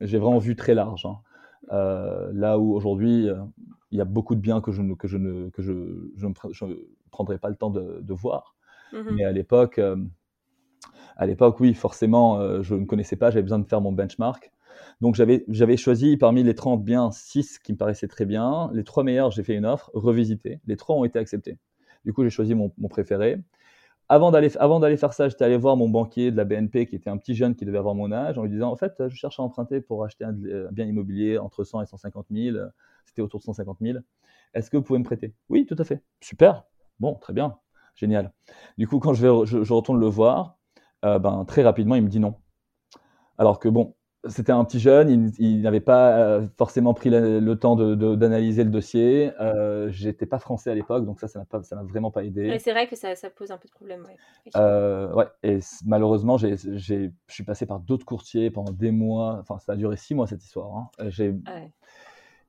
vraiment 0.00 0.38
vu 0.38 0.56
très 0.56 0.74
large. 0.74 1.04
Hein. 1.04 1.18
Euh, 1.70 2.30
là 2.32 2.58
où 2.58 2.74
aujourd'hui, 2.74 3.28
il 3.90 3.98
y 3.98 4.00
a 4.00 4.04
beaucoup 4.04 4.34
de 4.34 4.40
biens 4.40 4.60
que 4.60 4.72
je 4.72 4.82
ne, 4.82 4.94
que 4.94 5.08
je 5.08 5.16
ne, 5.16 5.48
que 5.50 5.62
je, 5.62 5.72
je 6.16 6.26
ne 6.26 6.74
prendrai 7.10 7.38
pas 7.38 7.48
le 7.48 7.56
temps 7.56 7.70
de, 7.70 8.00
de 8.02 8.14
voir. 8.14 8.56
Mmh 8.92 8.98
Mais 9.12 9.24
à 9.24 9.32
l'époque, 9.32 9.78
euh, 9.78 9.96
à 11.16 11.26
l'époque, 11.26 11.60
oui, 11.60 11.74
forcément, 11.74 12.38
euh, 12.38 12.62
je 12.62 12.74
ne 12.74 12.84
connaissais 12.84 13.16
pas, 13.16 13.30
j'avais 13.30 13.42
besoin 13.42 13.58
de 13.58 13.66
faire 13.66 13.80
mon 13.80 13.92
benchmark. 13.92 14.52
Donc 15.00 15.16
j'avais 15.16 15.76
choisi 15.76 16.16
parmi 16.16 16.42
les 16.42 16.54
30 16.54 16.84
biens 16.84 17.10
6 17.10 17.58
qui 17.58 17.72
me 17.72 17.76
paraissaient 17.76 18.08
très 18.08 18.26
bien. 18.26 18.70
Les 18.72 18.84
trois 18.84 19.04
meilleurs, 19.04 19.30
j'ai 19.30 19.42
fait 19.42 19.54
une 19.54 19.66
offre, 19.66 19.90
revisité. 19.94 20.60
Les 20.66 20.76
trois 20.76 20.96
ont 20.96 21.04
été 21.04 21.18
acceptés. 21.18 21.58
Du 22.04 22.12
coup, 22.12 22.22
j'ai 22.24 22.30
choisi 22.30 22.54
mon, 22.54 22.70
préféré. 22.88 23.38
Avant 24.08 24.30
d'aller 24.30 24.56
avant 24.58 24.80
d'aller 24.80 24.96
faire 24.96 25.12
ça, 25.12 25.28
j'étais 25.28 25.44
allé 25.44 25.56
voir 25.56 25.76
mon 25.76 25.88
banquier 25.88 26.30
de 26.30 26.36
la 26.36 26.44
BNP 26.44 26.86
qui 26.86 26.96
était 26.96 27.10
un 27.10 27.18
petit 27.18 27.34
jeune 27.34 27.54
qui 27.54 27.64
devait 27.64 27.78
avoir 27.78 27.94
mon 27.94 28.10
âge 28.10 28.38
en 28.38 28.42
lui 28.42 28.50
disant 28.50 28.70
en 28.70 28.76
fait, 28.76 28.94
je 29.08 29.14
cherche 29.14 29.38
à 29.38 29.42
emprunter 29.42 29.80
pour 29.80 30.04
acheter 30.04 30.24
un, 30.24 30.32
bien 30.32 30.86
immobilier 30.86 31.38
entre 31.38 31.64
100 31.64 31.82
et 31.82 31.86
150 31.86 32.26
000. 32.30 32.56
C'était 33.08 33.22
autour 33.22 33.40
de 33.40 33.44
150 33.44 33.78
000. 33.80 33.98
Est-ce 34.52 34.70
que 34.70 34.76
vous 34.76 34.82
pouvez 34.82 34.98
me 34.98 35.04
prêter? 35.04 35.34
Oui, 35.48 35.64
tout 35.66 35.76
à 35.78 35.84
fait. 35.84 36.02
Super. 36.20 36.64
Bon, 37.00 37.14
très 37.14 37.32
bien. 37.32 37.58
Génial. 37.94 38.32
Du 38.76 38.86
coup, 38.86 38.98
quand 38.98 39.14
je, 39.14 39.26
vais, 39.26 39.46
je, 39.46 39.72
retourne 39.72 39.98
le 39.98 40.06
voir, 40.06 40.58
euh, 41.04 41.18
ben, 41.18 41.44
très 41.46 41.62
rapidement, 41.62 41.94
il 41.94 42.02
me 42.02 42.08
dit 42.08 42.20
non. 42.20 42.36
Alors 43.38 43.58
que 43.58 43.68
bon, 43.68 43.96
c'était 44.26 44.52
un 44.52 44.64
petit 44.64 44.80
jeune, 44.80 45.32
il, 45.38 45.62
n'avait 45.62 45.80
pas 45.80 46.18
euh, 46.18 46.46
forcément 46.56 46.92
pris 46.92 47.08
le, 47.10 47.54
temps 47.54 47.76
d'analyser 47.76 48.64
le 48.64 48.70
dossier. 48.70 49.30
Euh, 49.40 49.90
J'étais 49.90 50.26
pas 50.26 50.38
français 50.38 50.70
à 50.70 50.74
l'époque, 50.74 51.04
donc 51.04 51.20
ça, 51.20 51.28
ça 51.28 51.40
n'a 51.40 51.82
vraiment 51.82 52.10
pas 52.10 52.24
aidé. 52.24 52.58
c'est 52.58 52.72
vrai 52.72 52.88
que 52.88 52.96
ça, 52.96 53.14
pose 53.36 53.50
un 53.50 53.58
peu 53.58 53.68
de 53.68 53.72
problème. 53.72 54.02
Ouais, 54.04 54.16
euh, 54.56 55.12
ouais 55.12 55.26
et 55.42 55.60
malheureusement, 55.86 56.36
je 56.36 57.10
suis 57.28 57.44
passé 57.44 57.66
par 57.66 57.80
d'autres 57.80 58.06
courtiers 58.06 58.50
pendant 58.50 58.72
des 58.72 58.90
mois. 58.90 59.38
Enfin, 59.40 59.58
ça 59.58 59.72
a 59.72 59.76
duré 59.76 59.96
six 59.96 60.14
mois 60.14 60.26
cette 60.26 60.42
histoire. 60.42 60.76
Hein. 60.76 61.10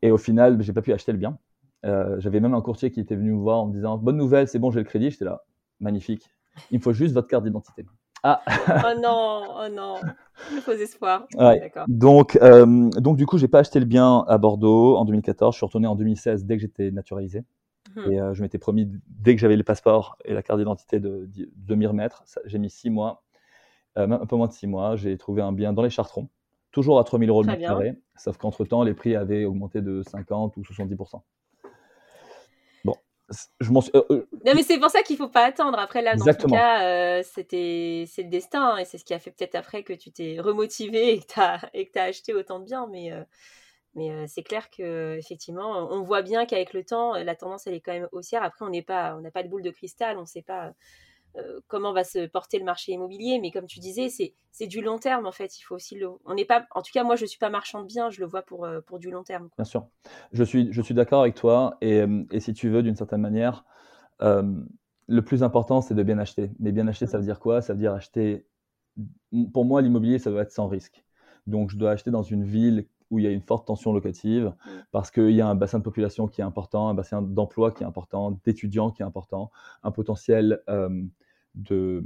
Et 0.02 0.12
au 0.12 0.18
final, 0.18 0.62
j'ai 0.62 0.74
pas 0.74 0.82
pu 0.82 0.94
acheter 0.94 1.12
le 1.12 1.18
bien. 1.18 1.38
J'avais 1.84 2.40
même 2.40 2.54
un 2.54 2.62
courtier 2.62 2.92
qui 2.92 3.00
était 3.00 3.16
venu 3.16 3.32
me 3.32 3.40
voir 3.40 3.60
en 3.60 3.68
me 3.68 3.74
disant 3.74 3.98
Bonne 3.98 4.18
nouvelle, 4.18 4.48
c'est 4.48 4.60
bon, 4.60 4.72
j'ai 4.72 4.80
le 4.80 4.86
crédit. 4.86 5.12
J'étais 5.12 5.26
là, 5.26 5.44
magnifique. 5.80 6.30
Il 6.72 6.80
me 6.80 6.84
faut 6.84 6.94
juste 6.94 7.14
votre 7.14 7.28
carte 7.28 7.44
d'identité. 7.44 7.86
Ah. 8.24 8.42
oh 8.48 9.00
non, 9.02 9.44
oh 9.62 9.70
non, 9.72 9.96
faux 10.62 10.74
espoir. 10.74 11.28
Donc, 11.88 12.38
euh, 12.42 12.90
donc 12.98 13.18
du 13.18 13.26
coup, 13.26 13.38
j'ai 13.38 13.48
pas 13.48 13.60
acheté 13.60 13.80
le 13.80 13.86
bien 13.86 14.26
à 14.28 14.38
Bordeaux 14.38 14.98
en 14.98 15.06
2014. 15.06 15.56
Je 15.56 15.58
suis 15.58 15.66
retourné 15.66 15.88
en 15.88 15.96
2016 15.96 16.46
dès 16.46 16.56
que 16.58 16.62
j'étais 16.62 16.92
naturalisé. 16.92 17.44
Mhm. 17.96 18.12
Et 18.12 18.20
euh, 18.20 18.34
je 18.34 18.42
m'étais 18.42 18.58
promis, 18.58 18.90
dès 19.08 19.36
que 19.36 19.42
j'avais 19.42 19.56
le 19.56 19.64
passeport 19.64 20.18
et 20.26 20.34
la 20.34 20.44
carte 20.44 20.60
d'identité, 20.60 21.00
de, 21.00 21.30
de, 21.56 21.76
m'y 21.76 21.88
remettre. 21.88 22.24
J'ai 22.46 22.60
mis 22.60 22.70
six 22.70 22.90
mois, 22.90 23.24
euh, 23.98 24.08
un 24.10 24.26
peu 24.26 24.36
moins 24.36 24.48
de 24.48 24.54
six 24.54 24.68
mois. 24.68 24.96
J'ai 24.96 25.18
trouvé 25.18 25.42
un 25.42 25.54
bien 25.54 25.74
dans 25.74 25.82
les 25.82 25.90
Chartrons, 25.90 26.30
toujours 26.72 27.00
à 27.00 27.04
3000 27.04 27.30
euros 27.30 27.42
le 27.44 27.48
mètre 27.48 27.62
carré. 27.62 27.96
Sauf 28.16 28.38
qu'entre-temps, 28.38 28.84
les 28.84 28.94
prix 28.94 29.16
avaient 29.16 29.46
augmenté 29.46 29.82
de 29.82 30.04
50 30.04 30.58
ou 30.58 30.62
70% 30.62 31.22
je 33.60 33.72
m'en 33.72 33.82
euh, 33.96 34.04
euh, 34.12 34.28
non, 34.46 34.54
mais 34.56 34.64
c'est 34.64 34.80
pour 34.80 34.90
ça 34.90 35.02
qu'il 35.04 35.18
faut 35.18 35.30
pas 35.30 35.46
attendre. 35.46 35.78
Après, 35.80 36.02
là, 36.02 36.16
dans 36.16 36.26
ce 36.26 36.48
cas, 36.48 36.84
euh, 36.84 37.24
c'était, 37.24 38.06
c'est 38.08 38.24
le 38.24 38.30
destin. 38.30 38.78
et 38.78 38.86
c'est 38.86 38.98
ce 38.98 39.06
qui 39.06 39.14
a 39.14 39.20
fait 39.20 39.32
peut-être 39.32 39.56
après 39.56 39.84
que 39.84 39.94
tu 39.94 40.12
t'es 40.12 40.40
remotivé 40.40 41.14
et 41.14 41.20
que 41.20 41.34
tu 41.34 41.40
as, 41.40 41.60
as 41.96 42.04
acheté 42.04 42.34
autant 42.34 42.60
de 42.60 42.66
biens. 42.66 42.88
Mais, 42.92 43.12
mais 43.96 44.28
c'est 44.28 44.44
clair 44.44 44.70
que 44.70 45.16
effectivement, 45.18 45.88
on 45.92 46.02
voit 46.02 46.22
bien 46.22 46.46
qu'avec 46.46 46.74
le 46.74 46.84
temps, 46.84 47.14
la 47.14 47.36
tendance, 47.36 47.68
elle 47.68 47.76
est 47.76 47.82
quand 47.82 47.94
même 47.94 48.10
haussière. 48.12 48.44
Après, 48.44 48.66
on 48.66 48.70
n'est 48.70 48.82
pas, 48.82 49.16
on 49.18 49.22
n'a 49.22 49.32
pas 49.32 49.44
de 49.44 49.50
boule 49.50 49.64
de 49.64 49.72
cristal. 49.72 50.18
On 50.18 50.22
ne 50.22 50.26
sait 50.26 50.44
pas 50.44 50.74
euh, 51.40 51.60
comment 51.68 51.94
va 51.94 52.04
se 52.04 52.28
porter 52.28 52.60
le 52.60 52.66
marché 52.66 52.92
immobilier. 52.92 53.40
Mais 53.42 53.52
comme 53.52 53.66
tu 53.66 53.80
disais, 53.80 54.10
c'est 54.10 54.68
du 54.68 54.82
long 54.82 54.98
terme 54.98 55.26
en 55.26 55.32
fait. 55.32 55.58
Il 55.60 55.64
faut 55.64 55.76
aussi 55.76 55.96
le. 55.96 56.10
On 56.26 56.34
n'est 56.34 56.46
pas. 56.46 56.66
En 56.72 56.82
tout 56.82 56.92
cas, 56.94 57.04
moi, 57.04 57.16
je 57.16 57.26
suis 57.26 57.40
pas 57.40 57.50
marchand 57.50 57.82
de 57.82 57.88
biens. 57.88 58.10
Je 58.10 58.20
le 58.20 58.28
vois 58.28 58.42
pour 58.42 58.66
euh, 58.66 58.82
pour 58.82 59.00
du 59.00 59.12
long 59.12 59.24
terme. 59.24 59.50
Bien 59.58 59.66
sûr. 59.66 59.88
Je 60.32 60.44
suis 60.44 60.72
je 60.72 60.82
suis 60.82 60.94
d'accord 60.94 61.22
avec 61.22 61.36
toi. 61.36 61.78
Et, 61.82 62.02
euh, 62.02 62.24
et, 62.32 62.40
si 62.40 62.54
tu 62.54 62.70
veux, 62.70 62.84
d'une 62.84 62.96
certaine 62.96 63.22
manière, 63.22 63.66
le 64.22 65.22
plus 65.24 65.44
important, 65.44 65.82
c'est 65.82 65.96
de 65.96 66.04
bien 66.04 66.20
acheter. 66.20 66.52
Mais 66.60 66.72
bien 66.72 66.88
acheter, 66.88 67.08
ça 67.08 67.18
veut 67.18 67.24
dire 67.24 67.40
quoi? 67.40 67.62
Ça 67.62 67.74
veut 67.74 67.80
dire 67.80 67.94
acheter. 67.94 68.46
Pour 69.54 69.66
moi, 69.66 69.82
l'immobilier, 69.82 70.20
ça 70.20 70.30
doit 70.30 70.42
être 70.42 70.52
sans 70.52 70.68
risque. 70.68 71.04
Donc, 71.48 71.72
je 71.72 71.78
dois 71.78 71.92
acheter 71.92 72.12
dans 72.12 72.22
une 72.22 72.44
ville 72.44 72.86
où 73.10 73.20
il 73.20 73.26
y 73.26 73.28
a 73.28 73.32
une 73.32 73.42
forte 73.42 73.68
tension 73.68 73.94
locative, 73.94 74.46
mm. 74.46 74.70
parce 74.92 75.12
qu'il 75.12 75.32
y 75.32 75.42
a 75.42 75.48
un 75.48 75.56
bassin 75.56 75.80
de 75.80 75.84
population 75.84 76.28
qui 76.28 76.42
est 76.42 76.44
important, 76.44 76.90
un 76.90 76.94
bassin 76.94 77.22
d'emploi 77.22 77.72
qui 77.72 77.84
est 77.84 77.86
important, 77.86 78.40
d'étudiants 78.46 78.92
qui 78.92 79.02
est 79.02 79.06
important, 79.06 79.52
un 79.84 79.92
potentiel 79.92 80.62
euh, 80.70 81.04
de, 81.56 82.04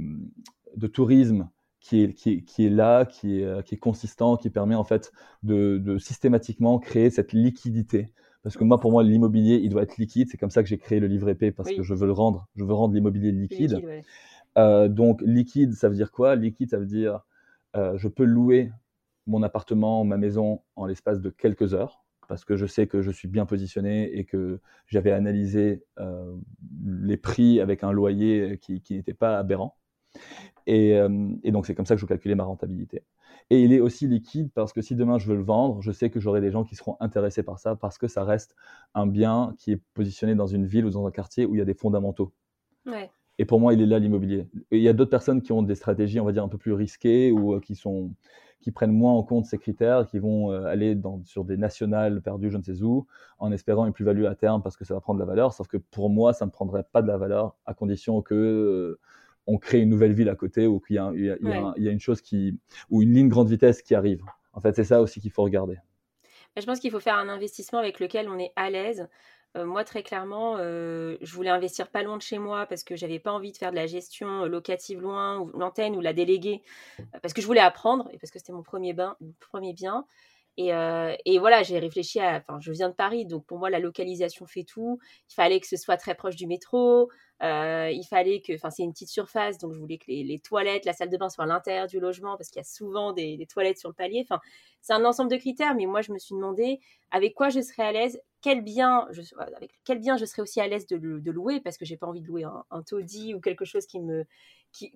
de, 0.76 0.86
tourisme 0.86 1.48
qui 1.80 2.02
est, 2.02 2.14
qui, 2.14 2.44
qui 2.44 2.66
est 2.66 2.70
là, 2.70 3.04
qui 3.04 3.40
est, 3.40 3.64
qui 3.64 3.74
est, 3.74 3.78
consistant, 3.78 4.36
qui 4.36 4.50
permet 4.50 4.74
en 4.74 4.84
fait 4.84 5.12
de, 5.42 5.78
de, 5.78 5.98
systématiquement 5.98 6.78
créer 6.78 7.10
cette 7.10 7.32
liquidité. 7.32 8.12
Parce 8.42 8.58
que 8.58 8.64
moi, 8.64 8.78
pour 8.78 8.92
moi, 8.92 9.02
l'immobilier, 9.02 9.58
il 9.62 9.70
doit 9.70 9.82
être 9.82 9.96
liquide. 9.96 10.28
C'est 10.30 10.36
comme 10.36 10.50
ça 10.50 10.62
que 10.62 10.68
j'ai 10.68 10.76
créé 10.78 11.00
le 11.00 11.06
livre 11.06 11.28
épais, 11.30 11.50
parce 11.50 11.70
que 11.70 11.82
je 11.82 11.94
veux 11.94 12.06
le 12.06 12.12
rendre, 12.12 12.46
je 12.56 12.64
veux 12.64 12.74
rendre 12.74 12.94
l'immobilier 12.94 13.32
liquide. 13.32 13.82
euh, 14.58 14.88
donc, 14.88 15.22
liquide, 15.22 15.72
ça 15.72 15.88
veut 15.88 15.94
dire 15.94 16.12
quoi? 16.12 16.36
Liquide, 16.36 16.70
ça 16.70 16.78
veut 16.78 16.86
dire 16.86 17.20
euh, 17.76 17.96
je 17.96 18.08
peux 18.08 18.24
louer 18.24 18.70
mon 19.26 19.42
appartement, 19.42 20.04
ma 20.04 20.16
maison 20.16 20.60
en 20.76 20.86
l'espace 20.86 21.20
de 21.20 21.30
quelques 21.30 21.74
heures, 21.74 22.03
parce 22.26 22.44
que 22.44 22.56
je 22.56 22.66
sais 22.66 22.86
que 22.86 23.02
je 23.02 23.10
suis 23.10 23.28
bien 23.28 23.46
positionné 23.46 24.16
et 24.16 24.24
que 24.24 24.60
j'avais 24.86 25.12
analysé 25.12 25.84
euh, 25.98 26.34
les 26.84 27.16
prix 27.16 27.60
avec 27.60 27.84
un 27.84 27.92
loyer 27.92 28.58
qui, 28.58 28.82
n'était 28.90 29.14
pas 29.14 29.38
aberrant. 29.38 29.76
Euh, 30.68 31.28
et, 31.42 31.52
donc 31.52 31.66
c'est 31.66 31.74
comme 31.74 31.86
ça 31.86 31.94
que 31.94 32.00
je 32.00 32.06
calculais 32.06 32.34
ma 32.34 32.44
rentabilité. 32.44 33.02
Et 33.50 33.62
il 33.62 33.72
est 33.72 33.80
aussi 33.80 34.06
liquide 34.06 34.50
parce 34.54 34.72
que 34.72 34.80
si 34.80 34.94
demain 34.94 35.18
je 35.18 35.28
veux 35.28 35.36
le 35.36 35.42
vendre, 35.42 35.82
je 35.82 35.92
sais 35.92 36.08
que 36.08 36.20
j'aurai 36.20 36.40
des 36.40 36.50
gens 36.50 36.64
qui 36.64 36.76
seront 36.76 36.96
intéressés 37.00 37.42
par 37.42 37.58
ça 37.58 37.76
parce 37.76 37.98
que 37.98 38.08
ça 38.08 38.24
reste 38.24 38.56
un 38.94 39.06
bien 39.06 39.54
qui 39.58 39.72
est 39.72 39.80
positionné 39.92 40.34
dans 40.34 40.46
une 40.46 40.66
ville 40.66 40.86
ou 40.86 40.90
dans 40.90 41.06
un 41.06 41.10
quartier 41.10 41.44
où 41.44 41.54
il 41.54 41.58
y 41.58 41.62
a 41.62 41.66
des 41.66 41.74
fondamentaux. 41.74 42.32
Et 43.38 43.44
pour 43.44 43.60
moi, 43.60 43.74
il 43.74 43.82
est 43.82 43.86
là 43.86 43.98
l'immobilier. 43.98 44.46
Il 44.70 44.80
y 44.80 44.88
a 44.88 44.92
d'autres 44.92 45.10
personnes 45.10 45.42
qui 45.42 45.52
ont 45.52 45.62
des 45.62 45.74
stratégies, 45.74 46.20
on 46.20 46.24
va 46.24 46.32
dire, 46.32 46.44
un 46.44 46.48
peu 46.48 46.58
plus 46.58 46.72
risquées 46.72 47.32
ou 47.32 47.54
euh, 47.54 47.60
qui 47.60 47.74
sont 47.74 48.12
qui 48.64 48.72
prennent 48.72 48.92
moins 48.92 49.12
en 49.12 49.22
compte 49.22 49.44
ces 49.44 49.58
critères, 49.58 50.06
qui 50.06 50.18
vont 50.18 50.50
euh, 50.50 50.64
aller 50.64 50.94
dans, 50.94 51.22
sur 51.26 51.44
des 51.44 51.58
nationales 51.58 52.22
perdues 52.22 52.50
je 52.50 52.56
ne 52.56 52.62
sais 52.62 52.82
où, 52.82 53.06
en 53.38 53.52
espérant 53.52 53.84
une 53.84 53.92
plus-value 53.92 54.24
à 54.24 54.34
terme 54.34 54.62
parce 54.62 54.74
que 54.78 54.86
ça 54.86 54.94
va 54.94 55.02
prendre 55.02 55.20
de 55.20 55.24
la 55.24 55.28
valeur. 55.28 55.52
Sauf 55.52 55.68
que 55.68 55.76
pour 55.76 56.08
moi, 56.08 56.32
ça 56.32 56.46
ne 56.46 56.50
prendrait 56.50 56.84
pas 56.90 57.02
de 57.02 57.06
la 57.06 57.18
valeur 57.18 57.56
à 57.66 57.74
condition 57.74 58.22
que 58.22 58.34
euh, 58.34 58.98
on 59.46 59.58
crée 59.58 59.80
une 59.80 59.90
nouvelle 59.90 60.14
ville 60.14 60.30
à 60.30 60.34
côté 60.34 60.66
ou 60.66 60.80
qu'il 60.80 60.96
y, 60.96 61.24
y, 61.24 61.88
a 61.88 61.92
une 61.92 62.00
chose 62.00 62.22
qui 62.22 62.58
ou 62.88 63.02
une 63.02 63.12
ligne 63.12 63.28
grande 63.28 63.48
vitesse 63.48 63.82
qui 63.82 63.94
arrive. 63.94 64.22
En 64.54 64.60
fait, 64.60 64.74
c'est 64.74 64.84
ça 64.84 65.02
aussi 65.02 65.20
qu'il 65.20 65.30
faut 65.30 65.42
regarder. 65.42 65.76
Je 66.56 66.64
pense 66.64 66.80
qu'il 66.80 66.90
faut 66.90 67.00
faire 67.00 67.16
un 67.16 67.28
investissement 67.28 67.80
avec 67.80 68.00
lequel 68.00 68.28
on 68.30 68.38
est 68.38 68.52
à 68.56 68.70
l'aise. 68.70 69.08
Moi, 69.56 69.84
très 69.84 70.02
clairement, 70.02 70.56
je 70.58 71.32
voulais 71.32 71.50
investir 71.50 71.88
pas 71.88 72.02
loin 72.02 72.16
de 72.16 72.22
chez 72.22 72.38
moi 72.38 72.66
parce 72.66 72.82
que 72.82 72.96
j'avais 72.96 73.20
pas 73.20 73.30
envie 73.32 73.52
de 73.52 73.56
faire 73.56 73.70
de 73.70 73.76
la 73.76 73.86
gestion 73.86 74.46
locative 74.46 75.00
loin, 75.00 75.38
ou 75.38 75.50
l'antenne 75.56 75.94
ou 75.96 76.00
la 76.00 76.12
déléguer, 76.12 76.62
parce 77.22 77.32
que 77.32 77.40
je 77.40 77.46
voulais 77.46 77.60
apprendre 77.60 78.08
et 78.12 78.18
parce 78.18 78.32
que 78.32 78.38
c'était 78.40 78.52
mon 78.52 78.62
premier 78.62 78.92
bien. 78.92 79.16
Et, 80.56 80.72
euh, 80.72 81.14
et 81.24 81.38
voilà, 81.38 81.62
j'ai 81.62 81.78
réfléchi 81.78 82.20
à. 82.20 82.36
Enfin, 82.36 82.60
je 82.60 82.70
viens 82.72 82.88
de 82.88 82.94
Paris, 82.94 83.26
donc 83.26 83.44
pour 83.44 83.58
moi, 83.58 83.70
la 83.70 83.80
localisation 83.80 84.46
fait 84.46 84.64
tout. 84.64 84.98
Il 85.30 85.34
fallait 85.34 85.60
que 85.60 85.66
ce 85.66 85.76
soit 85.76 85.96
très 85.96 86.14
proche 86.14 86.36
du 86.36 86.46
métro. 86.46 87.10
Euh, 87.42 87.90
il 87.92 88.04
fallait 88.04 88.40
que. 88.40 88.54
Enfin, 88.54 88.70
c'est 88.70 88.84
une 88.84 88.92
petite 88.92 89.08
surface, 89.08 89.58
donc 89.58 89.72
je 89.72 89.78
voulais 89.78 89.98
que 89.98 90.06
les, 90.08 90.38
toilettes, 90.38 90.84
la 90.84 90.92
salle 90.92 91.10
de 91.10 91.16
bain 91.16 91.28
soient 91.28 91.44
à 91.44 91.48
l'intérieur 91.48 91.88
du 91.88 91.98
logement, 91.98 92.36
parce 92.36 92.50
qu'il 92.50 92.60
y 92.60 92.60
a 92.60 92.64
souvent 92.64 93.12
des, 93.12 93.46
toilettes 93.52 93.78
sur 93.78 93.88
le 93.88 93.94
palier. 93.94 94.20
Enfin, 94.22 94.40
c'est 94.80 94.92
un 94.92 95.04
ensemble 95.04 95.30
de 95.30 95.36
critères, 95.36 95.74
mais 95.74 95.86
moi, 95.86 96.02
je 96.02 96.12
me 96.12 96.18
suis 96.18 96.34
demandé 96.34 96.78
avec 97.10 97.34
quoi 97.34 97.48
je 97.48 97.60
serais 97.60 97.82
à 97.84 97.92
l'aise, 97.92 98.20
quel 98.40 98.62
bien, 98.62 99.08
je, 99.10 99.22
avec 99.56 99.72
quel 99.84 99.98
bien 99.98 100.16
je 100.16 100.24
serais 100.24 100.42
aussi 100.42 100.60
à 100.60 100.68
l'aise 100.68 100.86
de, 100.86 100.98
de, 100.98 101.30
louer, 101.30 101.60
parce 101.60 101.78
que 101.78 101.84
j'ai 101.84 101.96
pas 101.96 102.06
envie 102.06 102.20
de 102.20 102.26
louer 102.26 102.44
un, 102.44 102.64
un 102.70 102.82
taudis 102.82 103.34
ou 103.34 103.40
quelque 103.40 103.64
chose 103.64 103.86
qui 103.86 104.00
me, 104.00 104.24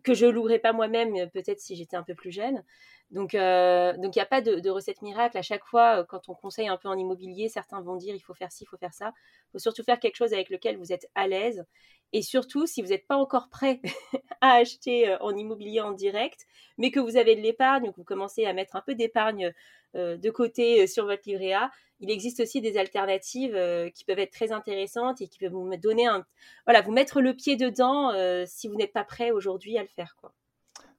que 0.02 0.14
je 0.14 0.26
louerais 0.26 0.58
pas 0.58 0.72
moi-même, 0.72 1.14
peut-être 1.30 1.60
si 1.60 1.76
j'étais 1.76 1.96
un 1.96 2.02
peu 2.02 2.14
plus 2.14 2.32
jeune. 2.32 2.62
Donc, 3.10 3.34
euh, 3.34 3.94
donc 3.96 4.16
il 4.16 4.18
n'y 4.18 4.22
a 4.22 4.26
pas 4.26 4.42
de, 4.42 4.68
recette 4.70 5.00
miracle. 5.02 5.38
À 5.38 5.42
chaque 5.42 5.64
fois, 5.64 6.00
euh, 6.00 6.04
quand 6.04 6.28
on 6.28 6.34
conseille 6.34 6.68
un 6.68 6.76
peu 6.76 6.88
en 6.88 6.96
immobilier, 6.96 7.48
certains 7.48 7.80
vont 7.80 7.96
dire 7.96 8.14
il 8.14 8.20
faut 8.20 8.34
faire 8.34 8.52
ci, 8.52 8.64
il 8.64 8.66
faut 8.66 8.76
faire 8.76 8.92
ça. 8.92 9.12
Il 9.48 9.52
faut 9.52 9.58
surtout 9.58 9.82
faire 9.82 9.98
quelque 9.98 10.16
chose 10.16 10.32
avec 10.34 10.50
lequel 10.50 10.76
vous 10.76 10.92
êtes 10.92 11.08
à 11.14 11.26
l'aise. 11.26 11.64
Et 12.12 12.22
surtout, 12.22 12.66
si 12.66 12.82
vous 12.82 12.88
n'êtes 12.88 13.06
pas 13.06 13.16
encore 13.16 13.48
prêt 13.48 13.80
à 14.42 14.52
acheter 14.54 15.08
euh, 15.08 15.18
en 15.20 15.34
immobilier 15.34 15.80
en 15.80 15.92
direct, 15.92 16.46
mais 16.76 16.90
que 16.90 17.00
vous 17.00 17.16
avez 17.16 17.34
de 17.34 17.40
l'épargne 17.40 17.90
que 17.92 17.96
vous 17.96 18.04
commencez 18.04 18.44
à 18.44 18.52
mettre 18.52 18.76
un 18.76 18.82
peu 18.82 18.94
d'épargne 18.94 19.52
de 19.94 20.30
côté 20.30 20.86
sur 20.86 21.06
votre 21.06 21.22
livret 21.26 21.54
A, 21.54 21.70
il 22.00 22.10
existe 22.10 22.40
aussi 22.40 22.60
des 22.60 22.76
alternatives 22.76 23.58
qui 23.94 24.04
peuvent 24.04 24.18
être 24.18 24.32
très 24.32 24.52
intéressantes 24.52 25.22
et 25.22 25.28
qui 25.28 25.38
peuvent 25.38 25.52
vous 25.52 25.74
donner 25.78 26.06
un, 26.06 26.26
voilà, 26.66 26.82
vous 26.82 26.92
mettre 26.92 27.22
le 27.22 27.34
pied 27.34 27.56
dedans 27.56 28.12
si 28.46 28.68
vous 28.68 28.76
n'êtes 28.76 28.92
pas 28.92 29.04
prêt 29.04 29.30
aujourd'hui 29.30 29.78
à 29.78 29.82
le 29.82 29.88
faire, 29.88 30.14
quoi. 30.20 30.34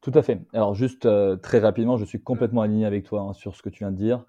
Tout 0.01 0.11
à 0.13 0.21
fait. 0.21 0.39
Alors 0.53 0.75
juste 0.75 1.05
euh, 1.05 1.35
très 1.35 1.59
rapidement, 1.59 1.97
je 1.97 2.05
suis 2.05 2.21
complètement 2.21 2.61
aligné 2.61 2.85
avec 2.85 3.03
toi 3.03 3.21
hein, 3.21 3.33
sur 3.33 3.55
ce 3.55 3.61
que 3.61 3.69
tu 3.69 3.79
viens 3.79 3.91
de 3.91 3.97
dire. 3.97 4.25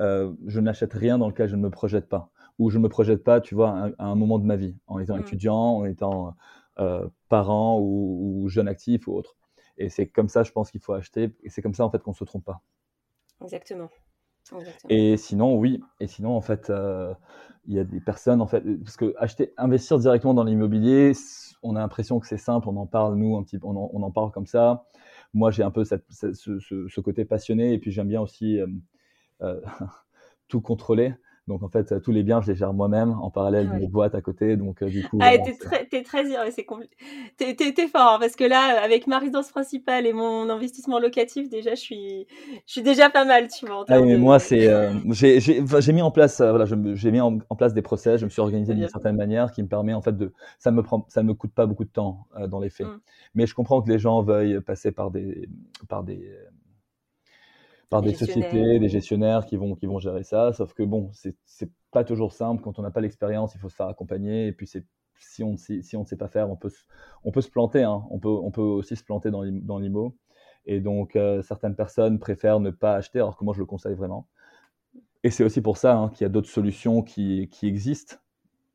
Euh, 0.00 0.32
je 0.46 0.60
n'achète 0.60 0.92
rien 0.92 1.18
dans 1.18 1.28
lequel 1.28 1.48
je 1.48 1.56
ne 1.56 1.62
me 1.62 1.70
projette 1.70 2.08
pas. 2.08 2.30
Ou 2.58 2.70
je 2.70 2.78
ne 2.78 2.84
me 2.84 2.88
projette 2.88 3.24
pas, 3.24 3.40
tu 3.40 3.54
vois, 3.54 3.90
à, 3.98 4.04
un 4.06 4.14
moment 4.14 4.38
de 4.38 4.44
ma 4.44 4.56
vie, 4.56 4.76
en 4.86 5.00
étant 5.00 5.16
mmh. 5.16 5.20
étudiant, 5.20 5.76
en 5.78 5.84
étant 5.86 6.36
euh, 6.78 7.08
parent 7.28 7.80
ou, 7.80 8.48
jeune 8.48 8.68
actif 8.68 9.08
ou 9.08 9.14
autre. 9.14 9.34
Et 9.76 9.88
c'est 9.88 10.06
comme 10.06 10.28
ça, 10.28 10.44
je 10.44 10.52
pense 10.52 10.70
qu'il 10.70 10.80
faut 10.80 10.92
acheter. 10.92 11.34
Et 11.42 11.50
c'est 11.50 11.62
comme 11.62 11.74
ça, 11.74 11.84
en 11.84 11.90
fait, 11.90 12.00
qu'on 12.00 12.12
ne 12.12 12.16
se 12.16 12.24
trompe 12.24 12.44
pas. 12.44 12.60
Exactement. 13.42 13.88
Et 14.88 15.16
sinon, 15.16 15.56
oui. 15.56 15.80
Et 16.00 16.06
sinon, 16.06 16.36
en 16.36 16.40
fait, 16.40 16.70
il 17.66 17.74
y 17.74 17.78
a 17.78 17.84
des 17.84 18.00
personnes, 18.00 18.40
en 18.40 18.46
fait, 18.46 18.62
parce 18.82 18.96
que 18.96 19.14
acheter, 19.18 19.52
investir 19.56 19.98
directement 19.98 20.34
dans 20.34 20.44
l'immobilier, 20.44 21.12
on 21.62 21.76
a 21.76 21.80
l'impression 21.80 22.20
que 22.20 22.26
c'est 22.26 22.38
simple. 22.38 22.68
On 22.68 22.76
en 22.76 22.86
parle, 22.86 23.16
nous, 23.16 23.36
un 23.36 23.42
petit, 23.42 23.58
on 23.62 23.74
on 23.76 24.02
en 24.02 24.10
parle 24.10 24.30
comme 24.30 24.46
ça 24.46 24.84
moi, 25.34 25.50
j'ai 25.50 25.64
un 25.64 25.70
peu 25.70 25.84
ce, 25.84 27.00
côté 27.00 27.24
passionné 27.24 27.74
et 27.74 27.78
puis 27.78 27.90
j'aime 27.90 28.08
bien 28.08 28.20
aussi 28.20 28.58
euh, 29.42 29.60
tout 30.48 30.60
contrôler. 30.60 31.14
Donc 31.46 31.62
en 31.62 31.68
fait, 31.68 32.00
tous 32.00 32.10
les 32.10 32.22
biens, 32.22 32.40
je 32.40 32.50
les 32.50 32.56
gère 32.56 32.72
moi-même 32.72 33.12
en 33.20 33.30
parallèle 33.30 33.68
ah 33.70 33.76
d'une 33.76 33.88
boîte 33.88 34.14
à 34.14 34.22
côté. 34.22 34.56
Donc 34.56 34.82
euh, 34.82 34.88
du 34.88 35.06
coup. 35.06 35.18
Ah, 35.20 35.36
t'es 35.36 35.52
très, 35.52 35.84
t'es 35.86 36.02
très, 36.02 36.24
c'est 36.50 36.66
t'es, 37.36 37.54
t'es, 37.54 37.86
fort 37.86 38.14
hein, 38.14 38.18
parce 38.18 38.34
que 38.34 38.44
là, 38.44 38.82
avec 38.82 39.06
ma 39.06 39.18
résidence 39.18 39.50
principale 39.50 40.06
et 40.06 40.14
mon 40.14 40.48
investissement 40.48 40.98
locatif, 40.98 41.50
déjà, 41.50 41.74
je 41.74 41.80
suis, 41.80 42.26
je 42.66 42.72
suis 42.72 42.82
déjà 42.82 43.10
pas 43.10 43.26
mal, 43.26 43.48
tu 43.48 43.66
vois. 43.66 43.84
Ah, 43.88 44.00
mais 44.00 44.16
moi, 44.16 44.38
c'est, 44.38 44.68
euh, 44.68 44.92
j'ai, 45.10 45.38
j'ai, 45.38 45.62
j'ai 45.78 45.92
mis 45.92 46.00
en 46.00 46.10
place, 46.10 46.40
euh, 46.40 46.48
voilà, 46.48 46.64
j'ai 46.64 47.10
mis 47.10 47.20
en, 47.20 47.38
place 47.58 47.74
des 47.74 47.82
process. 47.82 48.20
Je 48.20 48.24
me 48.24 48.30
suis 48.30 48.40
organisé 48.40 48.74
d'une 48.74 48.88
certaine 48.88 49.16
manière 49.16 49.52
qui 49.52 49.62
me 49.62 49.68
permet 49.68 49.92
en 49.92 50.00
fait 50.00 50.16
de, 50.16 50.32
ça 50.58 50.70
me 50.70 50.82
prend, 50.82 51.04
ça 51.08 51.22
me 51.22 51.34
coûte 51.34 51.52
pas 51.52 51.66
beaucoup 51.66 51.84
de 51.84 51.90
temps 51.90 52.26
dans 52.48 52.58
les 52.58 52.70
faits. 52.70 52.86
Mmh. 52.86 53.00
Mais 53.34 53.46
je 53.46 53.54
comprends 53.54 53.82
que 53.82 53.90
les 53.90 53.98
gens 53.98 54.22
veuillent 54.22 54.60
passer 54.60 54.92
par 54.92 55.10
des, 55.10 55.48
par 55.88 56.04
des 56.04 56.26
par 57.94 58.02
des, 58.02 58.12
sociétés, 58.12 58.80
des 58.80 58.88
gestionnaires 58.88 59.46
qui 59.46 59.56
vont, 59.56 59.76
qui 59.76 59.86
vont 59.86 60.00
gérer 60.00 60.24
ça. 60.24 60.52
Sauf 60.52 60.74
que 60.74 60.82
bon, 60.82 61.12
c'est 61.12 61.70
pas 61.92 62.02
toujours 62.02 62.32
simple. 62.32 62.60
Quand 62.60 62.76
on 62.80 62.82
n'a 62.82 62.90
pas 62.90 63.00
l'expérience, 63.00 63.54
il 63.54 63.60
faut 63.60 63.68
se 63.68 63.76
faire 63.76 63.86
accompagner. 63.86 64.48
Et 64.48 64.52
puis, 64.52 64.68
si 65.16 65.44
on, 65.44 65.56
si, 65.56 65.84
si 65.84 65.96
on 65.96 66.00
ne 66.00 66.04
sait 66.04 66.16
pas 66.16 66.26
faire, 66.26 66.50
on 66.50 66.56
peut, 66.56 66.72
on 67.22 67.30
peut 67.30 67.40
se 67.40 67.50
planter. 67.50 67.84
Hein. 67.84 68.02
On, 68.10 68.18
peut, 68.18 68.28
on 68.28 68.50
peut 68.50 68.62
aussi 68.62 68.96
se 68.96 69.04
planter 69.04 69.30
dans 69.30 69.78
l'IMO. 69.78 70.16
Et 70.66 70.80
donc, 70.80 71.14
euh, 71.14 71.40
certaines 71.42 71.76
personnes 71.76 72.18
préfèrent 72.18 72.58
ne 72.58 72.70
pas 72.70 72.96
acheter, 72.96 73.20
alors 73.20 73.36
que 73.36 73.44
moi, 73.44 73.54
je 73.54 73.60
le 73.60 73.66
conseille 73.66 73.94
vraiment. 73.94 74.26
Et 75.22 75.30
c'est 75.30 75.44
aussi 75.44 75.60
pour 75.60 75.76
ça 75.76 75.96
hein, 75.96 76.08
qu'il 76.08 76.24
y 76.24 76.26
a 76.26 76.30
d'autres 76.30 76.50
solutions 76.50 77.00
qui, 77.00 77.48
qui, 77.48 77.68
existent, 77.68 78.16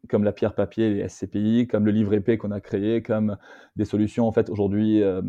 comme 0.07 0.23
la 0.23 0.31
pierre 0.31 0.55
papier, 0.55 0.93
les 0.93 1.09
SCPI, 1.09 1.67
comme 1.67 1.85
le 1.85 1.91
livre 1.91 2.13
épais 2.13 2.37
qu'on 2.37 2.51
a 2.51 2.61
créé, 2.61 3.03
comme 3.03 3.35
des 3.75 3.83
solutions, 3.83 4.29
en 4.29 4.31
fait, 4.31 4.49
aujourd'hui, 4.49 5.03
euh, 5.03 5.21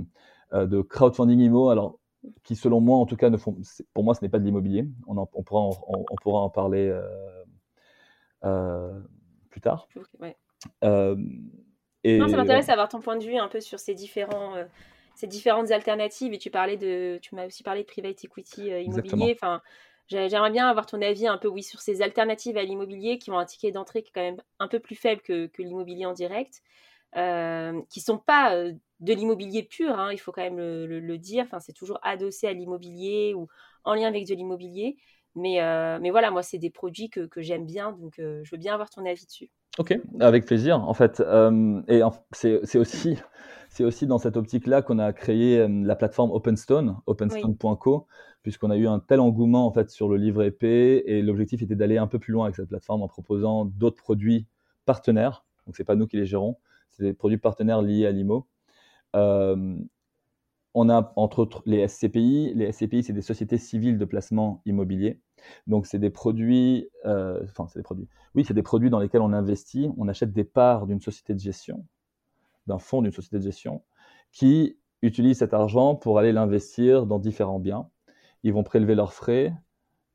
euh, 0.53 0.67
de 0.67 0.81
crowdfunding 0.81 1.41
IMO. 1.41 1.71
Alors, 1.71 1.99
qui 2.43 2.57
selon 2.57 2.81
moi 2.81 2.99
en 2.99 3.07
tout 3.07 3.17
cas 3.17 3.31
ne 3.31 3.37
font 3.37 3.57
pour 3.95 4.05
moi 4.05 4.15
ce 4.15 4.23
n'est 4.23 4.29
pas 4.29 4.39
de 4.39 4.45
l'immobilier. 4.45 4.87
On, 5.07 5.17
on, 5.17 5.43
pourra 5.43 5.63
en, 5.63 5.71
on, 5.89 6.17
pourra 6.23 6.43
en 6.43 6.51
parler 6.51 6.89
euh, 6.89 7.03
euh, 8.45 9.01
plus 9.51 9.61
tard. 9.61 9.89
Euh, 10.85 11.17
et 12.05 12.19
non, 12.19 12.29
ça 12.29 12.37
m'intéresse 12.37 12.67
d'avoir 12.67 12.89
ton 12.89 13.01
point 13.01 13.17
de 13.17 13.25
vue 13.25 13.37
un 13.37 13.49
peu 13.49 13.61
sur 13.61 13.79
ces 13.79 13.95
différents 13.95 14.55
ces 15.15 15.27
différentes 15.27 15.71
alternatives. 15.71 16.33
Et 16.33 16.39
tu 16.39 16.51
parlais 16.51 16.77
de 16.77 17.19
tu 17.23 17.35
m'as 17.35 17.47
aussi 17.47 17.63
parlé 17.63 17.83
de 17.83 17.87
private 17.87 18.25
equity 18.25 18.69
immobilier. 18.69 19.33
Enfin 19.35 19.61
J'aimerais 20.09 20.51
bien 20.51 20.69
avoir 20.69 20.87
ton 20.87 21.01
avis 21.03 21.29
un 21.29 21.39
peu 21.39 21.47
oui, 21.47 21.63
sur 21.63 21.79
ces 21.81 22.03
alternatives 22.03 22.57
à 22.57 22.65
l'immobilier 22.65 23.19
qui 23.19 23.31
ont 23.31 23.39
un 23.39 23.45
ticket 23.45 23.71
d'entrée 23.71 24.03
qui 24.03 24.09
est 24.09 24.13
quand 24.13 24.21
même 24.21 24.43
un 24.59 24.67
peu 24.67 24.81
plus 24.81 24.97
faible 24.97 25.23
que, 25.23 25.47
que 25.47 25.63
l'immobilier 25.63 26.05
en 26.05 26.13
direct, 26.13 26.65
qui 27.15 28.01
sont 28.01 28.19
pas 28.19 28.57
de 29.01 29.15
l'immobilier 29.15 29.63
pur, 29.63 29.99
hein, 29.99 30.13
il 30.13 30.19
faut 30.19 30.31
quand 30.33 30.43
même 30.43 30.59
le, 30.59 31.19
dire. 31.19 31.45
Enfin, 31.45 31.59
c'est 31.61 31.73
toujours 31.73 31.99
adossé 32.03 32.47
à 32.47 32.53
l'immobilier 32.53 33.35
ou 33.35 33.49
en 33.85 33.95
lien 33.95 34.09
avec 34.09 34.27
de 34.29 34.35
l'immobilier. 34.35 34.97
Mais, 35.37 35.63
euh, 35.63 35.99
mais 36.01 36.11
voilà, 36.11 36.31
moi, 36.31 36.43
c'est 36.43 36.59
des 36.59 36.71
produits 36.71 37.09
que, 37.09 37.29
j'aime 37.37 37.65
bien, 37.65 37.93
donc 37.93 38.19
euh, 38.19 38.41
je 38.45 38.51
veux 38.51 38.59
bien 38.59 38.75
avoir 38.75 38.91
ton 38.91 39.05
avis 39.07 39.25
dessus. 39.27 39.51
Ok, 39.79 39.97
avec 40.19 40.45
plaisir. 40.45 40.81
En 40.81 40.95
fait, 40.95 41.21
euh, 41.21 41.81
et 41.89 42.01
c'est 42.33 42.79
aussi, 42.79 43.17
c'est 43.69 43.85
aussi 43.85 44.07
dans 44.07 44.19
cette 44.19 44.37
optique-là 44.37 44.83
qu'on 44.83 44.99
a 44.99 45.13
créé 45.13 45.67
la 45.69 45.95
plateforme 45.95 46.33
OpenStone, 46.33 46.97
openstone.co, 47.07 48.07
puisqu'on 48.43 48.71
a 48.71 48.77
eu 48.77 48.89
un 48.89 48.99
tel 48.99 49.21
engouement 49.21 49.67
en 49.67 49.73
fait 49.73 49.91
sur 49.91 50.09
le 50.09 50.17
livre 50.17 50.43
épais, 50.43 51.05
et 51.07 51.23
l'objectif 51.23 51.63
était 51.63 51.77
d'aller 51.77 51.99
un 51.99 52.09
peu 52.09 52.19
plus 52.19 52.33
loin 52.33 52.47
avec 52.47 52.57
cette 52.57 52.69
plateforme 52.69 53.03
en 53.03 53.09
proposant 53.09 53.65
d'autres 53.65 54.03
produits 54.03 54.47
partenaires. 54.85 55.45
Donc, 55.67 55.77
c'est 55.77 55.85
pas 55.85 55.95
nous 55.95 56.09
qui 56.09 56.17
les 56.17 56.27
gérons, 56.27 56.57
c'est 56.91 57.05
des 57.05 57.13
produits 57.13 57.39
partenaires 57.39 57.81
liés 57.81 58.07
à 58.07 58.11
l'IMO. 58.11 58.49
Euh, 59.17 59.77
on 60.75 60.89
a 60.89 61.13
entre 61.17 61.41
autres 61.41 61.63
les 61.67 61.87
SCPI. 61.87 62.53
Les 62.55 62.73
SCPI, 62.73 63.03
c'est 63.03 63.13
des 63.13 63.23
sociétés 63.23 63.59
civiles 63.59 63.99
de 63.99 64.05
placement 64.05 64.63
immobilier. 64.67 65.21
Donc, 65.67 65.87
c'est 65.87 65.99
des 65.99 66.11
produits, 66.11 66.89
euh, 67.07 67.41
enfin, 67.45 67.67
c'est 67.69 67.81
des 67.81 67.85
produits. 67.85 68.09
Oui, 68.35 68.45
c'est 68.45 68.55
des 68.55 68.63
produits 68.63 68.91
dans 68.91 69.01
lesquels 69.01 69.23
on 69.23 69.33
investit. 69.33 69.91
On 69.97 70.09
achète 70.09 70.33
des 70.33 70.45
parts 70.45 70.87
d'une 70.87 71.01
société 71.01 71.35
de 71.35 71.41
gestion, 71.41 71.87
d'un 72.67 72.79
fonds 72.79 73.03
d'une 73.03 73.13
société 73.13 73.39
de 73.39 73.43
gestion, 73.43 73.83
qui 74.33 74.79
utilise 75.03 75.39
cet 75.39 75.55
argent 75.55 75.97
pour 75.97 76.19
aller 76.19 76.33
l'investir 76.33 77.07
dans 77.07 77.19
différents 77.19 77.59
biens. 77.59 77.89
Ils 78.43 78.53
vont 78.53 78.63
prélever 78.63 78.95
leurs 78.95 79.13
frais 79.13 79.55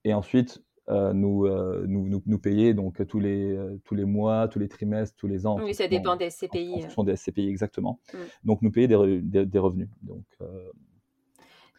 et 0.03 0.13
ensuite 0.13 0.63
euh, 0.89 1.13
nous, 1.13 1.45
euh, 1.45 1.83
nous, 1.87 2.07
nous, 2.07 2.21
nous, 2.25 2.39
payer 2.39 2.73
donc 2.73 3.05
tous 3.07 3.19
les, 3.19 3.51
euh, 3.51 3.79
tous 3.85 3.95
les 3.95 4.05
mois, 4.05 4.47
tous 4.47 4.59
les 4.59 4.67
trimestres, 4.67 5.15
tous 5.17 5.27
les 5.27 5.47
ans. 5.47 5.57
Oui, 5.59 5.73
ça 5.73 5.87
dépend 5.87 6.15
des 6.15 6.29
SCPI. 6.29 6.73
En, 6.75 6.79
fonction 6.81 7.03
des 7.03 7.15
SCPI, 7.15 7.47
exactement. 7.49 7.99
Mm. 8.13 8.17
Donc, 8.43 8.61
nous 8.61 8.71
payer 8.71 8.87
des, 8.87 9.21
des, 9.21 9.45
des 9.45 9.59
revenus. 9.59 9.89
Donc, 10.03 10.23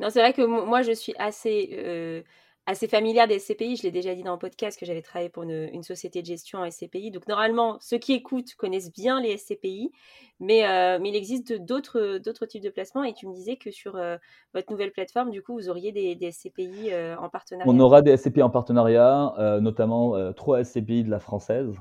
non, 0.00 0.10
c'est 0.10 0.20
vrai 0.20 0.32
que 0.32 0.42
moi, 0.42 0.82
je 0.82 0.92
suis 0.92 1.14
assez 1.18 2.24
assez 2.66 2.88
familière 2.88 3.28
des 3.28 3.38
SCPI. 3.38 3.76
Je 3.76 3.84
l'ai 3.84 3.92
déjà 3.92 4.14
dit 4.14 4.22
dans 4.22 4.32
le 4.32 4.38
podcast 4.38 4.78
que 4.78 4.84
j'avais 4.84 5.02
travaillé 5.02 5.28
pour 5.28 5.44
une, 5.44 5.82
société 5.82 6.20
de 6.20 6.26
gestion 6.26 6.58
en 6.58 6.70
SCPI. 6.70 7.12
Donc 7.12 7.28
normalement, 7.28 7.78
ceux 7.80 7.98
qui 7.98 8.12
écoutent 8.12 8.54
connaissent 8.54 8.92
bien 8.92 9.20
les 9.20 9.36
SCPI, 9.36 9.92
mais, 10.40 10.66
euh, 10.66 10.98
mais 11.00 11.10
il 11.10 11.16
existe 11.16 11.52
d'autres, 11.52 12.18
d'autres 12.18 12.44
types 12.46 12.62
de 12.62 12.70
placements. 12.70 13.04
Et 13.04 13.14
tu 13.14 13.28
me 13.28 13.34
disais 13.34 13.56
que 13.56 13.70
sur 13.70 13.96
euh, 13.96 14.16
votre 14.52 14.70
nouvelle 14.70 14.90
plateforme, 14.90 15.30
du 15.30 15.42
coup, 15.42 15.54
vous 15.54 15.68
auriez 15.68 15.92
des, 15.92 16.30
SCPI 16.30 16.90
euh, 16.90 17.16
en 17.18 17.28
partenariat. 17.28 17.72
On 17.72 17.78
aura 17.78 18.02
des 18.02 18.16
SCPI 18.16 18.42
en 18.42 18.50
partenariat, 18.50 19.58
notamment 19.60 20.32
trois 20.32 20.64
SCPI 20.64 21.04
de 21.04 21.10
la 21.10 21.20
française. 21.20 21.72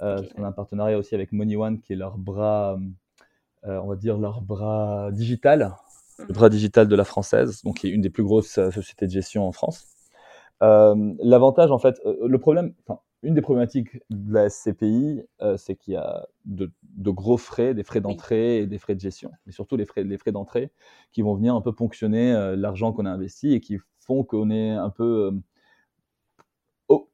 On 0.00 0.44
a 0.44 0.46
un 0.46 0.52
partenariat 0.52 0.98
aussi 0.98 1.14
avec 1.14 1.32
MoneyOne, 1.32 1.80
qui 1.80 1.94
est 1.94 1.96
leur 1.96 2.18
bras, 2.18 2.78
on 3.64 3.86
va 3.86 3.96
dire 3.96 4.18
leur 4.18 4.42
bras 4.42 5.10
digital 5.12 5.74
le 6.18 6.24
mhm. 6.24 6.32
bras 6.32 6.48
digital 6.48 6.88
de 6.88 6.96
la 6.96 7.04
française, 7.04 7.62
donc 7.62 7.76
qui 7.76 7.86
est 7.86 7.90
une 7.90 8.00
des 8.00 8.10
plus 8.10 8.24
grosses 8.24 8.54
sociétés 8.70 9.06
de 9.06 9.12
gestion 9.12 9.46
en 9.46 9.52
France. 9.52 9.86
Euh, 10.62 11.14
l'avantage, 11.20 11.70
en 11.70 11.78
fait, 11.78 12.00
euh, 12.04 12.16
le 12.26 12.38
problème, 12.38 12.74
enfin, 12.86 13.00
une 13.22 13.34
des 13.34 13.40
problématiques 13.40 14.00
de 14.10 14.32
la 14.32 14.48
SCPI, 14.48 15.22
euh, 15.42 15.56
c'est 15.56 15.76
qu'il 15.76 15.94
y 15.94 15.96
a 15.96 16.26
de, 16.44 16.70
gros 17.10 17.36
frais, 17.36 17.74
des 17.74 17.84
frais 17.84 18.00
d'entrée 18.00 18.58
et 18.58 18.66
des 18.66 18.78
frais 18.78 18.94
de 18.94 19.00
gestion, 19.00 19.30
mais 19.46 19.52
surtout 19.52 19.76
les 19.76 19.86
frais, 19.86 20.04
les 20.04 20.18
frais 20.18 20.32
d'entrée 20.32 20.70
qui 21.12 21.22
vont 21.22 21.34
venir 21.34 21.54
un 21.54 21.60
peu 21.60 21.72
ponctionner 21.72 22.32
l'argent 22.56 22.92
qu'on 22.92 23.06
a 23.06 23.10
investi 23.10 23.54
et 23.54 23.60
qui 23.60 23.78
font 24.00 24.24
qu'on 24.24 24.50
est 24.50 24.70
un 24.70 24.90
peu 24.90 25.32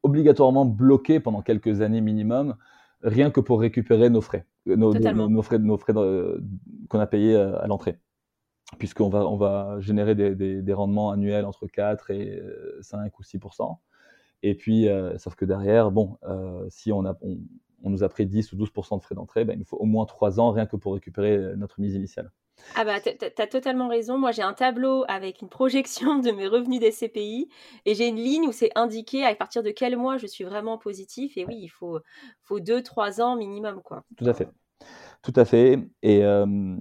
obligatoirement 0.02 0.64
bloqué 0.64 1.20
pendant 1.20 1.42
quelques 1.42 1.80
années 1.80 2.00
minimum, 2.00 2.56
rien 3.02 3.30
que 3.30 3.40
pour 3.40 3.60
récupérer 3.60 4.10
nos 4.10 4.20
frais, 4.20 4.46
nos, 4.66 4.92
nos 4.94 5.42
frais, 5.42 5.58
nos 5.58 5.78
frais 5.78 5.94
qu'on 5.94 7.00
a 7.00 7.06
payés 7.06 7.36
à 7.36 7.66
l'entrée 7.66 7.98
puisqu'on 8.78 9.08
va, 9.08 9.26
on 9.26 9.36
va 9.36 9.76
générer 9.80 10.14
des, 10.14 10.34
des, 10.34 10.72
rendements 10.72 11.10
annuels 11.10 11.44
entre 11.44 11.66
4 11.66 12.10
et 12.10 12.42
5 12.80 13.06
euh, 13.06 13.10
ou 13.18 13.22
6 13.22 13.38
Et 14.42 14.54
puis, 14.54 14.88
euh, 14.88 15.16
sauf 15.18 15.34
que 15.34 15.44
derrière, 15.44 15.90
bon, 15.90 16.18
euh, 16.24 16.66
si 16.68 16.92
on, 16.92 17.04
a, 17.04 17.16
on, 17.22 17.90
nous 17.90 18.02
a 18.02 18.08
pris 18.08 18.26
10 18.26 18.52
ou 18.52 18.56
12% 18.56 18.98
de 18.98 19.02
frais 19.02 19.14
d'entrée, 19.14 19.44
ben, 19.44 19.54
il 19.54 19.58
nous 19.60 19.64
faut 19.64 19.76
au 19.76 19.84
moins 19.84 20.06
3 20.06 20.40
ans 20.40 20.50
rien 20.50 20.66
que 20.66 20.76
pour 20.76 20.94
récupérer 20.94 21.56
notre 21.56 21.80
mise 21.80 21.94
initiale. 21.94 22.30
Ah 22.76 22.84
bah, 22.84 23.00
tu 23.00 23.10
as 23.10 23.46
totalement 23.46 23.88
raison. 23.88 24.16
Moi, 24.16 24.30
j'ai 24.30 24.42
un 24.42 24.54
tableau 24.54 25.04
avec 25.08 25.42
une 25.42 25.48
projection 25.48 26.18
de 26.20 26.30
mes 26.30 26.46
revenus 26.46 26.80
des 26.80 26.92
CPI 26.92 27.48
et 27.84 27.94
j'ai 27.94 28.08
une 28.08 28.16
ligne 28.16 28.46
où 28.46 28.52
c'est 28.52 28.70
indiqué 28.76 29.24
à 29.24 29.34
partir 29.34 29.62
de 29.62 29.70
quel 29.70 29.96
mois 29.96 30.16
je 30.18 30.26
suis 30.26 30.44
vraiment 30.44 30.78
positif. 30.78 31.36
Et 31.36 31.44
oui, 31.44 31.58
il 31.60 31.68
faut, 31.68 31.98
faut 32.42 32.60
2-3 32.60 33.20
ans 33.20 33.36
minimum. 33.36 33.82
Quoi. 33.82 34.04
Tout 34.16 34.26
à 34.26 34.34
fait. 34.34 34.48
Tout 35.24 35.32
à 35.36 35.46
fait. 35.46 35.78
Et 36.02 36.22
euh, 36.22 36.76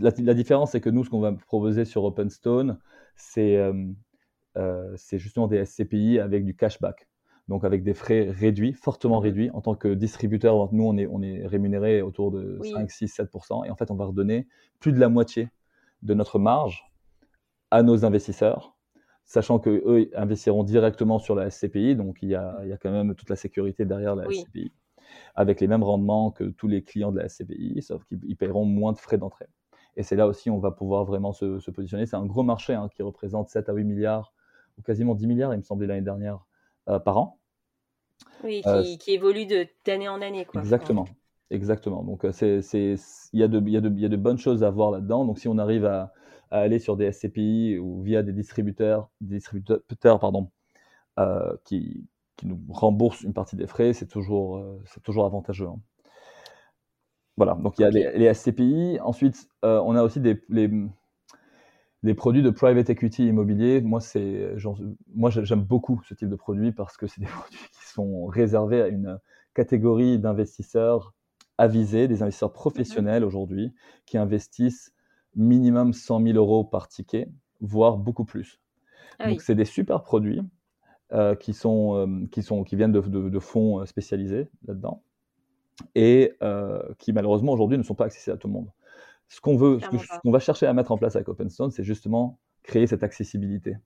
la, 0.00 0.34
différence, 0.34 0.70
c'est 0.70 0.80
que 0.80 0.88
nous, 0.88 1.02
ce 1.02 1.10
qu'on 1.10 1.18
va 1.18 1.32
proposer 1.32 1.84
sur 1.84 2.04
OpenStone, 2.04 2.78
c'est 3.16 3.56
euh, 3.56 3.72
euh, 4.56 4.96
justement 5.12 5.48
des 5.48 5.64
SCPI 5.64 6.20
avec 6.20 6.44
du 6.44 6.54
cashback. 6.54 7.08
Donc 7.48 7.64
avec 7.64 7.82
des 7.82 7.94
frais 7.94 8.30
réduits, 8.30 8.72
fortement 8.72 9.18
réduits. 9.18 9.50
En 9.50 9.60
tant 9.62 9.74
que 9.74 9.88
distributeur, 9.88 10.72
nous, 10.72 10.84
on 10.84 10.96
est, 10.96 11.08
on 11.08 11.22
est 11.22 11.44
rémunéré 11.44 12.00
autour 12.00 12.30
de 12.30 12.60
5, 12.62 12.88
6, 12.88 13.18
7% 13.18 13.66
Et 13.66 13.70
en 13.70 13.74
fait, 13.74 13.90
on 13.90 13.96
va 13.96 14.04
redonner 14.04 14.46
plus 14.78 14.92
de 14.92 15.00
la 15.00 15.08
moitié 15.08 15.48
de 16.02 16.14
notre 16.14 16.38
marge 16.38 16.84
à 17.72 17.82
nos 17.82 18.04
investisseurs, 18.04 18.76
sachant 19.24 19.58
qu'eux 19.58 20.08
investiront 20.14 20.62
directement 20.62 21.18
sur 21.18 21.34
la 21.34 21.50
SCPI. 21.50 21.96
Donc 21.96 22.18
il 22.22 22.28
y, 22.28 22.36
a, 22.36 22.60
il 22.62 22.68
y 22.68 22.72
a 22.72 22.76
quand 22.76 22.92
même 22.92 23.16
toute 23.16 23.28
la 23.28 23.36
sécurité 23.36 23.86
derrière 23.86 24.14
la 24.14 24.30
SCPI 24.30 24.72
avec 25.34 25.60
les 25.60 25.66
mêmes 25.66 25.82
rendements 25.82 26.30
que 26.30 26.44
tous 26.44 26.68
les 26.68 26.82
clients 26.82 27.12
de 27.12 27.18
la 27.18 27.28
SCPI, 27.28 27.82
sauf 27.82 28.04
qu'ils 28.04 28.36
paieront 28.36 28.64
moins 28.64 28.92
de 28.92 28.98
frais 28.98 29.18
d'entrée. 29.18 29.46
Et 29.96 30.02
c'est 30.02 30.16
là 30.16 30.26
aussi 30.26 30.48
on 30.48 30.58
va 30.58 30.70
pouvoir 30.70 31.04
vraiment 31.04 31.32
se, 31.32 31.70
positionner. 31.70 32.06
C'est 32.06 32.16
un 32.16 32.24
gros 32.24 32.44
marché 32.44 32.72
hein, 32.72 32.88
qui 32.94 33.02
représente 33.02 33.48
7 33.48 33.68
à 33.68 33.72
8 33.72 33.84
milliards, 33.84 34.32
ou 34.78 34.82
quasiment 34.82 35.14
10 35.14 35.26
milliards, 35.26 35.54
il 35.54 35.58
me 35.58 35.62
semblait, 35.62 35.86
l'année 35.86 36.02
dernière, 36.02 36.46
euh, 36.88 36.98
par 37.00 37.18
an. 37.18 37.38
Oui, 38.44 38.62
euh, 38.66 38.82
qui, 38.98 39.12
évolue 39.12 39.46
d'année 39.84 40.08
en 40.08 40.22
année. 40.22 40.44
Quoi. 40.44 40.60
Exactement. 40.60 41.06
Exactement. 41.50 42.04
Donc, 42.04 42.24
euh, 42.24 42.32
il 42.72 42.98
y, 43.32 43.42
a 43.42 43.48
de, 43.48 43.68
y, 43.68 43.76
a 43.76 43.80
de, 43.80 43.90
y 43.98 44.04
a 44.04 44.08
de 44.08 44.16
bonnes 44.16 44.38
choses 44.38 44.62
à 44.62 44.70
voir 44.70 44.90
là-dedans. 44.90 45.24
Donc, 45.24 45.38
si 45.38 45.48
on 45.48 45.58
arrive 45.58 45.84
à, 45.84 46.12
aller 46.50 46.78
sur 46.78 46.96
des 46.96 47.10
SCPI 47.12 47.78
ou 47.78 48.00
via 48.02 48.22
des 48.22 48.32
distributeurs, 48.32 49.10
distributeurs 49.20 50.18
pardon, 50.18 50.50
qui, 51.64 52.06
qui 52.38 52.46
nous 52.46 52.58
rembourse 52.70 53.22
une 53.22 53.34
partie 53.34 53.56
des 53.56 53.66
frais, 53.66 53.92
c'est 53.92 54.06
toujours, 54.06 54.56
euh, 54.56 54.80
c'est 54.86 55.02
toujours 55.02 55.26
avantageux. 55.26 55.66
Hein. 55.66 55.80
Voilà, 57.36 57.54
donc 57.54 57.78
il 57.78 57.82
y 57.82 57.84
a 57.84 57.90
les, 57.90 58.34
SCPI. 58.34 58.98
Ensuite, 59.02 59.48
euh, 59.64 59.80
on 59.84 59.94
a 59.94 60.02
aussi 60.02 60.20
des, 60.20 60.40
les, 60.48 60.70
les 62.02 62.14
produits 62.14 62.42
de 62.42 62.50
private 62.50 62.90
equity 62.90 63.26
immobilier, 63.26 63.80
moi, 63.80 64.00
c'est, 64.00 64.54
moi, 65.14 65.30
j'aime 65.30 65.62
beaucoup 65.62 66.00
ce 66.08 66.14
type 66.14 66.28
de 66.28 66.36
produits 66.36 66.72
parce 66.72 66.96
que 66.96 67.06
c'est 67.06 67.20
des 67.20 67.26
produits 67.38 67.58
qui 67.72 67.86
sont 67.86 68.26
réservés 68.26 68.82
à 68.82 68.88
une 68.88 69.18
catégorie 69.54 70.18
d'investisseurs 70.18 71.14
avisés, 71.58 72.06
des 72.06 72.22
investisseurs 72.22 72.52
professionnels 72.52 73.24
aujourd'hui, 73.24 73.74
qui 74.06 74.16
investissent 74.16 74.92
minimum 75.34 75.92
100 75.92 76.22
000 76.22 76.36
euros 76.36 76.64
par 76.64 76.88
ticket, 76.88 77.28
voire 77.60 77.98
beaucoup 77.98 78.24
plus. 78.24 78.60
Ah 79.18 79.28
Donc, 79.28 79.42
c'est 79.42 79.56
des 79.56 79.64
super 79.64 80.02
produits 80.02 80.40
euh, 81.14 81.34
qui, 81.34 81.54
sont, 81.54 81.94
euh, 81.96 82.26
qui, 82.30 82.42
sont, 82.42 82.64
qui 82.64 82.76
viennent 82.76 82.92
de, 82.92 83.00
de, 83.00 83.38
fonds 83.38 83.80
euh, 83.80 83.86
spécialisés 83.86 84.46
là-dedans 84.66 85.02
et 85.94 86.34
qui, 86.98 87.12
malheureusement, 87.12 87.52
aujourd'hui, 87.52 87.78
ne 87.78 87.84
sont 87.84 87.94
pas 87.94 88.06
accessibles 88.06 88.34
à 88.34 88.36
tout 88.36 88.48
le 88.48 88.52
monde. 88.52 88.68
Ce 89.28 89.40
qu'on 89.40 89.56
veut, 89.56 89.78
ce 89.80 90.18
qu'on 90.18 90.32
va 90.32 90.40
chercher 90.40 90.66
à 90.66 90.72
mettre 90.74 90.90
en 90.90 90.98
place 90.98 91.14
avec 91.14 91.28
OpenStone, 91.28 91.70
c'est 91.70 91.84
justement 91.84 92.40
créer 92.64 92.88
cette 92.88 93.04
accessibilité. 93.04 93.76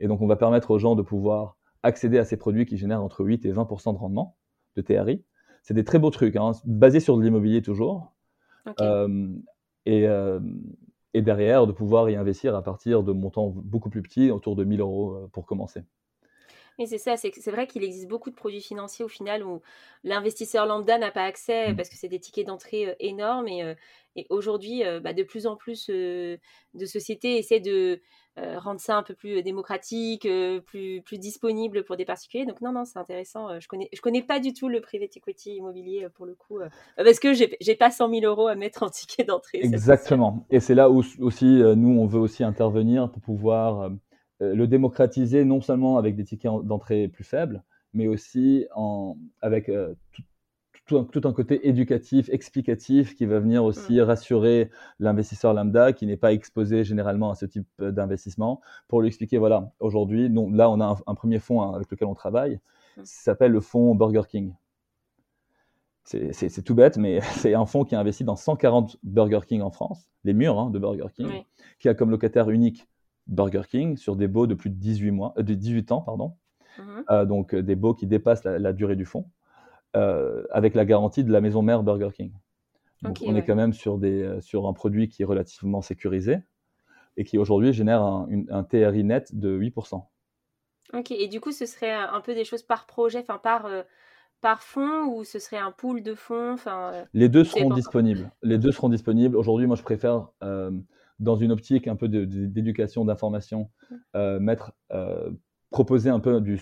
Et 0.00 0.06
donc, 0.06 0.20
on 0.20 0.26
va 0.26 0.36
permettre 0.36 0.70
aux 0.70 0.78
gens 0.78 0.94
de 0.96 1.02
pouvoir 1.02 1.56
accéder 1.82 2.18
à 2.18 2.24
ces 2.24 2.36
produits 2.36 2.66
qui 2.66 2.76
génèrent 2.76 3.02
entre 3.02 3.24
8 3.24 3.46
et 3.46 3.52
20% 3.52 3.94
de 3.94 3.98
rendement 3.98 4.36
de 4.76 4.82
TRI. 4.82 5.24
C'est 5.62 5.72
des 5.72 5.82
très 5.82 5.98
beaux 5.98 6.10
trucs, 6.10 6.36
hein, 6.36 6.52
basés 6.66 7.00
sur 7.00 7.16
de 7.16 7.22
l'immobilier 7.22 7.62
toujours. 7.62 8.12
et, 9.86 10.06
et, 11.14 11.22
derrière, 11.22 11.66
de 11.66 11.72
pouvoir 11.72 12.10
y 12.10 12.16
investir 12.16 12.54
à 12.54 12.62
partir 12.62 13.02
de 13.02 13.12
montants 13.12 13.48
beaucoup 13.48 13.88
plus 13.88 14.02
petits, 14.02 14.30
autour 14.30 14.56
de 14.56 14.64
1000 14.64 14.80
euros 14.80 15.26
pour 15.32 15.46
commencer. 15.46 15.84
Mais 16.80 16.86
c'est 16.86 16.98
ça, 16.98 17.16
c'est 17.16 17.50
vrai 17.50 17.66
qu'il 17.66 17.84
existe 17.84 18.08
beaucoup 18.08 18.30
de 18.30 18.34
produits 18.34 18.62
financiers 18.62 19.04
au 19.04 19.08
final 19.08 19.44
où 19.44 19.60
l'investisseur 20.02 20.64
lambda 20.64 20.96
n'a 20.96 21.10
pas 21.10 21.24
accès 21.24 21.72
mmh. 21.72 21.76
parce 21.76 21.90
que 21.90 21.96
c'est 21.96 22.08
des 22.08 22.18
tickets 22.18 22.46
d'entrée 22.46 22.96
énormes. 23.00 23.48
Et, 23.48 23.76
et 24.16 24.26
aujourd'hui, 24.30 24.82
bah, 25.02 25.12
de 25.12 25.22
plus 25.22 25.46
en 25.46 25.56
plus 25.56 25.88
de 25.90 26.38
sociétés 26.86 27.36
essaient 27.36 27.60
de 27.60 28.00
rendre 28.36 28.80
ça 28.80 28.96
un 28.96 29.02
peu 29.02 29.14
plus 29.14 29.42
démocratique, 29.42 30.26
plus, 30.64 31.02
plus 31.02 31.18
disponible 31.18 31.84
pour 31.84 31.98
des 31.98 32.06
particuliers. 32.06 32.46
Donc 32.46 32.62
non, 32.62 32.72
non, 32.72 32.86
c'est 32.86 32.98
intéressant. 32.98 33.60
Je 33.60 33.68
connais, 33.68 33.90
je 33.92 34.00
connais 34.00 34.22
pas 34.22 34.40
du 34.40 34.54
tout 34.54 34.70
le 34.70 34.80
private 34.80 35.14
equity 35.14 35.56
immobilier 35.56 36.08
pour 36.14 36.24
le 36.24 36.34
coup, 36.34 36.60
parce 36.96 37.20
que 37.20 37.34
j'ai 37.34 37.76
pas 37.76 37.90
100 37.90 38.08
000 38.08 38.24
euros 38.24 38.48
à 38.48 38.54
mettre 38.54 38.82
en 38.82 38.88
ticket 38.88 39.24
d'entrée. 39.24 39.60
Exactement. 39.62 40.46
Et 40.50 40.60
c'est 40.60 40.74
là 40.74 40.88
où 40.88 41.02
aussi, 41.18 41.44
nous, 41.44 42.00
on 42.00 42.06
veut 42.06 42.20
aussi 42.20 42.42
intervenir 42.42 43.10
pour 43.10 43.20
pouvoir 43.20 43.82
euh, 43.82 43.90
le 44.40 44.66
démocratiser 44.66 45.44
non 45.44 45.60
seulement 45.60 45.98
avec 45.98 46.16
des 46.16 46.24
tickets 46.24 46.64
d'entrée 46.64 47.08
plus 47.08 47.24
faibles, 47.24 47.62
mais 47.92 48.06
aussi 48.06 48.66
en, 48.74 49.16
avec 49.42 49.68
euh, 49.68 49.94
tout, 50.86 51.20
un, 51.24 51.32
côté 51.32 51.68
éducatif, 51.68 52.28
explicatif, 52.30 53.14
qui 53.14 53.26
va 53.26 53.38
venir 53.38 53.64
aussi 53.64 53.98
mm. 53.98 54.02
rassurer 54.02 54.70
l'investisseur 54.98 55.54
lambda 55.54 55.92
qui 55.92 56.06
n'est 56.06 56.16
pas 56.16 56.32
exposé 56.32 56.84
généralement 56.84 57.30
à 57.30 57.34
ce 57.34 57.46
type 57.46 57.68
d'investissement, 57.78 58.60
pour 58.88 59.00
lui 59.00 59.08
expliquer, 59.08 59.38
voilà, 59.38 59.72
aujourd'hui, 59.78 60.28
là, 60.28 60.70
on 60.70 60.80
a 60.80 60.98
un, 61.06 61.14
premier 61.14 61.38
fonds 61.38 61.62
hein, 61.62 61.72
avec 61.74 61.90
lequel 61.90 62.08
on 62.08 62.14
travaille, 62.14 62.60
mm. 62.96 63.04
ça 63.04 63.22
s'appelle 63.22 63.52
le 63.52 63.60
fonds 63.60 63.94
Burger 63.94 64.22
King. 64.28 64.54
C'est 66.04 66.64
tout 66.64 66.74
bête, 66.74 66.96
mais 66.96 67.20
c'est 67.36 67.54
un 67.54 67.66
fonds 67.66 67.84
qui 67.84 67.94
a 67.94 68.00
investi 68.00 68.24
dans 68.24 68.36
140 68.36 68.96
Burger 69.04 69.40
King 69.46 69.62
en 69.62 69.70
France, 69.70 70.10
les 70.24 70.32
murs 70.32 70.58
hein, 70.58 70.70
de 70.70 70.78
Burger 70.78 71.06
King, 71.14 71.44
qui 71.78 71.88
a 71.88 71.94
comme 71.94 72.10
locataire 72.10 72.50
unique 72.50 72.88
Burger 73.30 73.62
King 73.68 73.96
sur 73.96 74.16
des 74.16 74.28
baux 74.28 74.46
de 74.46 74.54
plus 74.54 74.70
de 74.70 74.74
18, 74.74 75.10
mois, 75.12 75.32
euh, 75.38 75.42
de 75.42 75.54
18 75.54 75.92
ans, 75.92 76.02
pardon. 76.02 76.34
Mhm. 76.78 77.04
Euh, 77.10 77.24
donc 77.24 77.54
euh, 77.54 77.62
des 77.62 77.76
baux 77.76 77.94
qui 77.94 78.06
dépassent 78.06 78.44
la, 78.44 78.72
durée 78.72 78.96
du 78.96 79.06
fonds, 79.06 79.30
avec 79.94 80.74
la 80.74 80.84
garantie 80.84 81.24
de 81.24 81.32
la 81.32 81.40
maison 81.40 81.62
mère 81.62 81.82
Burger 81.82 82.10
King. 82.14 82.32
Donc 83.02 83.18
on 83.24 83.34
est 83.34 83.44
quand 83.44 83.54
même 83.54 83.72
sur, 83.72 83.96
des, 83.96 84.40
sur 84.42 84.66
un 84.66 84.74
produit 84.74 85.08
qui 85.08 85.22
est 85.22 85.24
relativement 85.24 85.80
sécurisé 85.80 86.38
et 87.16 87.24
qui 87.24 87.38
aujourd'hui 87.38 87.72
génère 87.72 88.02
un, 88.02 88.28
un, 88.50 88.62
TRI 88.62 89.04
net 89.04 89.34
de 89.34 89.58
8%. 89.58 90.04
Ok, 90.92 91.10
et 91.12 91.28
du 91.28 91.40
coup 91.40 91.50
ce 91.50 91.64
serait 91.64 91.92
un 91.92 92.20
peu 92.20 92.34
des 92.34 92.44
choses 92.44 92.62
par 92.62 92.86
projet, 92.86 93.20
enfin 93.20 93.38
par 93.38 93.66
par 94.42 94.62
fonds 94.62 95.04
ou 95.06 95.24
ce 95.24 95.38
serait 95.38 95.58
un 95.58 95.70
pool 95.70 96.02
de 96.02 96.14
fonds 96.14 96.52
enfin, 96.52 96.92
Les 97.12 97.28
deux 97.28 97.44
seront 97.44 97.74
disponibles. 97.74 98.30
Les 98.42 98.58
deux 98.58 98.72
seront 98.72 98.88
disponibles. 98.88 99.36
Aujourd'hui, 99.36 99.66
moi, 99.66 99.76
je 99.76 99.82
préfère 99.82 100.28
dans 101.20 101.36
une 101.36 101.52
optique 101.52 101.86
un 101.86 101.96
peu 101.96 102.08
d'éducation, 102.08 103.04
d'information, 103.04 103.70
euh, 104.16 104.40
mettre, 104.40 104.72
euh, 104.92 105.30
proposer 105.70 106.10
un 106.10 106.18
peu 106.18 106.40
du, 106.40 106.58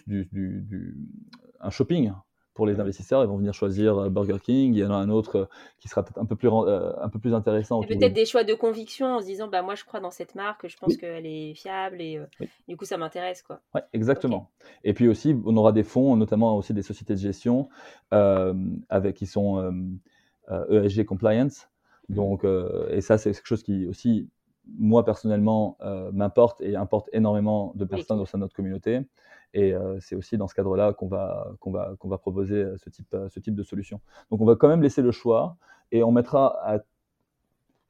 un 1.61 1.71
shopping 1.71 2.13
pour 2.55 2.67
les 2.67 2.81
investisseurs. 2.81 3.23
Ils 3.23 3.29
vont 3.29 3.37
venir 3.37 3.55
choisir 3.55 3.97
euh, 3.97 4.09
Burger 4.11 4.39
King. 4.43 4.75
Il 4.75 4.81
y 4.81 4.85
en 4.85 4.91
a 4.91 4.97
un 4.97 5.11
autre 5.11 5.49
qui 5.79 5.87
sera 5.87 6.03
peut-être 6.03 6.19
un 6.19 6.25
peu 6.25 6.35
plus, 6.35 6.49
un 6.49 7.09
peu 7.09 7.21
plus 7.21 7.35
intéressant. 7.35 7.81
Peut-être 7.83 8.13
des 8.13 8.27
choix 8.27 8.43
de 8.43 8.53
conviction 8.53 9.07
en 9.15 9.21
se 9.21 9.27
disant, 9.27 9.47
bah, 9.47 9.63
moi, 9.63 9.77
je 9.77 9.85
crois 9.85 10.01
dans 10.01 10.11
cette 10.11 10.35
marque, 10.35 10.67
je 10.67 10.77
pense 10.77 10.97
qu'elle 10.97 11.25
est 11.25 11.55
fiable 11.55 12.03
et 12.03 12.21
du 12.67 12.77
coup, 12.77 12.85
ça 12.85 12.99
m'intéresse. 12.99 13.43
quoi. 13.43 13.61
Ouais, 13.77 13.83
exactement. 13.93 14.51
Et 14.83 14.93
puis 14.93 15.07
aussi, 15.07 15.37
on 15.47 15.57
aura 15.57 15.71
des 15.71 15.85
fonds, 15.85 16.17
notamment 16.17 16.57
aussi 16.57 16.75
des 16.75 16.83
sociétés 16.83 17.15
de 17.15 17.21
gestion 17.21 17.69
avec, 18.11 19.15
qui 19.15 19.27
sont 19.27 19.73
ESG 20.51 21.03
e 21.03 21.05
compliance. 21.05 21.69
Mmh. 22.09 22.15
Donc, 22.17 22.45
et 22.91 23.01
ça, 23.03 23.19
c'est 23.19 23.31
quelque 23.31 23.47
chose 23.47 23.63
qui 23.63 23.87
aussi 23.87 24.29
moi 24.77 25.05
personnellement 25.05 25.77
euh, 25.81 26.11
m'importe 26.13 26.61
et 26.61 26.77
importe 26.77 27.09
énormément 27.13 27.73
de 27.77 27.85
personnes 27.85 28.21
au 28.21 28.27
sein 28.27 28.39
de 28.39 28.43
notre 28.43 28.55
communauté. 28.55 29.01
Et 29.55 29.73
euh, 29.73 29.99
c'est 30.01 30.15
aussi 30.15 30.37
dans 30.37 30.47
ce 30.47 30.55
cadre-là 30.55 30.93
qu'on 30.93 31.09
va, 31.09 31.53
qu'on 31.61 31.71
va, 31.71 31.95
qu'on 31.99 32.09
va 32.09 32.19
proposer 32.19 32.57
euh, 32.57 32.77
ce 32.77 32.91
type, 32.91 33.17
ce 33.29 33.41
type 33.41 33.55
de 33.55 33.63
solution. 33.63 34.01
Donc 34.31 34.41
on 34.41 34.45
va 34.45 34.57
quand 34.57 34.69
même 34.69 34.83
laisser 34.83 35.03
le 35.03 35.11
choix 35.11 35.57
et 35.91 36.03
on 36.03 36.13
mettra, 36.13 36.59
à, 36.63 36.79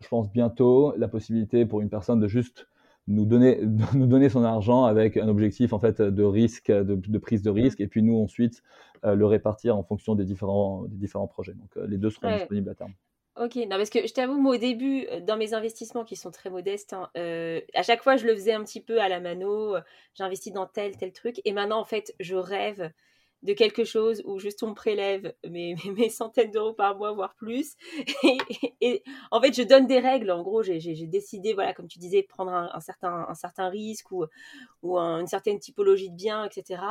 je 0.00 0.08
pense 0.08 0.30
bientôt, 0.30 0.94
la 0.96 1.08
possibilité 1.08 1.66
pour 1.66 1.80
une 1.80 1.88
personne 1.88 2.20
de 2.20 2.28
juste 2.28 2.68
nous 3.08 3.24
donner, 3.24 3.60
nous 3.94 4.06
donner 4.06 4.28
son 4.28 4.44
argent 4.44 4.84
avec 4.84 5.16
un 5.16 5.28
objectif 5.28 5.72
en 5.72 5.80
fait 5.80 6.00
de 6.00 6.22
risque, 6.22 6.70
de, 6.70 7.18
prise 7.18 7.42
de 7.42 7.50
risque, 7.50 7.80
et 7.80 7.88
puis 7.88 8.02
nous 8.02 8.16
ensuite 8.16 8.62
le 9.02 9.24
répartir 9.26 9.76
en 9.76 9.82
fonction 9.82 10.14
des 10.14 10.24
différents, 10.24 10.84
des 10.84 10.96
différents 10.96 11.28
projets. 11.28 11.54
Donc 11.54 11.70
les 11.88 11.98
deux 11.98 12.10
seront 12.10 12.36
disponibles 12.36 12.68
à 12.70 12.74
terme. 12.74 12.92
Ok, 13.38 13.54
non, 13.54 13.76
parce 13.76 13.90
que 13.90 14.04
je 14.04 14.12
t'avoue, 14.12 14.36
moi, 14.36 14.56
au 14.56 14.58
début, 14.58 15.06
euh, 15.10 15.20
dans 15.20 15.36
mes 15.36 15.54
investissements 15.54 16.04
qui 16.04 16.16
sont 16.16 16.32
très 16.32 16.50
modestes, 16.50 16.92
hein, 16.92 17.08
euh, 17.16 17.60
à 17.72 17.84
chaque 17.84 18.02
fois, 18.02 18.16
je 18.16 18.26
le 18.26 18.34
faisais 18.34 18.52
un 18.52 18.64
petit 18.64 18.80
peu 18.80 19.00
à 19.00 19.08
la 19.08 19.20
mano, 19.20 19.76
euh, 19.76 19.80
j'investis 20.14 20.52
dans 20.52 20.66
tel, 20.66 20.96
tel 20.96 21.12
truc, 21.12 21.40
et 21.44 21.52
maintenant, 21.52 21.78
en 21.78 21.84
fait, 21.84 22.14
je 22.18 22.34
rêve 22.34 22.90
de 23.42 23.52
quelque 23.52 23.84
chose 23.84 24.22
où 24.24 24.40
juste 24.40 24.64
on 24.64 24.74
prélève 24.74 25.32
mes, 25.48 25.76
centaines 26.10 26.50
d'euros 26.50 26.72
par 26.72 26.96
mois, 26.96 27.12
voire 27.12 27.36
plus. 27.36 27.76
Et, 28.80 29.04
en 29.30 29.40
fait, 29.40 29.54
je 29.54 29.62
donne 29.62 29.86
des 29.86 30.00
règles. 30.00 30.32
En 30.32 30.42
gros, 30.42 30.64
j'ai 30.64 30.80
décidé, 31.06 31.54
voilà, 31.54 31.72
comme 31.74 31.86
tu 31.86 32.00
disais, 32.00 32.24
prendre 32.24 32.50
un, 32.50 32.80
certain, 32.80 33.26
un 33.28 33.34
certain 33.34 33.68
risque 33.68 34.10
ou, 34.10 34.24
ou 34.82 34.98
une 34.98 35.28
certaine 35.28 35.60
typologie 35.60 36.10
de 36.10 36.16
biens, 36.16 36.44
etc. 36.44 36.82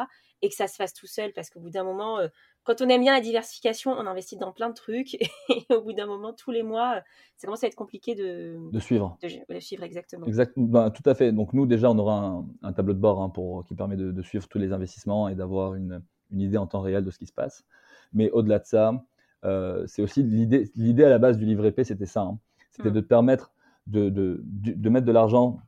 Et 0.41 0.47
que 0.47 0.55
ça 0.55 0.67
se 0.67 0.75
fasse 0.77 0.93
tout 0.93 1.07
seul, 1.07 1.33
parce 1.33 1.49
qu'au 1.49 1.59
bout 1.59 1.71
d'un 1.71 1.83
moment, 1.83 2.19
quand 2.67 2.81
on 2.81 2.89
aime 2.89 2.99
bien 2.99 3.13
la 3.13 3.21
diversification, 3.21 3.91
on 3.91 4.05
investit 4.05 4.35
dans 4.35 4.51
plein 4.51 4.67
de 4.67 4.73
trucs 4.73 5.13
et 5.49 5.65
au 5.73 5.81
bout 5.81 5.93
d'un 5.93 6.05
moment, 6.05 6.33
tous 6.33 6.51
les 6.51 6.63
mois, 6.63 7.01
ça 7.37 7.47
commence 7.47 7.63
à 7.63 7.67
être 7.67 7.75
compliqué 7.75 8.13
de, 8.13 8.57
de 8.73 8.79
suivre. 8.79 9.17
De, 9.23 9.59
suivre 9.61 9.83
exactement. 9.83 10.25
Exact, 10.25 10.51
ben, 10.57 10.91
tout 10.91 11.09
à 11.09 11.15
fait. 11.15 11.31
Donc 11.31 11.53
nous, 11.53 11.65
déjà, 11.65 11.89
on 11.89 11.97
aura 11.97 12.43
un, 12.61 12.73
tableau 12.73 12.93
de 12.93 12.99
bord 12.99 13.21
hein, 13.21 13.29
pour, 13.29 13.63
qui 13.63 13.73
permet 13.73 13.95
de, 13.95 14.21
suivre 14.21 14.49
tous 14.49 14.59
les 14.59 14.73
investissements 14.73 15.29
et 15.29 15.35
d'avoir 15.35 15.75
une, 15.75 16.01
une, 16.31 16.41
idée 16.41 16.57
en 16.57 16.67
temps 16.67 16.81
réel 16.81 17.05
de 17.05 17.09
ce 17.09 17.17
qui 17.17 17.25
se 17.25 17.31
passe. 17.31 17.63
Mais 18.11 18.29
au-delà 18.31 18.59
de 18.59 18.65
ça, 18.65 19.01
euh, 19.45 19.85
c'est 19.87 20.01
aussi 20.01 20.21
l'idée, 20.21 20.69
l'idée 20.75 21.05
à 21.05 21.09
la 21.09 21.19
base 21.19 21.37
du 21.37 21.45
livret 21.45 21.71
P, 21.71 21.85
c'était 21.85 22.05
ça. 22.05 22.23
Hein. 22.23 22.37
C'était 22.71 22.89
mmh. 22.89 22.93
de 22.93 22.99
te 22.99 23.07
permettre 23.07 23.53
de, 23.87 24.09
de 24.09 24.89
mettre 24.89 25.05
de 25.05 25.13
l'argent 25.13 25.61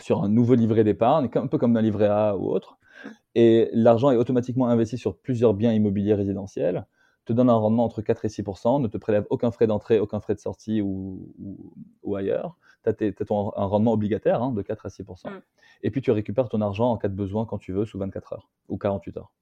sur 0.00 0.22
un 0.22 0.28
nouveau 0.28 0.54
livret 0.54 0.84
d'épargne, 0.84 1.30
un 1.34 1.46
peu 1.46 1.56
comme 1.56 1.74
un 1.78 1.80
livret 1.80 2.08
A 2.08 2.36
ou 2.36 2.50
autre, 2.50 2.76
et 3.34 3.68
l'argent 3.72 4.10
est 4.10 4.16
automatiquement 4.16 4.68
investi 4.68 4.98
sur 4.98 5.16
plusieurs 5.18 5.54
biens 5.54 5.72
immobiliers 5.72 6.14
résidentiels, 6.14 6.86
te 7.26 7.32
donne 7.32 7.50
un 7.50 7.54
rendement 7.54 7.84
entre 7.84 8.02
4 8.02 8.24
et 8.24 8.28
6 8.28 8.42
ne 8.80 8.86
te 8.86 8.96
prélève 8.96 9.26
aucun 9.30 9.50
frais 9.50 9.66
d'entrée, 9.66 9.98
aucun 9.98 10.20
frais 10.20 10.34
de 10.34 10.40
sortie 10.40 10.80
ou, 10.80 11.34
ou, 12.02 12.16
ailleurs. 12.16 12.56
Tu 12.84 12.90
as, 12.90 13.26
un 13.30 13.66
rendement 13.66 13.92
obligataire 13.92 14.42
hein, 14.42 14.52
de 14.52 14.62
4 14.62 14.86
à 14.86 14.90
6 14.90 15.02
mm. 15.02 15.30
Et 15.82 15.90
puis 15.90 16.00
tu 16.00 16.12
récupères 16.12 16.48
ton 16.48 16.60
argent 16.60 16.90
en 16.90 16.96
cas 16.96 17.08
de 17.08 17.14
besoin 17.14 17.44
quand 17.44 17.58
tu 17.58 17.72
veux, 17.72 17.84
sous 17.84 17.98
24 17.98 18.32
heures 18.32 18.48
ou 18.68 18.78
48 18.78 19.16
heures. 19.16 19.32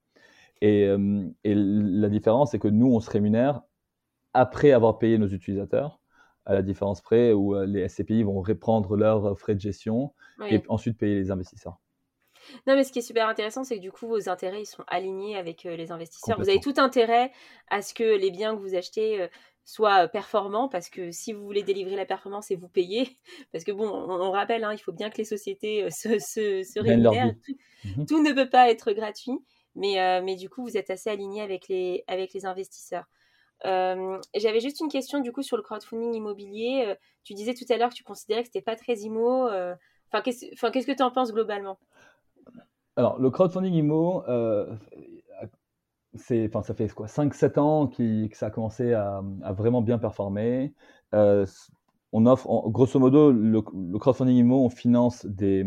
Et, 0.62 0.86
euh, 0.86 1.28
et 1.44 1.54
la 1.54 2.08
différence, 2.08 2.52
c'est 2.52 2.58
que 2.58 2.68
nous, 2.68 2.86
on 2.86 3.00
se 3.00 3.10
rémunère 3.10 3.62
après 4.32 4.72
avoir 4.72 4.98
payé 4.98 5.18
nos 5.18 5.28
utilisateurs, 5.28 6.00
à 6.46 6.54
la 6.54 6.62
différence 6.62 7.02
près 7.02 7.32
où 7.32 7.54
euh, 7.54 7.66
les 7.66 7.86
SCPI 7.86 8.22
vont 8.22 8.40
reprendre 8.40 8.96
leurs 8.96 9.38
frais 9.38 9.54
de 9.54 9.60
gestion 9.60 10.12
et 10.48 10.62
ensuite 10.68 10.98
payer 10.98 11.16
les 11.16 11.30
investisseurs. 11.30 11.78
Non, 12.66 12.74
mais 12.74 12.84
ce 12.84 12.92
qui 12.92 13.00
est 13.00 13.02
super 13.02 13.28
intéressant, 13.28 13.64
c'est 13.64 13.76
que 13.76 13.80
du 13.80 13.92
coup, 13.92 14.06
vos 14.06 14.28
intérêts, 14.28 14.62
ils 14.62 14.66
sont 14.66 14.84
alignés 14.86 15.36
avec 15.36 15.66
euh, 15.66 15.76
les 15.76 15.92
investisseurs. 15.92 16.38
Vous 16.38 16.48
avez 16.48 16.60
tout 16.60 16.74
intérêt 16.76 17.32
à 17.68 17.82
ce 17.82 17.94
que 17.94 18.16
les 18.16 18.30
biens 18.30 18.54
que 18.54 18.60
vous 18.60 18.74
achetez 18.74 19.22
euh, 19.22 19.28
soient 19.64 20.04
euh, 20.04 20.08
performants, 20.08 20.68
parce 20.68 20.88
que 20.88 21.10
si 21.10 21.32
vous 21.32 21.44
voulez 21.44 21.62
délivrer 21.62 21.96
la 21.96 22.06
performance 22.06 22.50
et 22.50 22.56
vous 22.56 22.68
payez, 22.68 23.18
parce 23.52 23.64
que 23.64 23.72
bon, 23.72 23.88
on, 23.88 24.30
rappelle, 24.30 24.64
hein, 24.64 24.72
il 24.72 24.78
faut 24.78 24.92
bien 24.92 25.10
que 25.10 25.18
les 25.18 25.24
sociétés 25.24 25.90
se, 25.90 26.18
se, 26.18 26.62
se 26.62 26.80
rémunèrent. 26.80 27.34
Mhm. 27.84 28.06
Tout, 28.06 28.22
ne 28.22 28.32
peut 28.32 28.48
pas 28.48 28.70
être 28.70 28.92
gratuit, 28.92 29.38
mais, 29.74 30.22
mais 30.22 30.36
du 30.36 30.48
coup, 30.48 30.62
vous 30.62 30.76
êtes 30.76 30.90
assez 30.90 31.10
aligné 31.10 31.42
avec 31.42 31.68
les, 31.68 32.04
avec 32.06 32.32
les 32.32 32.46
investisseurs. 32.46 33.04
J'avais 33.62 34.60
juste 34.60 34.80
une 34.80 34.88
question 34.88 35.20
du 35.20 35.32
coup 35.32 35.42
sur 35.42 35.56
le 35.56 35.62
crowdfunding 35.62 36.14
immobilier. 36.14 36.94
tu 37.24 37.34
disais 37.34 37.54
tout 37.54 37.64
à 37.70 37.76
l'heure 37.76 37.90
que 37.90 37.94
tu 37.94 38.04
considérais 38.04 38.42
que 38.42 38.48
c'était 38.48 38.62
pas 38.62 38.76
très 38.76 38.94
immo 39.00 39.48
Enfin, 40.14 40.70
qu'est-ce 40.70 40.86
que 40.86 40.92
tu 40.92 41.02
en 41.02 41.10
penses 41.10 41.32
globalement? 41.32 41.78
Alors, 42.96 43.18
le 43.18 43.30
crowdfunding 43.30 43.74
IMO, 43.74 44.22
enfin, 46.14 46.62
ça 46.62 46.74
fait 46.74 46.88
quoi 46.88 47.06
5-7 47.06 47.58
ans 47.58 47.86
que 47.88 48.28
ça 48.32 48.46
a 48.46 48.50
commencé 48.50 48.92
à, 48.92 49.22
vraiment 49.50 49.82
bien 49.82 49.98
performer. 49.98 50.74
Euh, 51.14 51.46
on 52.12 52.26
offre, 52.26 52.48
grosso 52.68 52.98
modo, 53.00 53.32
le, 53.32 53.60
crowdfunding 53.98 54.36
IMO, 54.36 54.64
on 54.64 54.70
finance 54.70 55.26
des, 55.26 55.66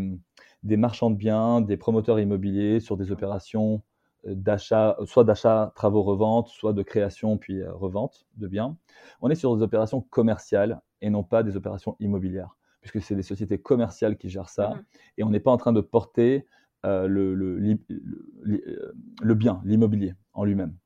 des, 0.62 0.76
marchands 0.76 1.10
de 1.10 1.16
biens, 1.16 1.60
des 1.60 1.76
promoteurs 1.76 2.18
immobiliers 2.18 2.80
sur 2.80 2.96
des 2.96 3.12
opérations 3.12 3.82
euh, 4.26 4.34
d'achat, 4.34 4.96
soit 5.04 5.24
d'achat, 5.24 5.72
travaux, 5.74 6.02
revente, 6.02 6.48
soit 6.48 6.72
de 6.72 6.82
création 6.82 7.36
puis 7.36 7.60
euh, 7.60 7.72
revente 7.72 8.26
de 8.36 8.48
biens. 8.48 8.76
On 9.20 9.30
est 9.30 9.34
sur 9.34 9.54
des 9.56 9.62
opérations 9.62 10.00
commerciales 10.00 10.80
et 11.02 11.10
non 11.10 11.22
pas 11.22 11.42
des 11.42 11.56
opérations 11.56 11.96
immobilières, 12.00 12.56
puisque 12.80 13.02
c'est 13.02 13.14
des 13.14 13.22
sociétés 13.22 13.58
commerciales 13.58 14.16
qui 14.16 14.30
gèrent 14.30 14.48
ça, 14.48 14.70
mmh. 14.70 14.82
et 15.18 15.24
on 15.24 15.30
n'est 15.30 15.40
pas 15.40 15.50
en 15.50 15.58
train 15.58 15.72
de 15.72 15.80
porter 15.80 16.46
euh, 16.86 17.08
le, 17.08 17.32
euh, 17.34 18.94
le, 19.20 19.34
bien, 19.34 19.60
l'immobilier 19.64 20.14
en 20.32 20.44
lui-même. 20.44 20.76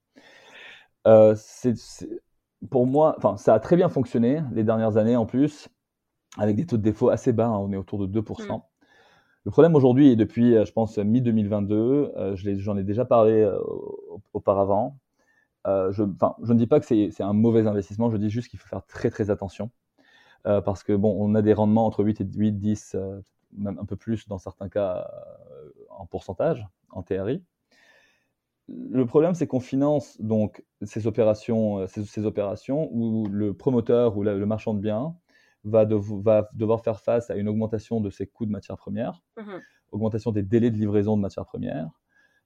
Euh, 1.07 1.34
pour 2.70 2.86
moi, 2.86 3.14
enfin, 3.18 3.36
ça 3.36 3.55
a 3.55 3.61
très 3.61 3.76
bien 3.76 3.88
fonctionné 3.88 4.43
les 4.53 4.64
dernières 4.64 4.97
années 4.97 5.16
en 5.16 5.26
plus, 5.26 5.68
avec 6.38 6.57
des 6.57 6.64
taux 6.64 6.78
de 6.78 6.82
défaut 6.82 7.11
assez 7.11 7.32
bas, 7.32 7.49
hein, 7.49 7.59
on 7.59 7.72
est 7.72 7.76
autour 7.76 7.99
de 7.99 8.20
2%. 8.20 8.59
Mm. 8.59 8.62
Le 9.45 9.51
problème 9.51 9.74
aujourd'hui, 9.74 10.09
et 10.09 10.16
depuis, 10.16 10.55
je 10.64 10.72
pense, 10.72 10.97
mi-2022, 10.97 12.36
j'en 12.59 12.76
ai 12.76 12.84
déjà 12.84 13.05
parlé 13.05 13.51
auparavant, 14.32 14.97
je, 15.66 15.90
je, 15.90 16.53
ne 16.53 16.59
dis 16.59 16.68
pas 16.68 16.78
que 16.78 16.86
c'est 16.86 17.20
un 17.20 17.32
mauvais 17.32 17.66
investissement, 17.66 18.09
je 18.09 18.16
dis 18.18 18.30
juste 18.30 18.49
qu'il 18.49 18.61
faut 18.61 18.68
faire 18.68 18.86
très 18.86 19.11
très 19.11 19.30
attention. 19.30 19.70
parce 20.45 20.84
que 20.84 20.93
bon, 20.93 21.16
on 21.18 21.34
a 21.34 21.43
des 21.43 21.55
rendements 21.55 21.86
entre 21.86 22.05
8 22.05 22.20
et 22.20 22.24
8, 22.24 22.53
10, 22.53 22.97
même 23.57 23.78
un 23.78 23.84
peu 23.84 23.97
plus 23.97 24.28
dans 24.28 24.38
certains 24.38 24.68
cas 24.68 25.09
euh, 25.12 25.51
en 26.03 26.07
pourcentage, 26.07 26.66
en 26.90 27.03
TRI. 27.03 27.42
Le 28.68 29.07
problème, 29.07 29.34
c'est 29.34 29.46
qu'on 29.46 29.61
finance 29.61 30.20
donc 30.20 30.64
ces 30.82 31.07
opérations, 31.07 31.78
euh, 31.78 31.86
ces, 31.86 32.26
opérations 32.26 32.88
où 32.92 33.26
le 33.28 33.55
promoteur 33.55 34.16
ou 34.16 34.22
le 34.22 34.46
marchand 34.46 34.74
de 34.74 34.80
biens 34.80 35.16
va, 35.64 35.84
va, 35.84 36.48
devoir 36.55 36.82
faire 36.82 37.00
face 37.00 37.30
à 37.30 37.36
une 37.36 37.48
augmentation 37.48 38.00
de 38.00 38.11
ses 38.11 38.26
coûts 38.26 38.46
de 38.46 38.50
matières 38.50 38.76
premières, 38.76 39.22
mmh 39.36 39.59
augmentation 39.92 40.32
des 40.32 40.42
délais 40.42 40.70
de 40.70 40.78
livraison 40.78 41.18
de 41.18 41.20
matières 41.20 41.44
premières, 41.44 41.90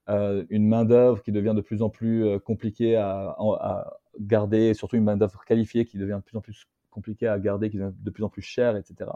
euh, 0.09 0.45
une 0.51 0.67
main-d'œuvre 0.67 1.23
qui 1.23 1.31
devient 1.31 1.53
de 1.55 1.61
plus 1.61 1.81
en 1.81 1.91
plus 1.91 2.41
compliquée 2.41 2.97
à, 2.97 3.37
à, 3.39 3.99
garder, 4.19 4.75
surtout 4.75 4.97
une 4.97 5.05
main-d'œuvre 5.05 5.45
qualifiée 5.45 5.85
qui 5.85 5.97
devient 5.97 6.19
de 6.19 6.25
plus 6.25 6.37
en 6.37 6.41
plus 6.41 6.67
compliqué 6.97 7.29
à 7.29 7.39
garder, 7.39 7.69
qui 7.69 7.77
devient 7.77 7.93
de 7.95 8.11
plus 8.11 8.25
en 8.25 8.31
plus 8.31 8.41
cher, 8.41 8.75
etc. 8.75 9.11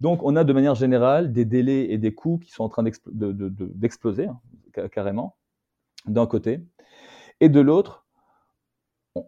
Donc, 0.00 0.20
on 0.24 0.34
a 0.34 0.42
de 0.42 0.52
manière 0.52 0.74
générale 0.74 1.32
des 1.32 1.44
délais 1.44 1.92
et 1.92 1.96
des 1.96 2.12
coûts 2.12 2.38
qui 2.38 2.50
sont 2.50 2.64
en 2.64 2.68
train 2.68 2.82
d'exploser, 2.82 4.26
hein, 4.26 4.40
carrément, 4.92 5.36
d'un 6.06 6.26
côté. 6.26 6.60
Et 7.38 7.48
de 7.48 7.60
l'autre, 7.60 8.04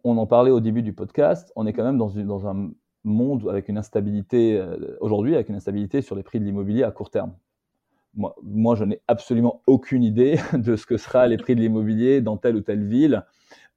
on, 0.03 0.17
en 0.19 0.27
parlait 0.27 0.51
au 0.51 0.59
début 0.59 0.83
du 0.83 0.93
podcast, 0.93 1.53
on 1.55 1.65
est 1.65 1.73
quand 1.73 1.85
même 1.85 1.97
dans, 1.97 2.49
un 2.49 2.73
monde 3.05 3.49
avec 3.49 3.69
une 3.69 3.79
instabilité, 3.79 4.59
euh, 4.59 4.97
aujourd'hui, 5.01 5.37
avec 5.37 5.49
une 5.49 5.55
instabilité 5.55 6.03
sur 6.03 6.17
les 6.17 6.25
prix 6.25 6.41
de 6.41 6.45
l'immobilier 6.45 6.83
à 6.83 6.91
court 6.91 7.11
terme. 7.11 7.33
Moi, 8.15 8.35
moi 8.43 8.75
je 8.75 8.85
n'ai 8.85 9.01
absolument 9.07 9.63
aucune 9.69 10.03
idée 10.03 10.41
de 10.55 10.75
ce 10.75 10.87
que 10.87 10.97
sera 10.97 11.29
les 11.29 11.37
prix 11.37 11.55
de 11.55 11.61
l'immobilier 11.61 12.21
dans 12.21 12.37
telle 12.37 12.57
ou 12.57 12.63
telle 12.63 12.85
ville 12.85 13.25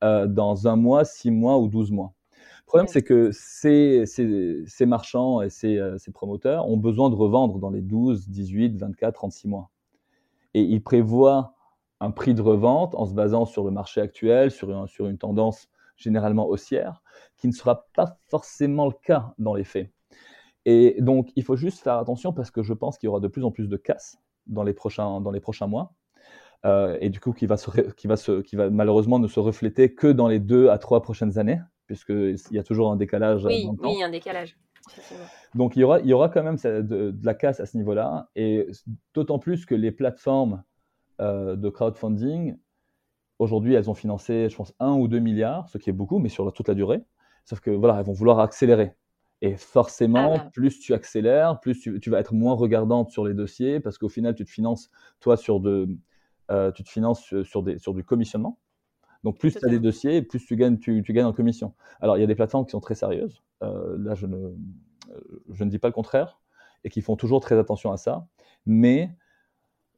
euh, 0.04 0.26
dans 0.26 0.68
un 0.68 0.76
mois, 0.76 1.06
six 1.06 1.30
mois 1.30 1.60
ou 1.60 1.68
douze 1.68 1.92
mois. 1.92 2.15
Le 2.66 2.68
problème, 2.68 2.88
c'est 2.88 3.04
que 3.04 3.30
ces, 3.32 4.06
ces, 4.08 4.86
marchands 4.88 5.42
et 5.42 5.50
ces, 5.50 5.78
euh, 5.78 6.00
ces, 6.00 6.12
promoteurs 6.12 6.68
ont 6.68 6.78
besoin 6.78 7.12
de 7.12 7.16
revendre 7.16 7.60
dans 7.60 7.70
les 7.70 7.82
12, 7.82 8.28
18, 8.28 8.78
24, 8.78 9.14
36 9.14 9.48
mois. 9.48 9.70
Et 10.56 10.62
ils 10.62 10.82
prévoient 10.82 11.54
un 12.00 12.10
prix 12.10 12.34
de 12.34 12.42
revente 12.42 12.96
en 12.96 13.06
se 13.06 13.14
basant 13.14 13.46
sur 13.46 13.64
le 13.64 13.72
marché 13.72 14.02
actuel, 14.02 14.50
sur, 14.50 14.90
sur 14.90 15.08
une 15.08 15.18
tendance 15.20 15.70
généralement 15.96 16.48
haussière, 16.48 17.04
qui 17.38 17.48
ne 17.48 17.54
sera 17.54 17.86
pas 17.94 18.18
forcément 18.30 18.88
le 18.88 18.94
cas 19.04 19.34
dans 19.38 19.54
les 19.54 19.64
faits. 19.64 19.92
Et 20.66 21.00
donc, 21.00 21.30
il 21.36 21.44
faut 21.44 21.56
juste 21.56 21.84
faire 21.84 21.98
attention 21.98 22.34
parce 22.34 22.50
que 22.50 22.64
je 22.64 22.74
pense 22.74 22.98
qu'il 22.98 23.08
y 23.08 23.10
aura 23.10 23.20
de 23.20 23.28
plus 23.28 23.44
en 23.44 23.52
plus 23.52 23.70
de 23.70 23.78
casse 23.78 24.18
dans 24.48 24.64
les 24.64 24.74
prochains, 24.74 25.22
dans 25.22 25.32
les 25.32 25.40
prochains 25.40 25.68
mois. 25.68 25.94
Euh, 26.66 26.98
et 27.00 27.10
du 27.10 27.20
coup, 27.20 27.32
qui 27.32 27.46
va, 27.46 27.58
se, 27.58 27.70
qui, 27.92 28.08
va 28.08 28.18
se, 28.18 28.42
qui 28.42 28.56
va 28.56 28.72
malheureusement 28.72 29.20
ne 29.20 29.28
se 29.28 29.40
refléter 29.40 29.94
que 29.94 30.08
dans 30.08 30.28
les 30.28 30.40
deux 30.40 30.70
à 30.70 30.80
trois 30.80 31.04
prochaines 31.04 31.38
années, 31.38 31.60
puisqu'il 31.88 32.38
y 32.52 32.60
a 32.60 32.64
toujours 32.64 32.92
un 32.92 32.96
décalage. 32.96 33.46
Oui, 33.46 33.68
oui, 33.82 34.04
un 34.04 34.10
décalage. 34.10 34.58
Donc 35.56 35.76
il 35.76 35.80
y 35.80 35.84
aura, 35.84 36.00
il 36.00 36.08
y 36.08 36.14
aura 36.14 36.30
quand 36.30 36.44
même 36.44 36.58
de, 36.58 37.16
la 37.24 37.34
casse 37.34 37.60
à 37.60 37.66
ce 37.66 37.78
niveau-là, 37.78 38.30
et 38.36 38.68
d'autant 39.14 39.40
plus 39.40 39.66
que 39.66 39.76
les 39.76 39.92
plateformes 39.92 40.64
euh, 41.22 41.56
de 41.56 41.70
crowdfunding, 41.70 42.58
aujourd'hui, 43.40 43.74
elles 43.74 43.90
ont 43.90 43.96
financé, 43.96 44.50
je 44.50 44.56
pense, 44.56 44.74
1 44.80 44.94
ou 44.94 45.08
2 45.08 45.20
milliards, 45.20 45.70
ce 45.70 45.78
qui 45.78 45.90
est 45.90 45.94
beaucoup, 45.94 46.20
mais 46.20 46.30
sur 46.30 46.52
toute 46.54 46.68
la 46.68 46.74
durée. 46.74 47.04
Sauf 47.46 47.60
que 47.60 47.72
voilà, 47.72 48.00
elles 48.00 48.06
vont 48.06 48.14
vouloir 48.14 48.40
accélérer. 48.40 48.96
Et 49.42 49.58
forcément, 49.58 50.34
ah 50.36 50.38
bah. 50.38 50.50
plus 50.54 50.80
tu 50.80 50.94
accélères, 50.94 51.60
plus 51.60 51.80
tu, 51.80 52.00
tu, 52.00 52.10
vas 52.10 52.20
être 52.20 52.34
moins 52.34 52.56
regardante 52.56 53.12
sur 53.12 53.26
les 53.26 53.34
dossiers, 53.34 53.80
parce 53.80 53.98
qu'au 53.98 54.10
final, 54.10 54.34
tu 54.34 54.46
te 54.46 54.50
finances, 54.50 54.90
toi, 55.20 55.38
sur, 55.38 55.60
de, 55.60 55.88
euh, 56.52 56.72
tu 56.72 56.84
te 56.84 56.90
finances 56.90 57.42
sur, 57.44 57.64
des, 57.64 57.78
sur 57.78 57.94
du 57.94 58.04
commissionnement. 58.04 58.60
Donc 59.26 59.40
plus 59.40 59.56
tu 59.56 59.66
as 59.66 59.70
des 59.70 59.80
dossiers, 59.80 60.22
plus 60.22 60.46
tu 60.46 60.56
gagnes, 60.56 60.78
tu, 60.78 61.02
gagnes 61.02 61.26
en 61.26 61.34
commission. 61.34 61.74
Alors 62.00 62.16
il 62.16 62.22
y 62.22 62.24
a 62.24 62.28
des 62.28 62.36
plateformes 62.36 62.64
qui 62.64 62.72
sont 62.72 62.80
très 62.80 62.94
sérieuses. 62.94 63.42
Euh, 63.64 63.98
là, 63.98 64.14
je 64.14 64.28
ne, 64.28 64.52
je 65.50 65.64
ne 65.64 65.70
dis 65.72 65.80
pas 65.80 65.88
le 65.88 65.94
contraire 65.94 66.40
et 66.84 66.90
qui 66.90 67.02
font 67.02 67.16
toujours 67.16 67.42
très 67.42 67.58
attention 67.58 67.92
à 67.92 67.98
ça. 67.98 68.28
Mais 68.68 69.10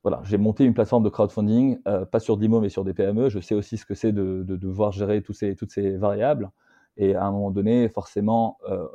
voilà, 0.02 0.22
j'ai 0.24 0.38
monté 0.38 0.64
une 0.64 0.74
plateforme 0.74 1.04
de 1.04 1.10
crowdfunding, 1.10 1.78
euh, 1.90 2.06
pas 2.06 2.22
sur 2.22 2.38
Dimo 2.38 2.62
mais 2.62 2.70
sur 2.70 2.86
des 2.86 2.94
PME. 2.94 3.28
Je 3.28 3.42
sais 3.42 3.54
aussi 3.54 3.76
ce 3.76 3.86
que 3.86 3.96
c'est 3.96 4.14
de, 4.14 4.44
devoir 4.44 4.94
gérer 4.94 5.22
tous 5.22 5.34
ces, 5.34 5.58
toutes 5.58 5.72
ces 5.72 5.98
variables. 5.98 6.50
Et 6.96 7.14
à 7.14 7.26
un 7.26 7.32
moment 7.32 7.52
donné, 7.52 7.90
forcément, 7.90 8.58
euh, 8.70 8.88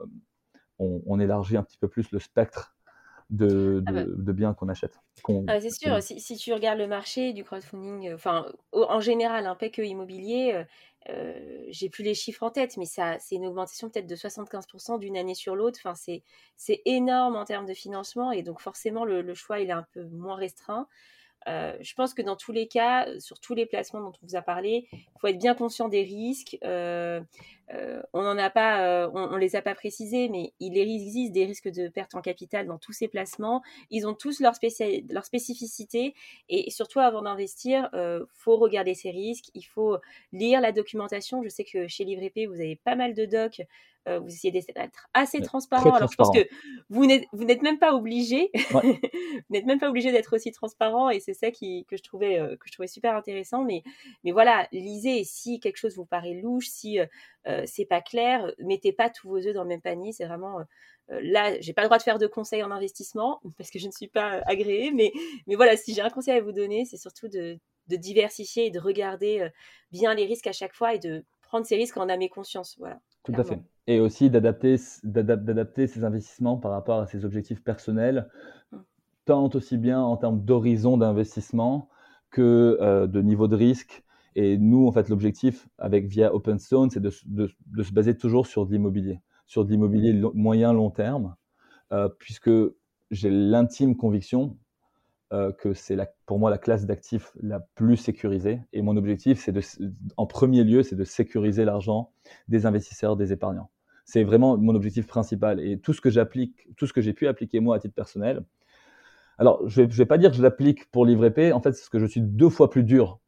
on, 0.78 1.02
on, 1.04 1.20
élargit 1.20 1.58
un 1.58 1.62
petit 1.62 1.76
peu 1.76 1.88
plus 1.88 2.10
le 2.10 2.18
spectre 2.18 2.74
de, 3.30 3.82
ah 3.86 3.92
bah. 3.92 4.04
de, 4.04 4.32
biens 4.32 4.54
qu'on 4.54 4.68
achète. 4.68 5.00
Ah, 5.46 5.60
c'est 5.60 5.70
sûr, 5.70 6.02
si, 6.02 6.20
si, 6.20 6.36
tu 6.36 6.52
regardes 6.52 6.78
le 6.78 6.86
marché 6.86 7.32
du 7.32 7.44
crowdfunding, 7.44 8.08
euh, 8.08 8.14
enfin, 8.14 8.46
en 8.72 9.00
général, 9.00 9.46
un 9.46 9.56
hein, 9.60 9.68
que 9.68 9.82
immobilier, 9.82 10.52
euh, 10.54 10.64
euh, 11.08 11.64
j'ai 11.68 11.88
plus 11.88 12.04
les 12.04 12.14
chiffres 12.14 12.42
en 12.42 12.50
tête, 12.50 12.76
mais 12.76 12.84
ça, 12.84 13.18
c'est 13.18 13.34
une 13.36 13.46
augmentation 13.46 13.90
peut-être 13.90 14.06
de 14.06 14.16
75% 14.16 14.98
d'une 14.98 15.16
année 15.16 15.34
sur 15.34 15.56
l'autre. 15.56 15.80
Enfin, 15.82 15.94
c'est, 15.94 16.22
c'est 16.56 16.82
énorme 16.84 17.36
en 17.36 17.44
termes 17.44 17.66
de 17.66 17.74
financement 17.74 18.32
et 18.32 18.42
donc 18.42 18.60
forcément, 18.60 19.04
le, 19.04 19.22
le 19.22 19.34
choix, 19.34 19.60
il 19.60 19.68
est 19.68 19.72
un 19.72 19.86
peu 19.92 20.04
moins 20.04 20.36
restreint. 20.36 20.86
Euh, 21.48 21.76
je 21.80 21.94
pense 21.94 22.14
que 22.14 22.22
dans 22.22 22.36
tous 22.36 22.52
les 22.52 22.68
cas, 22.68 23.06
sur 23.18 23.40
tous 23.40 23.54
les 23.54 23.66
placements 23.66 24.00
dont 24.00 24.12
on 24.22 24.26
vous 24.26 24.36
a 24.36 24.42
parlé, 24.42 24.88
il 24.92 25.20
faut 25.20 25.26
être 25.26 25.38
bien 25.38 25.54
conscient 25.54 25.88
des 25.88 26.02
risques. 26.02 26.56
Euh, 26.64 27.20
euh, 27.74 28.02
on 28.12 28.22
n'en 28.22 28.36
a 28.38 28.50
pas, 28.50 29.08
on, 29.14 29.36
les 29.36 29.56
a 29.56 29.62
pas 29.62 29.74
précisés, 29.74 30.28
mais 30.28 30.52
il 30.60 30.76
existe 30.76 31.32
des 31.32 31.46
risques 31.46 31.70
de 31.70 31.88
perte 31.88 32.14
en 32.14 32.20
capital 32.20 32.66
dans 32.66 32.78
tous 32.78 32.92
ces 32.92 33.08
placements. 33.08 33.62
Ils 33.90 34.06
ont 34.06 34.14
tous 34.14 34.40
leur, 34.40 34.52
leur 35.10 35.24
spécificité 35.24 36.14
et 36.48 36.70
surtout 36.70 37.00
avant 37.00 37.22
d'investir, 37.22 37.88
faut 38.34 38.56
regarder 38.56 38.94
ces 38.94 39.10
risques. 39.10 39.50
Il 39.54 39.62
faut 39.62 39.96
lire 40.32 40.60
la 40.60 40.72
documentation. 40.72 41.42
Je 41.42 41.48
sais 41.48 41.64
que 41.64 41.88
chez 41.88 42.04
LivreP, 42.04 42.46
vous 42.46 42.60
avez 42.60 42.76
pas 42.76 42.94
mal 42.94 43.14
de 43.14 43.24
docs 43.24 43.62
euh, 44.08 44.18
vous 44.18 44.28
essayez 44.28 44.50
d'être 44.50 45.08
assez 45.14 45.40
transparent. 45.40 45.92
Alors, 45.94 46.10
je 46.10 46.16
pense 46.16 46.34
que 46.34 46.48
vous 46.90 47.06
n'êtes 47.06 47.62
même 47.62 47.78
pas 47.78 47.94
obligé. 47.94 48.50
vous 48.70 48.80
n'êtes 49.50 49.64
même 49.64 49.78
pas 49.78 49.88
obligé 49.88 50.10
d'être 50.10 50.34
aussi 50.34 50.50
transparent 50.50 51.08
et 51.08 51.20
c'est 51.20 51.34
ça 51.34 51.52
qui, 51.52 51.84
que, 51.84 51.96
je 51.96 52.02
trouvais, 52.02 52.38
euh, 52.38 52.56
que 52.56 52.66
je 52.66 52.72
trouvais 52.72 52.88
super 52.88 53.14
intéressant. 53.14 53.64
Mais, 53.64 53.84
mais 54.24 54.32
voilà, 54.32 54.66
lisez 54.72 55.22
si 55.22 55.60
quelque 55.60 55.76
chose 55.76 55.94
vous 55.96 56.04
paraît 56.04 56.34
louche, 56.34 56.66
si 56.68 56.98
euh, 56.98 57.62
c'est 57.64 57.84
pas 57.84 58.00
clair, 58.00 58.52
mettez 58.58 58.92
pas 58.92 59.08
tous 59.08 59.28
vos 59.28 59.38
œufs 59.38 59.54
dans 59.54 59.62
le 59.62 59.68
même 59.68 59.80
panier. 59.80 60.12
C'est 60.12 60.26
vraiment. 60.26 60.58
là, 61.08 61.60
j'ai 61.60 61.72
pas 61.72 61.82
le 61.82 61.88
droit 61.88 61.98
de 61.98 62.02
faire 62.02 62.18
de 62.18 62.26
conseils 62.26 62.64
en 62.64 62.72
investissement 62.72 63.40
parce 63.56 63.70
que 63.70 63.78
je 63.78 63.86
ne 63.86 63.92
suis 63.92 64.08
pas 64.08 64.42
agréée. 64.46 64.90
Mais, 64.90 65.12
mais 65.46 65.54
voilà, 65.54 65.76
si 65.76 65.94
j'ai 65.94 66.02
un 66.02 66.10
conseil 66.10 66.38
à 66.38 66.40
vous 66.40 66.52
donner, 66.52 66.84
c'est 66.86 66.96
surtout 66.96 67.28
de, 67.28 67.56
de 67.86 67.96
diversifier 67.96 68.66
et 68.66 68.70
de 68.70 68.80
regarder 68.80 69.48
bien 69.92 70.12
les 70.14 70.26
risques 70.26 70.48
à 70.48 70.52
chaque 70.52 70.74
fois 70.74 70.94
et 70.94 70.98
de 70.98 71.24
prendre 71.42 71.66
ces 71.66 71.76
risques 71.76 71.98
en 71.98 72.08
âme 72.08 72.22
et 72.22 72.28
conscience. 72.28 72.76
Voilà. 72.80 72.98
Tout 73.22 73.34
à 73.36 73.44
fait. 73.44 73.60
Et 73.86 73.98
aussi 73.98 74.30
d'adapter, 74.30 74.76
d'adapter 75.02 75.86
ses 75.86 76.04
investissements 76.04 76.56
par 76.56 76.70
rapport 76.70 77.00
à 77.00 77.06
ses 77.06 77.24
objectifs 77.24 77.62
personnels, 77.64 78.28
mmh. 78.70 78.76
tant 79.24 79.50
aussi 79.54 79.76
bien 79.76 80.00
en 80.00 80.16
termes 80.16 80.44
d'horizon 80.44 80.96
d'investissement 80.96 81.88
que 82.32 82.78
euh, 82.80 83.06
de 83.06 83.22
niveau 83.22 83.46
de 83.46 83.56
risque. 83.56 84.02
Et 84.34 84.56
nous, 84.56 84.86
en 84.88 84.92
fait, 84.92 85.08
l'objectif 85.08 85.68
avec 85.78 86.06
via 86.06 86.34
OpenStone, 86.34 86.90
c'est 86.90 87.02
de, 87.02 87.10
se 87.10 87.92
baser 87.92 88.16
toujours 88.16 88.46
sur 88.46 88.66
de 88.66 88.72
l'immobilier, 88.72 89.20
sur 89.46 89.64
de 89.64 89.70
l'immobilier 89.70 90.18
moyen 90.34 90.72
long 90.72 90.90
terme, 90.90 91.36
euh, 91.92 92.08
puisque 92.18 92.50
j'ai 93.10 93.30
l'intime 93.30 93.94
conviction 93.94 94.56
que 95.58 95.72
c'est 95.72 95.96
pour 96.26 96.38
moi 96.38 96.50
la 96.50 96.58
classe 96.58 96.84
d'actifs 96.84 97.32
la 97.40 97.60
plus 97.74 97.96
sécurisée. 97.96 98.60
Et 98.72 98.82
mon 98.82 98.96
objectif, 98.96 99.40
c'est 99.40 99.54
en 100.16 100.26
premier 100.26 100.62
lieu, 100.62 100.82
c'est 100.82 100.96
de 100.96 101.04
sécuriser 101.04 101.64
l'argent 101.64 102.12
des 102.48 102.66
investisseurs, 102.66 103.16
des 103.16 103.32
épargnants. 103.32 103.70
C'est 104.04 104.24
vraiment 104.24 104.56
mon 104.58 104.74
objectif 104.74 105.06
principal. 105.06 105.60
Et 105.60 105.78
tout 105.78 105.92
ce 105.92 106.00
que 106.00 106.10
j'applique, 106.10 106.68
tout 106.76 106.86
ce 106.86 106.92
que 106.92 107.00
j'ai 107.00 107.12
pu 107.12 107.28
appliquer 107.28 107.60
moi 107.60 107.76
à 107.76 107.78
titre 107.78 107.94
personnel. 107.94 108.44
Alors, 109.38 109.66
je 109.68 109.82
ne 109.82 109.86
vais, 109.86 110.06
pas 110.06 110.18
dire 110.18 110.30
que 110.30 110.36
je 110.36 110.42
l'applique 110.42 110.90
pour 110.90 111.06
livre 111.06 111.24
épais. 111.24 111.52
En 111.52 111.60
fait, 111.60 111.72
c'est 111.72 111.84
ce 111.84 111.90
que 111.90 111.98
je 111.98 112.06
suis 112.06 112.20
deux 112.20 112.50
fois 112.50 112.70
plus 112.70 112.84
dur 112.84 113.20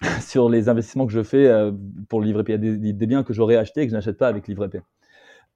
sur 0.20 0.48
les 0.48 0.68
investissements 0.68 1.06
que 1.06 1.12
je 1.12 1.22
fais 1.22 1.46
euh, 1.46 1.72
pour 2.08 2.20
livre. 2.20 2.42
Il 2.46 2.50
y 2.50 2.54
a 2.54 2.92
des, 2.92 3.06
biens 3.06 3.22
que 3.22 3.32
j'aurais 3.32 3.56
achetés 3.56 3.82
et 3.82 3.86
que 3.86 3.90
je 3.90 3.96
n'achète 3.96 4.18
pas 4.18 4.28
avec 4.28 4.48
livre 4.48 4.64
épais. 4.64 4.82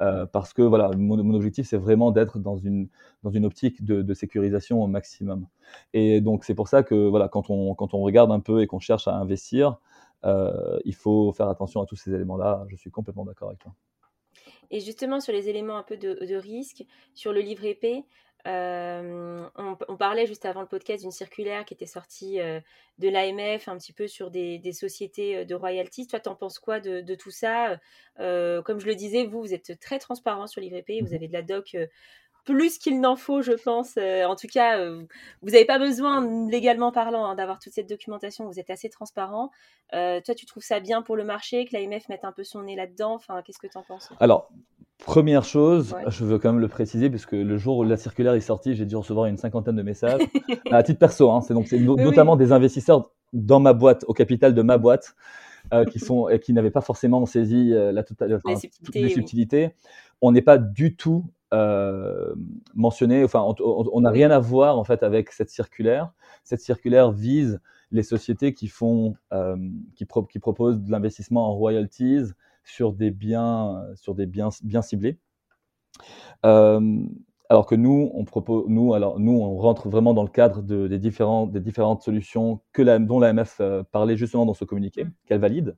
Euh, 0.00 0.26
parce 0.26 0.52
que 0.52 0.62
voilà, 0.62 0.90
mon, 0.96 1.34
objectif, 1.34 1.66
c'est 1.66 1.76
vraiment 1.76 2.10
d'être 2.10 2.38
dans 2.38 2.56
une, 2.56 2.88
dans 3.22 3.30
une 3.30 3.44
optique 3.44 3.84
de, 3.84 4.14
sécurisation 4.14 4.82
au 4.82 4.86
maximum. 4.86 5.46
Et 5.92 6.20
donc, 6.20 6.44
c'est 6.44 6.54
pour 6.54 6.68
ça 6.68 6.82
que 6.82 6.94
voilà, 6.94 7.28
quand 7.28 7.50
on, 7.50 7.74
quand 7.74 7.94
on 7.94 8.00
regarde 8.00 8.30
un 8.30 8.40
peu 8.40 8.62
et 8.62 8.66
qu'on 8.66 8.78
cherche 8.78 9.08
à 9.08 9.14
investir, 9.14 9.78
euh, 10.24 10.78
il 10.84 10.94
faut 10.94 11.32
faire 11.32 11.48
attention 11.48 11.80
à 11.80 11.86
tous 11.86 11.96
ces 11.96 12.12
éléments-là. 12.14 12.64
Je 12.68 12.76
suis 12.76 12.90
complètement 12.90 13.24
d'accord 13.24 13.48
avec 13.48 13.60
toi. 13.60 13.74
Et 14.70 14.80
justement, 14.80 15.20
sur 15.20 15.32
les 15.32 15.48
éléments 15.48 15.78
un 15.78 15.82
peu 15.82 15.96
de, 15.96 16.24
de 16.26 16.36
risque, 16.36 16.84
sur 17.14 17.32
le 17.32 17.40
livre 17.40 17.64
épais, 17.64 18.04
euh, 18.46 19.48
on, 19.56 19.96
parlait 19.96 20.26
juste 20.26 20.46
avant 20.46 20.60
le 20.60 20.66
podcast 20.66 21.02
d'une 21.02 21.10
circulaire 21.10 21.64
qui 21.64 21.74
était 21.74 21.86
sortie 21.86 22.40
euh, 22.40 22.60
de 22.98 23.08
l'AMF 23.08 23.68
un 23.68 23.76
petit 23.76 23.92
peu 23.92 24.06
sur 24.06 24.30
des, 24.30 24.60
sociétés 24.72 25.38
euh, 25.38 25.44
de 25.44 25.54
royalties. 25.54 26.06
Toi, 26.06 26.20
t'en 26.20 26.34
penses 26.34 26.58
quoi 26.58 26.80
de, 26.80 27.14
tout 27.14 27.30
ça? 27.30 27.78
Comme 28.16 28.80
je 28.80 28.86
le 28.86 28.94
disais, 28.94 29.24
vous, 29.26 29.40
vous 29.40 29.54
êtes 29.54 29.78
très 29.80 29.98
transparent 29.98 30.46
sur 30.46 30.60
l'IVP, 30.60 31.00
vous 31.00 31.10
mmh 31.10 31.14
avez 31.14 31.28
de 31.28 31.32
la 31.32 31.42
doc 31.42 31.76
plus 32.44 32.78
qu'il 32.78 32.98
n'en 33.00 33.16
faut, 33.16 33.42
je 33.42 33.52
pense. 33.52 33.98
en 33.98 34.34
tout 34.34 34.46
cas, 34.46 34.82
vous 34.88 35.50
n'avez 35.50 35.66
pas 35.66 35.78
besoin, 35.78 36.48
légalement 36.48 36.92
parlant, 36.92 37.26
hein, 37.26 37.34
d'avoir 37.34 37.58
toute 37.58 37.74
cette 37.74 37.88
documentation. 37.88 38.46
Vous 38.46 38.58
êtes 38.58 38.70
assez 38.70 38.88
transparent. 38.88 39.50
toi, 39.90 40.34
tu 40.34 40.46
trouves 40.46 40.62
ça 40.62 40.80
bien 40.80 41.02
pour 41.02 41.16
le 41.16 41.24
marché, 41.24 41.66
que 41.66 41.76
l'AMF 41.76 42.08
mette 42.08 42.24
un 42.24 42.32
peu 42.32 42.44
son 42.44 42.62
nez 42.62 42.76
là-dedans? 42.76 43.14
Enfin, 43.14 43.42
qu'est-ce 43.42 43.58
que 43.58 43.66
tu 43.66 43.76
en 43.76 43.82
penses? 43.82 44.10
Alors, 44.18 44.50
Première 45.04 45.44
chose, 45.44 45.94
je 46.08 46.24
veux 46.24 46.38
quand 46.38 46.52
même 46.52 46.60
le 46.60 46.68
préciser, 46.68 47.08
parce 47.08 47.24
que 47.24 47.36
le 47.36 47.56
jour 47.56 47.78
où 47.78 47.84
la 47.84 47.96
circulaire 47.96 48.34
est 48.34 48.40
sortie, 48.40 48.74
j'ai 48.74 48.84
dû 48.84 48.96
recevoir 48.96 49.26
une 49.26 49.36
cinquantaine 49.36 49.76
de 49.76 49.82
messages. 49.82 50.20
à 50.70 50.82
titre 50.82 50.98
perso, 50.98 51.30
hein, 51.30 51.40
c'est 51.40 51.54
donc 51.54 51.70
notamment 51.72 52.36
des 52.36 52.52
investisseurs 52.52 53.10
dans 53.32 53.60
ma 53.60 53.72
boîte, 53.72 54.04
au 54.08 54.12
capital 54.12 54.54
de 54.54 54.62
ma 54.62 54.76
boîte, 54.76 55.14
euh, 55.72 55.84
qui 55.84 55.98
sont 55.98 56.28
qui 56.42 56.52
n'avaient 56.52 56.70
pas 56.70 56.80
forcément 56.80 57.24
saisi 57.26 57.72
euh, 57.72 57.92
la 57.92 58.02
totale, 58.02 58.40
les 58.94 59.08
subtilités. 59.08 59.74
On 60.20 60.32
n'est 60.32 60.42
pas 60.42 60.58
du 60.58 60.96
tout 60.96 61.24
euh, 61.54 62.34
mentionné, 62.74 63.22
enfin, 63.22 63.46
on 63.60 64.00
n'a 64.00 64.10
rien 64.10 64.30
à 64.30 64.40
voir 64.40 64.78
en 64.78 64.84
fait 64.84 65.02
avec 65.02 65.30
cette 65.30 65.50
circulaire. 65.50 66.10
Cette 66.42 66.60
circulaire 66.60 67.12
vise 67.12 67.60
les 67.92 68.02
sociétés 68.02 68.52
qui 68.52 68.66
font, 68.66 69.14
qui, 69.94 70.06
qui 70.30 70.38
proposent 70.38 70.80
de 70.80 70.90
l'investissement 70.90 71.48
en 71.48 71.54
royalties 71.54 72.32
sur 72.68 72.92
des 72.92 73.10
biens, 73.10 73.82
sur 73.96 74.14
des 74.14 74.26
biens 74.26 74.50
bien 74.62 74.82
ciblés. 74.82 75.18
Euh, 76.44 77.00
alors 77.50 77.66
que 77.66 77.74
nous, 77.74 78.10
on 78.14 78.24
propose, 78.24 78.64
nous, 78.68 78.92
alors 78.94 79.18
nous, 79.18 79.32
on 79.32 79.56
rentre 79.56 79.88
vraiment 79.88 80.12
dans 80.12 80.22
le 80.22 80.28
cadre 80.28 80.62
de, 80.62 80.86
des, 80.86 80.98
différents, 80.98 81.46
des 81.46 81.60
différentes 81.60 82.02
solutions 82.02 82.60
que 82.72 82.82
la, 82.82 82.98
dont 82.98 83.18
l'AMF 83.18 83.58
euh, 83.60 83.82
parlait 83.90 84.16
justement 84.16 84.44
dans 84.44 84.54
ce 84.54 84.64
communiqué, 84.64 85.04
mmh. 85.04 85.12
qu'elle 85.26 85.40
valide, 85.40 85.76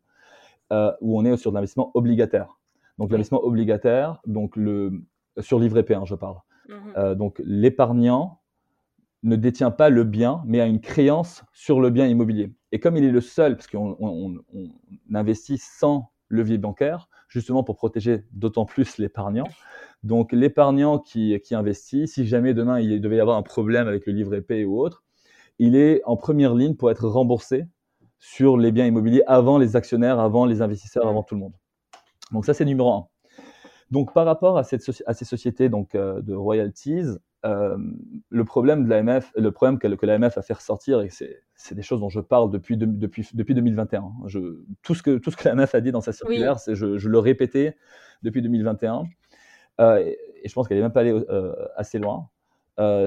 euh, 0.73 0.93
où 1.01 1.19
on 1.19 1.25
est 1.25 1.37
sur 1.37 1.53
l'investissement 1.53 1.93
obligataire. 1.95 2.59
Donc 2.99 3.13
l'investissement 3.13 3.43
obligataire, 3.45 4.21
donc 4.27 4.57
le, 4.57 5.05
sur 5.39 5.59
livre 5.59 5.81
P1, 5.81 6.07
je 6.07 6.15
parle. 6.15 6.37
Mmh 6.69 7.15
donc 7.17 7.43
l'épargnant 7.45 8.41
ne 9.25 9.35
détient 9.35 9.73
pas 9.73 9.91
le 9.91 10.05
bien, 10.05 10.43
mais 10.47 10.61
a 10.61 10.67
une 10.67 10.81
créance 10.81 11.45
sur 11.53 11.81
le 11.81 11.91
bien 11.91 12.07
immobilier. 12.07 12.53
Et 12.71 12.79
comme 12.79 12.97
il 12.97 13.05
est 13.05 13.11
le 13.11 13.21
seul, 13.21 13.57
parce 13.57 13.67
qu'on 13.67 13.97
on, 13.99 14.37
on 14.55 14.69
investit 15.15 15.59
sans 15.59 16.13
levier 16.31 16.59
bancaire, 16.59 17.09
justement 17.29 17.63
pour 17.63 17.77
protéger 17.77 18.25
d'autant 18.33 18.65
plus 18.65 18.99
l'épargnant. 18.99 19.47
Donc 20.03 20.33
l'épargnant 20.33 20.99
qui, 20.99 21.39
investit, 21.53 22.09
si 22.09 22.27
jamais 22.27 22.55
demain 22.55 22.81
il 22.81 23.01
devait 23.01 23.17
y 23.17 23.21
avoir 23.21 23.37
un 23.37 23.43
problème 23.43 23.87
avec 23.89 24.07
le 24.07 24.13
livret 24.13 24.41
P 24.41 24.65
ou 24.65 24.81
autre, 24.81 25.05
il 25.59 25.77
est 25.77 26.01
en 26.07 26.17
première 26.17 26.55
ligne 26.55 26.75
pour 26.75 26.91
être 26.91 27.07
remboursé 27.07 27.67
sur 28.19 28.57
les 28.57 28.73
biens 28.73 28.87
immobiliers 28.87 29.23
avant 29.27 29.59
les 29.59 29.77
actionnaires, 29.77 30.19
avant 30.19 30.47
les 30.47 30.63
investisseurs, 30.63 31.07
avant 31.07 31.23
tout 31.23 31.35
le 31.35 31.41
monde. 31.41 31.55
Donc 32.33 32.47
ça 32.47 32.55
c'est 32.55 32.65
numéro 32.65 32.93
un. 32.93 33.07
Donc 33.91 34.15
par 34.15 34.25
rapport 34.25 34.57
à 34.57 34.65
ces 34.65 34.79
sociétés 35.25 35.69
donc, 35.69 35.95
euh, 35.95 36.23
de 36.23 36.35
royalties, 36.35 37.05
euh, 37.47 37.79
le 38.29 38.45
problème 38.45 38.85
de 38.85 38.91
l'AMF, 38.91 39.33
le 39.35 39.51
problème 39.51 39.79
que, 39.79 39.89
que 39.89 40.07
l'AMF 40.07 40.37
a 40.37 40.43
fait 40.43 40.53
ressortir, 40.53 41.01
et 41.01 41.09
c'est 41.11 41.75
des 41.75 41.83
choses 41.83 42.01
dont 42.01 42.11
je 42.11 42.21
parle 42.21 42.51
depuis, 42.51 42.77
depuis, 42.77 43.29
depuis 43.33 43.55
2021. 43.55 44.13
Je, 44.27 44.63
tout 44.83 44.95
ce 44.95 45.03
que, 45.03 45.17
tout 45.19 45.31
ce 45.31 45.37
que 45.37 45.49
l'AMF 45.49 45.75
a 45.75 45.81
dit 45.81 45.91
dans 45.91 46.03
sa 46.03 46.13
circulaire, 46.13 46.59
je, 46.67 46.99
je, 46.99 47.09
le 47.09 47.19
répétais 47.19 47.77
depuis 48.23 48.43
2021. 48.43 49.05
Euh, 49.81 49.99
et, 49.99 50.19
je 50.47 50.53
pense 50.53 50.69
qu'elle 50.69 50.77
n'est 50.77 50.83
même 50.83 50.93
pas 50.93 51.01
allée 51.01 51.13
euh, 51.13 51.55
assez 51.77 51.99
loin. 51.99 52.29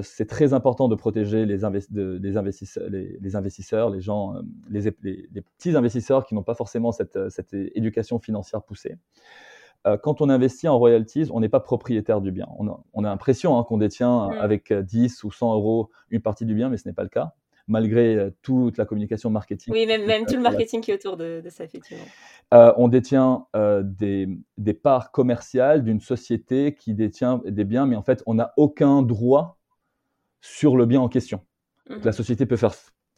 c'est 0.01 0.27
très 0.27 0.53
important 0.53 0.88
de 0.88 0.95
protéger 0.95 1.45
les, 1.45 1.63
investisseurs, 1.63 2.89
les, 2.89 3.36
investisseurs, 3.36 3.89
les 3.89 4.01
gens, 4.01 4.36
les, 4.69 4.81
les, 5.01 5.41
petits 5.41 5.75
investisseurs 5.75 6.25
qui 6.25 6.36
n'ont 6.36 6.43
pas 6.43 6.55
forcément 6.55 6.91
cette, 6.91 7.29
cette 7.29 7.53
éducation 7.53 8.19
financière 8.19 8.63
poussée. 8.63 8.97
Euh, 9.86 9.97
quand 9.97 10.21
on 10.21 10.29
investit 10.29 10.67
en 10.67 10.77
royalties, 10.77 11.27
on 11.31 11.39
n'est 11.39 11.49
pas 11.49 11.59
propriétaire 11.59 12.21
du 12.21 12.31
bien. 12.31 12.47
On 12.57 12.67
a, 12.69 13.09
l'impression 13.09 13.57
hein, 13.57 13.63
qu'on 13.63 13.77
détient 13.77 14.29
mm. 14.29 14.31
avec 14.39 14.73
10 14.73 15.23
ou 15.23 15.31
100 15.31 15.53
euros 15.53 15.89
une 16.09 16.21
partie 16.21 16.45
du 16.45 16.55
bien, 16.55 16.69
mais 16.69 16.77
ce 16.77 16.88
n'est 16.88 16.93
pas 16.93 17.03
le 17.03 17.09
cas, 17.09 17.34
malgré 17.67 18.15
euh, 18.15 18.29
toute 18.41 18.77
la 18.77 18.86
communication 18.86 19.29
marketing. 19.29 19.73
Oui, 19.73 19.86
même, 19.86 20.05
même 20.05 20.25
tout 20.25 20.36
le 20.36 20.41
marketing 20.41 20.81
qui 20.81 20.91
est 20.91 20.95
autour 20.95 21.17
de, 21.17 21.43
ça, 21.49 21.63
effectivement. 21.63 22.03
Euh, 22.53 22.71
on 22.77 22.88
détient 22.88 23.47
des, 23.84 24.29
des, 24.57 24.73
parts 24.73 25.11
commerciales 25.11 25.84
d'une 25.84 25.99
société 25.99 26.75
qui 26.75 26.93
détient 26.93 27.41
des 27.45 27.65
biens, 27.65 27.86
mais 27.86 27.95
en 27.95 28.03
fait, 28.03 28.23
on 28.25 28.36
n'a 28.36 28.53
aucun 28.57 29.01
droit 29.01 29.57
sur 30.41 30.77
le 30.77 30.86
bien 30.86 31.01
en 31.01 31.09
question. 31.09 31.41
Mm-hmm. 31.89 32.05
La 32.05 32.11
société 32.11 32.45
peut, 32.45 32.57
faire, 32.57 32.73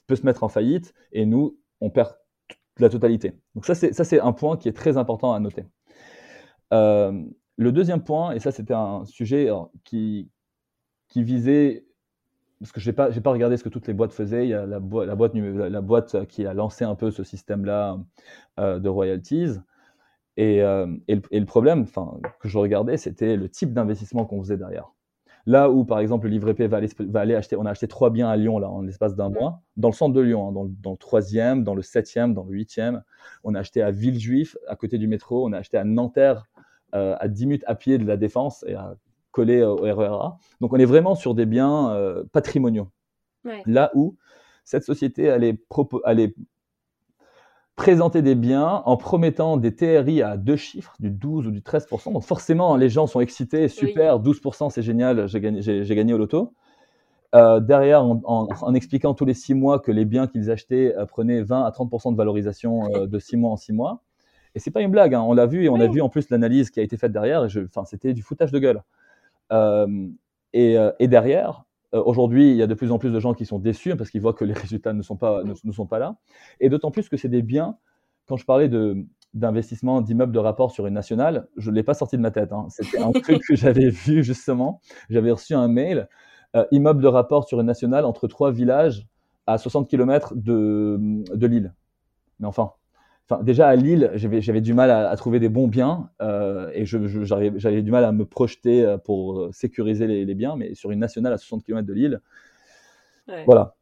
peut 0.07 0.16
se 0.16 0.26
mettre 0.26 0.43
en 0.43 0.49
faillite 0.49 0.93
et 1.11 1.26
nous, 1.26 1.57
on 1.82 1.89
perd 1.89 2.16
la 2.80 2.89
totalité. 2.89 3.34
Donc 3.55 3.66
ça, 3.66 3.76
c'est 3.76 4.20
un 4.20 4.34
point 4.34 4.57
qui 4.57 4.68
est 4.68 4.74
très 4.74 4.97
important 4.97 5.34
à 5.34 5.39
noter. 5.39 5.66
Euh, 6.74 7.24
le 7.57 7.72
deuxième 7.72 8.03
point, 8.03 8.34
et 8.34 8.39
ça 8.39 8.51
c'était 8.51 8.74
un 8.74 9.05
sujet 9.05 9.49
qui, 9.84 10.30
qui 11.07 11.24
visait, 11.24 11.86
parce 12.59 12.72
que 12.72 12.80
je 12.80 12.89
n'ai 12.89 12.93
pas, 12.93 13.11
pas 13.11 13.32
regardé 13.32 13.57
ce 13.57 13.63
que 13.63 13.70
toutes 13.70 13.88
les 13.88 13.93
boîtes 13.93 14.13
faisaient, 14.13 14.45
il 14.45 14.49
y 14.49 14.53
a 14.53 14.66
la, 14.66 14.80
boîte, 14.80 15.07
la 15.07 15.82
boîte 15.82 16.26
qui 16.28 16.45
a 16.45 16.53
lancé 16.53 16.84
un 16.84 16.95
peu 16.95 17.11
ce 17.11 17.24
système-là 17.24 17.99
euh, 18.59 18.80
de 18.80 18.89
royalties. 18.89 19.59
Et, 20.38 20.61
euh, 20.61 20.88
et, 21.07 21.16
le, 21.16 21.45
problème 21.45 21.86
que 22.39 22.49
je 22.49 22.57
regardais, 22.57 22.97
c'était 22.97 23.38
le 23.38 23.47
type 23.47 23.74
d'investissement 23.74 24.26
qu'on 24.26 24.41
faisait 24.41 24.57
derrière. 24.57 24.91
Là 25.45 25.70
où, 25.70 25.86
par 25.86 25.99
exemple, 25.99 26.26
le 26.26 26.32
livre 26.32 26.49
épais 26.49 26.68
va 26.68 26.78
aller, 26.78 26.89
va 26.99 27.20
aller, 27.22 27.36
acheter, 27.36 27.55
on 27.55 27.66
a 27.66 27.70
acheté 27.70 27.88
trois 27.88 28.09
biens 28.09 28.28
à 28.28 28.36
Lyon 28.36 28.57
là, 28.57 28.70
en 28.70 28.82
l'espace 28.82 29.16
d'un 29.16 29.30
mois, 29.30 29.61
dans 29.78 29.89
le 29.89 29.93
centre 29.93 30.13
de 30.13 30.22
Lyon, 30.22 30.49
hein, 30.49 30.51
dans, 30.51 30.66
dans, 30.66 30.91
le 30.91 30.97
troisième, 30.97 31.63
dans 31.63 31.76
le 31.76 31.84
septième, 31.84 32.34
dans 32.34 32.43
le 32.43 32.51
huitième. 32.51 33.03
On 33.43 33.53
a 33.53 33.59
acheté 33.59 33.82
à 33.84 33.91
Villejuif, 33.91 34.57
à 34.68 34.76
côté 34.76 34.97
du 34.97 35.07
métro. 35.07 35.47
On 35.47 35.53
a 35.53 35.59
acheté 35.59 35.78
à 35.78 35.84
Nanterre, 35.84 36.47
à 36.96 37.28
10 37.28 37.46
minutes 37.46 37.64
à 37.68 37.76
pied 37.76 37.98
de 37.98 38.06
la 38.06 38.18
Défense 38.18 38.64
et 38.68 38.76
à 38.76 38.96
coller 39.36 39.62
au 39.62 39.76
RERA. 39.76 40.38
Donc 40.62 40.74
on 40.74 40.78
est 40.78 40.86
vraiment 40.86 41.14
sur 41.14 41.36
des 41.36 41.46
biens 41.46 41.89
euh, 41.91 42.24
patrimoniaux. 42.32 42.89
Là 43.68 43.91
où 43.93 44.16
cette 44.64 44.84
société 44.84 45.30
allait, 45.30 45.56
allait 46.04 46.34
présenter 47.76 48.24
des 48.24 48.34
biens 48.34 48.82
en 48.86 48.98
promettant 48.98 49.58
des 49.58 49.76
TRI 49.76 50.24
à 50.24 50.36
deux 50.36 50.56
chiffres, 50.56 50.96
du 51.00 51.12
12 51.12 51.48
ou 51.48 51.52
du 51.52 51.60
13%. 51.60 52.14
Donc 52.14 52.24
forcément, 52.24 52.76
les 52.76 52.89
gens 52.89 53.06
sont 53.06 53.20
excités, 53.20 53.68
super, 53.68 54.20
12%, 54.20 54.72
c'est 54.72 54.82
génial, 54.82 55.28
j'ai 55.28 55.41
gagné, 55.41 55.62
gagné, 55.62 56.14
au 56.14 56.18
loto. 56.18 56.54
Euh, 57.36 57.60
derrière, 57.60 58.04
en, 58.04 58.74
expliquant 58.74 59.14
tous 59.14 59.26
les 59.26 59.36
six 59.36 59.54
mois 59.54 59.80
que 59.80 59.91
les 59.91 60.06
biens 60.06 60.26
qu'ils 60.26 60.50
achetaient 60.50 60.96
prenaient 61.10 61.43
20 61.43 61.66
à 61.66 61.70
30% 61.70 62.14
de 62.14 62.18
valorisation 62.18 63.06
de 63.06 63.20
six 63.20 63.38
mois 63.38 63.52
en 63.52 63.58
six 63.58 63.74
mois. 63.74 64.02
Et 64.56 64.60
c'est 64.60 64.72
pas 64.72 64.82
une 64.82 64.91
blague, 64.91 65.14
hein. 65.14 65.22
on 65.22 65.34
l'a 65.34 65.45
vu 65.45 65.66
et 65.66 65.70
on 65.70 65.80
a 65.82 65.88
vu 65.88 66.01
en 66.01 66.08
plus 66.08 66.30
l'analyse 66.30 66.70
qui 66.70 66.80
a 66.80 66.84
été 66.84 66.95
faite 66.95 67.12
derrière. 67.12 67.45
Enfin, 67.66 67.84
c'était 67.84 68.14
du 68.14 68.22
foutage 68.22 68.53
de 68.53 68.60
gueule. 68.60 68.82
Euh, 69.51 70.08
et, 70.53 70.78
euh, 70.78 70.91
et, 70.99 71.10
derrière, 71.10 71.66
euh, 71.93 72.01
aujourd'hui, 72.06 72.51
il 72.51 72.56
y 72.56 72.64
a 72.64 72.68
de 72.68 72.74
plus 72.74 72.91
en 72.91 72.97
plus 72.97 73.12
de 73.12 73.20
gens 73.20 73.34
qui 73.34 73.45
sont 73.45 73.60
déçus 73.60 73.95
parce 73.97 74.10
qu'ils 74.10 74.22
voient 74.22 74.34
que 74.34 74.45
les 74.45 74.53
résultats 74.64 74.93
ne 74.93 75.01
sont 75.01 75.18
pas, 75.18 75.43
ne, 75.43 75.72
sont 75.74 75.86
pas 75.86 75.99
là. 75.99 76.16
Et 76.62 76.70
d'autant 76.70 76.89
plus 76.89 77.10
que 77.10 77.18
c'est 77.18 77.30
des 77.30 77.41
biens. 77.41 77.78
Quand 78.28 78.38
je 78.38 78.45
parlais 78.45 78.70
de 78.70 79.06
d'investissement 79.34 79.99
d'immeubles 79.99 80.32
de 80.32 80.39
rapport 80.39 80.72
sur 80.72 80.88
une 80.88 80.93
nationale, 80.93 81.49
je 81.58 81.70
ne 81.70 81.76
l'ai 81.76 81.84
pas 81.84 81.93
sorti 81.93 82.16
de 82.16 82.22
ma 82.22 82.32
tête. 82.32 82.53
Hein. 82.53 82.68
C'était 82.70 82.99
un 82.99 83.12
truc 83.12 83.41
que 83.45 83.56
j'avais 83.58 83.89
vu 83.89 84.24
justement. 84.24 84.80
J'avais 85.10 85.32
reçu 85.32 85.53
un 85.53 85.68
mail, 85.68 86.08
immeuble 86.72 87.03
de 87.03 87.08
rapport 87.10 87.45
sur 87.45 87.60
une 87.60 87.66
nationale 87.68 88.06
entre 88.06 88.30
trois 88.30 88.49
villages 88.53 89.06
à 89.45 89.58
60 89.58 89.89
km 89.89 90.34
de, 90.36 90.97
de 91.34 91.47
Lille. 91.47 91.74
Mais 92.39 92.47
enfin, 92.47 92.72
Enfin, 93.28 93.41
déjà 93.41 93.67
à 93.67 93.76
Lille, 93.76 94.11
j'avais 94.13 94.61
du 94.61 94.76
mal 94.76 94.91
à, 94.91 95.15
trouver 95.15 95.39
des 95.39 95.49
bons 95.49 95.67
biens 95.67 96.11
euh, 96.21 96.69
et 96.76 96.86
j'avais 96.86 97.82
du 97.82 97.89
mal 97.91 98.05
à 98.05 98.11
me 98.11 98.23
projeter 98.23 98.86
euh, 98.86 98.97
pour 98.99 99.39
euh, 99.39 99.51
sécuriser 99.51 100.05
les, 100.05 100.36
biens, 100.36 100.55
mais 100.55 100.76
sur 100.76 100.91
une 100.91 100.99
nationale 100.99 101.34
à 101.34 101.38
60 101.39 101.63
km 101.63 101.88
de 101.88 101.93
Lille, 101.93 102.21
voilà. 103.47 103.76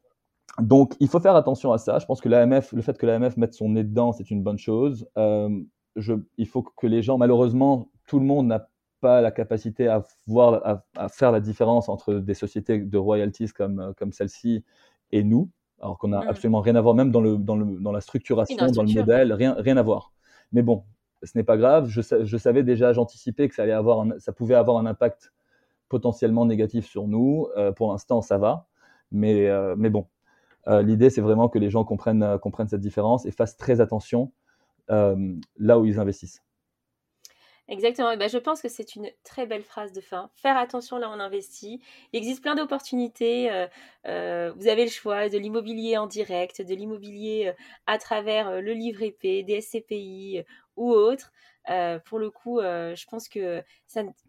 Donc 0.60 0.94
il 0.98 1.08
faut 1.08 1.20
faire 1.20 1.36
attention 1.36 1.72
à 1.72 1.78
ça. 1.78 1.98
Je 1.98 2.06
pense 2.06 2.22
que 2.22 2.28
l'AMF, 2.30 2.72
le 2.72 2.80
fait 2.80 2.96
que 2.96 3.04
l'AMF 3.04 3.36
mette 3.36 3.52
son 3.52 3.68
nez 3.68 3.84
dedans, 3.84 4.12
c'est 4.12 4.30
une 4.30 4.42
bonne 4.42 4.56
chose. 4.56 5.06
je, 5.16 6.14
il 6.38 6.46
faut 6.46 6.62
que 6.62 6.86
les 6.86 7.02
gens, 7.02 7.18
malheureusement, 7.18 7.90
tout 8.06 8.20
le 8.20 8.24
monde 8.24 8.46
n'a 8.46 8.70
pas 9.00 9.20
la 9.20 9.30
capacité 9.30 9.88
à, 9.88 10.02
voir, 10.26 10.82
à, 10.94 11.08
faire 11.10 11.32
la 11.32 11.40
différence 11.40 11.90
entre 11.90 12.14
des 12.14 12.34
sociétés 12.34 12.78
de 12.78 12.98
royalties 12.98 13.48
comme, 13.48 13.92
comme 13.98 14.12
celle-ci 14.12 14.64
et 15.12 15.22
nous, 15.22 15.50
alors 15.84 15.98
qu'on 15.98 16.08
n'a 16.08 16.20
mm. 16.20 16.28
absolument 16.28 16.60
rien 16.60 16.74
à 16.76 16.80
voir, 16.80 16.94
même 16.94 17.10
dans, 17.10 17.20
le, 17.20 17.36
dans, 17.36 17.56
le, 17.56 17.78
dans 17.78 17.92
la 17.92 18.00
structuration, 18.00 18.56
dans, 18.56 18.82
le 18.82 18.92
modèle, 18.92 19.32
rien, 19.32 19.54
rien 19.58 19.76
à 19.76 19.82
voir. 19.82 20.12
Mais 20.52 20.62
bon, 20.62 20.82
ce 21.22 21.36
n'est 21.36 21.44
pas 21.44 21.58
grave, 21.58 21.88
je, 21.88 22.00
je 22.00 22.36
savais 22.36 22.62
déjà, 22.62 22.92
j'anticipais 22.92 23.48
que 23.48 23.54
ça, 23.54 23.62
allait 23.62 23.72
avoir 23.72 24.06
ça 24.18 24.32
pouvait 24.32 24.54
avoir 24.54 24.78
un 24.78 24.86
impact 24.86 25.32
potentiellement 25.90 26.46
négatif 26.46 26.86
sur 26.86 27.06
nous. 27.06 27.48
Euh, 27.56 27.70
pour 27.70 27.92
l'instant, 27.92 28.22
ça 28.22 28.38
va. 28.38 28.66
Mais, 29.12 29.46
euh, 29.48 29.74
mais 29.76 29.90
bon, 29.90 30.06
euh, 30.68 30.82
l'idée, 30.82 31.10
c'est 31.10 31.20
vraiment 31.20 31.48
que 31.48 31.58
les 31.58 31.70
gens 31.70 31.84
comprennent, 31.84 32.38
comprennent 32.40 32.68
cette 32.68 32.80
différence 32.80 33.26
et 33.26 33.30
fassent 33.30 33.56
très 33.56 33.80
attention 33.80 34.32
là 34.88 35.78
où 35.78 35.86
ils 35.86 35.98
investissent. 35.98 36.42
Exactement. 37.68 38.14
ben, 38.16 38.28
je 38.28 38.38
pense 38.38 38.60
que 38.60 38.68
c'est 38.68 38.94
une 38.94 39.10
très 39.24 39.46
belle 39.46 39.62
phrase 39.62 39.92
de 39.92 40.00
fin. 40.00 40.30
Faire 40.36 40.56
attention 40.56 40.98
là 40.98 41.08
où 41.08 41.12
on 41.12 41.20
investit. 41.20 41.80
Il 42.12 42.18
existe 42.18 42.42
plein 42.42 42.54
d'opportunités. 42.54 43.48
vous 44.04 44.68
avez 44.68 44.84
le 44.84 44.90
choix 44.90 45.28
de 45.28 45.38
l'immobilier 45.38 45.96
en 45.96 46.06
direct, 46.06 46.60
de 46.60 46.74
l'immobilier 46.74 47.52
à 47.86 47.98
travers 47.98 48.60
le 48.60 48.72
livre 48.72 49.02
épais, 49.02 49.42
des 49.42 49.60
SCPI 49.60 50.44
ou 50.76 50.90
autres. 50.92 51.32
Euh, 51.70 51.98
pour 51.98 52.18
le 52.18 52.30
coup, 52.30 52.60
euh, 52.60 52.94
je 52.94 53.06
pense 53.06 53.28
que 53.28 53.62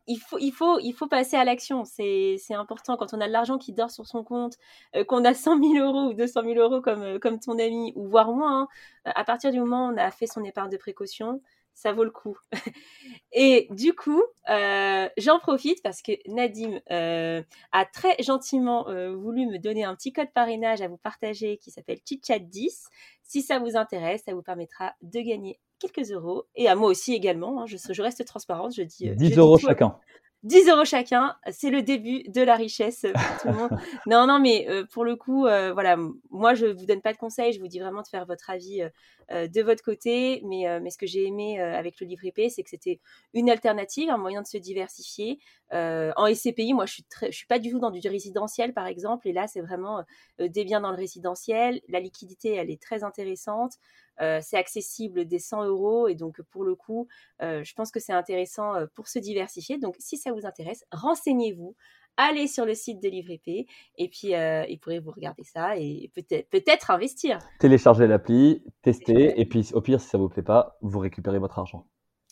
il, 0.07 0.19
faut, 0.19 0.37
il, 0.39 0.51
faut, 0.51 0.79
il 0.79 0.93
faut 0.93 1.07
passer 1.07 1.35
à 1.35 1.43
l'action. 1.43 1.83
C'est 1.83 2.37
important 2.51 2.95
quand 2.97 3.13
on 3.13 3.19
a 3.19 3.27
de 3.27 3.31
l'argent 3.33 3.57
qui 3.57 3.73
dort 3.73 3.91
sur 3.91 4.05
son 4.05 4.23
compte, 4.23 4.55
euh, 4.95 5.03
qu'on 5.03 5.25
a 5.25 5.33
100 5.33 5.59
000 5.61 5.85
euros 5.85 6.09
ou 6.09 6.13
200 6.13 6.43
000 6.43 6.55
euros 6.55 6.81
comme, 6.81 7.19
comme 7.19 7.39
ton 7.39 7.59
ami, 7.59 7.91
ou 7.95 8.07
voire 8.07 8.31
moins. 8.31 8.61
Hein. 8.61 8.67
à 9.05 9.23
partir 9.23 9.51
du 9.51 9.59
moment 9.59 9.87
où 9.87 9.93
on 9.93 9.97
a 9.97 10.11
fait 10.11 10.27
son 10.27 10.43
épargne 10.43 10.69
de 10.69 10.77
précaution, 10.77 11.41
ça 11.75 11.93
vaut 11.93 12.03
le 12.03 12.11
coup. 12.11 12.37
et 13.31 13.67
du 13.69 13.93
coup, 13.93 14.23
j'en 14.47 15.39
profite 15.39 15.83
parce 15.83 16.01
que 16.01 16.13
Nadim 16.27 16.79
a 16.89 17.85
très 17.85 18.21
gentiment 18.23 18.85
voulu 19.13 19.45
me 19.45 19.59
donner 19.59 19.83
un 19.83 19.95
petit 19.95 20.13
code 20.13 20.31
parrainage 20.33 20.81
à 20.81 20.87
vous 20.87 20.97
partager 20.97 21.57
qui 21.57 21.69
s'appelle 21.69 21.99
ChitChat10. 21.99 22.87
Si 23.21 23.41
ça 23.41 23.59
vous 23.59 23.75
intéresse, 23.75 24.23
ça 24.25 24.33
vous 24.33 24.43
permettra 24.43 24.93
de 25.01 25.19
gagner 25.19 25.59
quelques 25.79 26.11
euros. 26.11 26.45
Et 26.55 26.67
à 26.67 26.75
moi 26.75 26.89
aussi 26.89 27.13
également, 27.13 27.61
hein, 27.61 27.65
je, 27.67 27.77
je, 27.77 28.01
reste 28.01 28.25
transparente, 28.25 28.73
je 28.75 28.83
dis... 28.83 29.09
10 29.15 29.37
euros 29.37 29.57
chacun. 29.57 29.97
10 30.45 30.69
euros 30.69 30.85
chacun, 30.85 31.35
c'est 31.51 31.71
le 31.71 31.81
début 31.81 32.21
de 32.29 32.41
la 32.41 32.55
richesse 32.55 33.01
pour 33.01 33.37
tout 33.41 33.47
le 33.47 33.53
monde. 33.55 33.69
non, 34.05 34.27
non, 34.27 34.39
mais 34.39 34.67
euh, 34.69 34.85
pour 34.85 35.03
le 35.03 35.15
coup, 35.15 35.47
euh, 35.47 35.73
voilà, 35.73 35.97
moi 36.29 36.53
je 36.53 36.67
vous 36.67 36.85
donne 36.85 37.01
pas 37.01 37.13
de 37.13 37.17
conseils, 37.17 37.51
je 37.51 37.59
vous 37.59 37.67
dis 37.67 37.79
vraiment 37.79 38.03
de 38.03 38.07
faire 38.07 38.27
votre 38.27 38.51
avis 38.51 38.83
euh, 39.31 39.47
de 39.47 39.61
votre 39.63 39.83
côté. 39.83 40.43
Mais, 40.45 40.79
mais 40.79 40.91
ce 40.91 40.99
que 40.99 41.07
j'ai 41.07 41.25
aimé 41.25 41.59
avec 41.59 41.99
le 41.99 42.05
livre 42.05 42.23
IP, 42.25 42.41
c'est 42.49 42.61
que 42.61 42.69
c'était 42.69 42.99
une 43.33 43.49
alternative, 43.49 44.11
un 44.11 44.17
moyen 44.17 44.43
de 44.43 44.47
se 44.47 44.57
diversifier. 44.57 45.39
en 45.71 46.27
SCPI, 46.31 46.73
moi 46.75 46.85
je 46.85 46.93
suis 46.93 47.03
très, 47.03 47.31
je 47.31 47.37
suis 47.37 47.47
pas 47.47 47.57
du 47.57 47.71
tout 47.71 47.79
dans 47.79 47.89
du 47.89 48.07
résidentiel 48.07 48.71
par 48.71 48.85
exemple, 48.85 49.27
et 49.27 49.33
là 49.33 49.47
c'est 49.47 49.61
vraiment 49.61 50.03
des 50.39 50.63
biens 50.63 50.81
dans 50.81 50.91
le 50.91 50.97
résidentiel. 50.97 51.81
La 51.89 51.99
liquidité, 51.99 52.53
elle 52.53 52.69
est 52.69 52.79
très 52.79 53.03
intéressante. 53.03 53.73
Euh, 54.21 54.39
c'est 54.41 54.57
accessible 54.57 55.25
des 55.25 55.39
100 55.39 55.65
euros 55.65 56.07
et 56.07 56.15
donc 56.15 56.41
pour 56.43 56.63
le 56.63 56.75
coup, 56.75 57.07
euh, 57.41 57.63
je 57.63 57.73
pense 57.73 57.91
que 57.91 57.99
c'est 57.99 58.13
intéressant 58.13 58.75
euh, 58.75 58.85
pour 58.93 59.07
se 59.07 59.19
diversifier. 59.19 59.77
Donc 59.77 59.95
si 59.99 60.17
ça 60.17 60.31
vous 60.31 60.45
intéresse, 60.45 60.85
renseignez-vous. 60.91 61.75
Allez 62.17 62.47
sur 62.47 62.65
le 62.65 62.75
site 62.75 63.03
de 63.03 63.09
LivreP 63.09 63.67
et 63.97 64.07
puis 64.07 64.29
il 64.29 64.79
pourrez 64.81 64.99
vous 64.99 65.11
regarder 65.11 65.43
ça 65.43 65.75
et 65.75 66.09
peut-être 66.15 66.49
peut-être 66.49 66.89
investir. 66.89 67.39
Téléchargez 67.59 68.07
l'appli, 68.07 68.63
testez 68.83 69.37
et 69.37 69.45
puis 69.45 69.71
au 69.73 69.81
pire 69.81 69.99
si 69.99 70.07
ça 70.07 70.17
vous 70.17 70.29
plaît 70.29 70.41
pas, 70.41 70.77
vous 70.81 70.99
récupérez 70.99 71.39
votre 71.39 71.59
argent. 71.59 71.85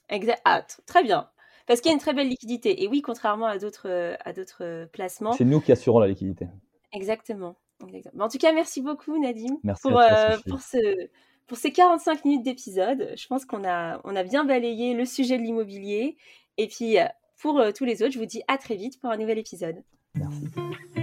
Exact. 0.07 0.41
Ah, 0.45 0.65
très 0.85 1.03
bien 1.03 1.29
parce 1.67 1.81
qu'il 1.81 1.89
y 1.89 1.93
a 1.93 1.95
une 1.95 2.01
très 2.01 2.13
belle 2.13 2.29
liquidité. 2.29 2.83
Et 2.83 2.87
oui, 2.87 3.01
contrairement 3.01 3.45
à 3.45 3.57
d'autres 3.57 4.15
à 4.23 4.31
d'autres 4.31 4.85
placements. 4.93 5.33
C'est 5.33 5.43
nous 5.43 5.59
qui 5.59 5.73
assurons 5.73 5.99
la 5.99 6.07
liquidité. 6.07 6.47
Exactement. 6.93 7.57
En 8.19 8.29
tout 8.29 8.37
cas, 8.37 8.53
merci 8.53 8.81
beaucoup 8.81 9.19
Nadim 9.19 9.57
merci 9.63 9.81
pour, 9.81 10.01
pour 10.47 10.61
ce 10.61 11.09
pour 11.47 11.57
ces 11.57 11.71
45 11.71 12.25
minutes 12.25 12.43
d'épisode. 12.43 13.13
Je 13.15 13.27
pense 13.27 13.45
qu'on 13.45 13.63
a, 13.67 14.01
on 14.03 14.15
a 14.15 14.23
bien 14.23 14.45
balayé 14.45 14.93
le 14.93 15.05
sujet 15.05 15.37
de 15.37 15.43
l'immobilier. 15.43 16.17
Et 16.57 16.67
puis, 16.67 16.99
euh, 16.99 17.05
pour 17.41 17.59
euh, 17.59 17.71
tous 17.71 17.85
les 17.85 18.01
autres, 18.03 18.13
je 18.13 18.19
vous 18.19 18.25
dis 18.25 18.41
à 18.47 18.57
très 18.57 18.75
vite 18.75 18.99
pour 18.99 19.09
un 19.09 19.17
nouvel 19.17 19.37
épisode. 19.37 19.83
Merci. 20.15 21.02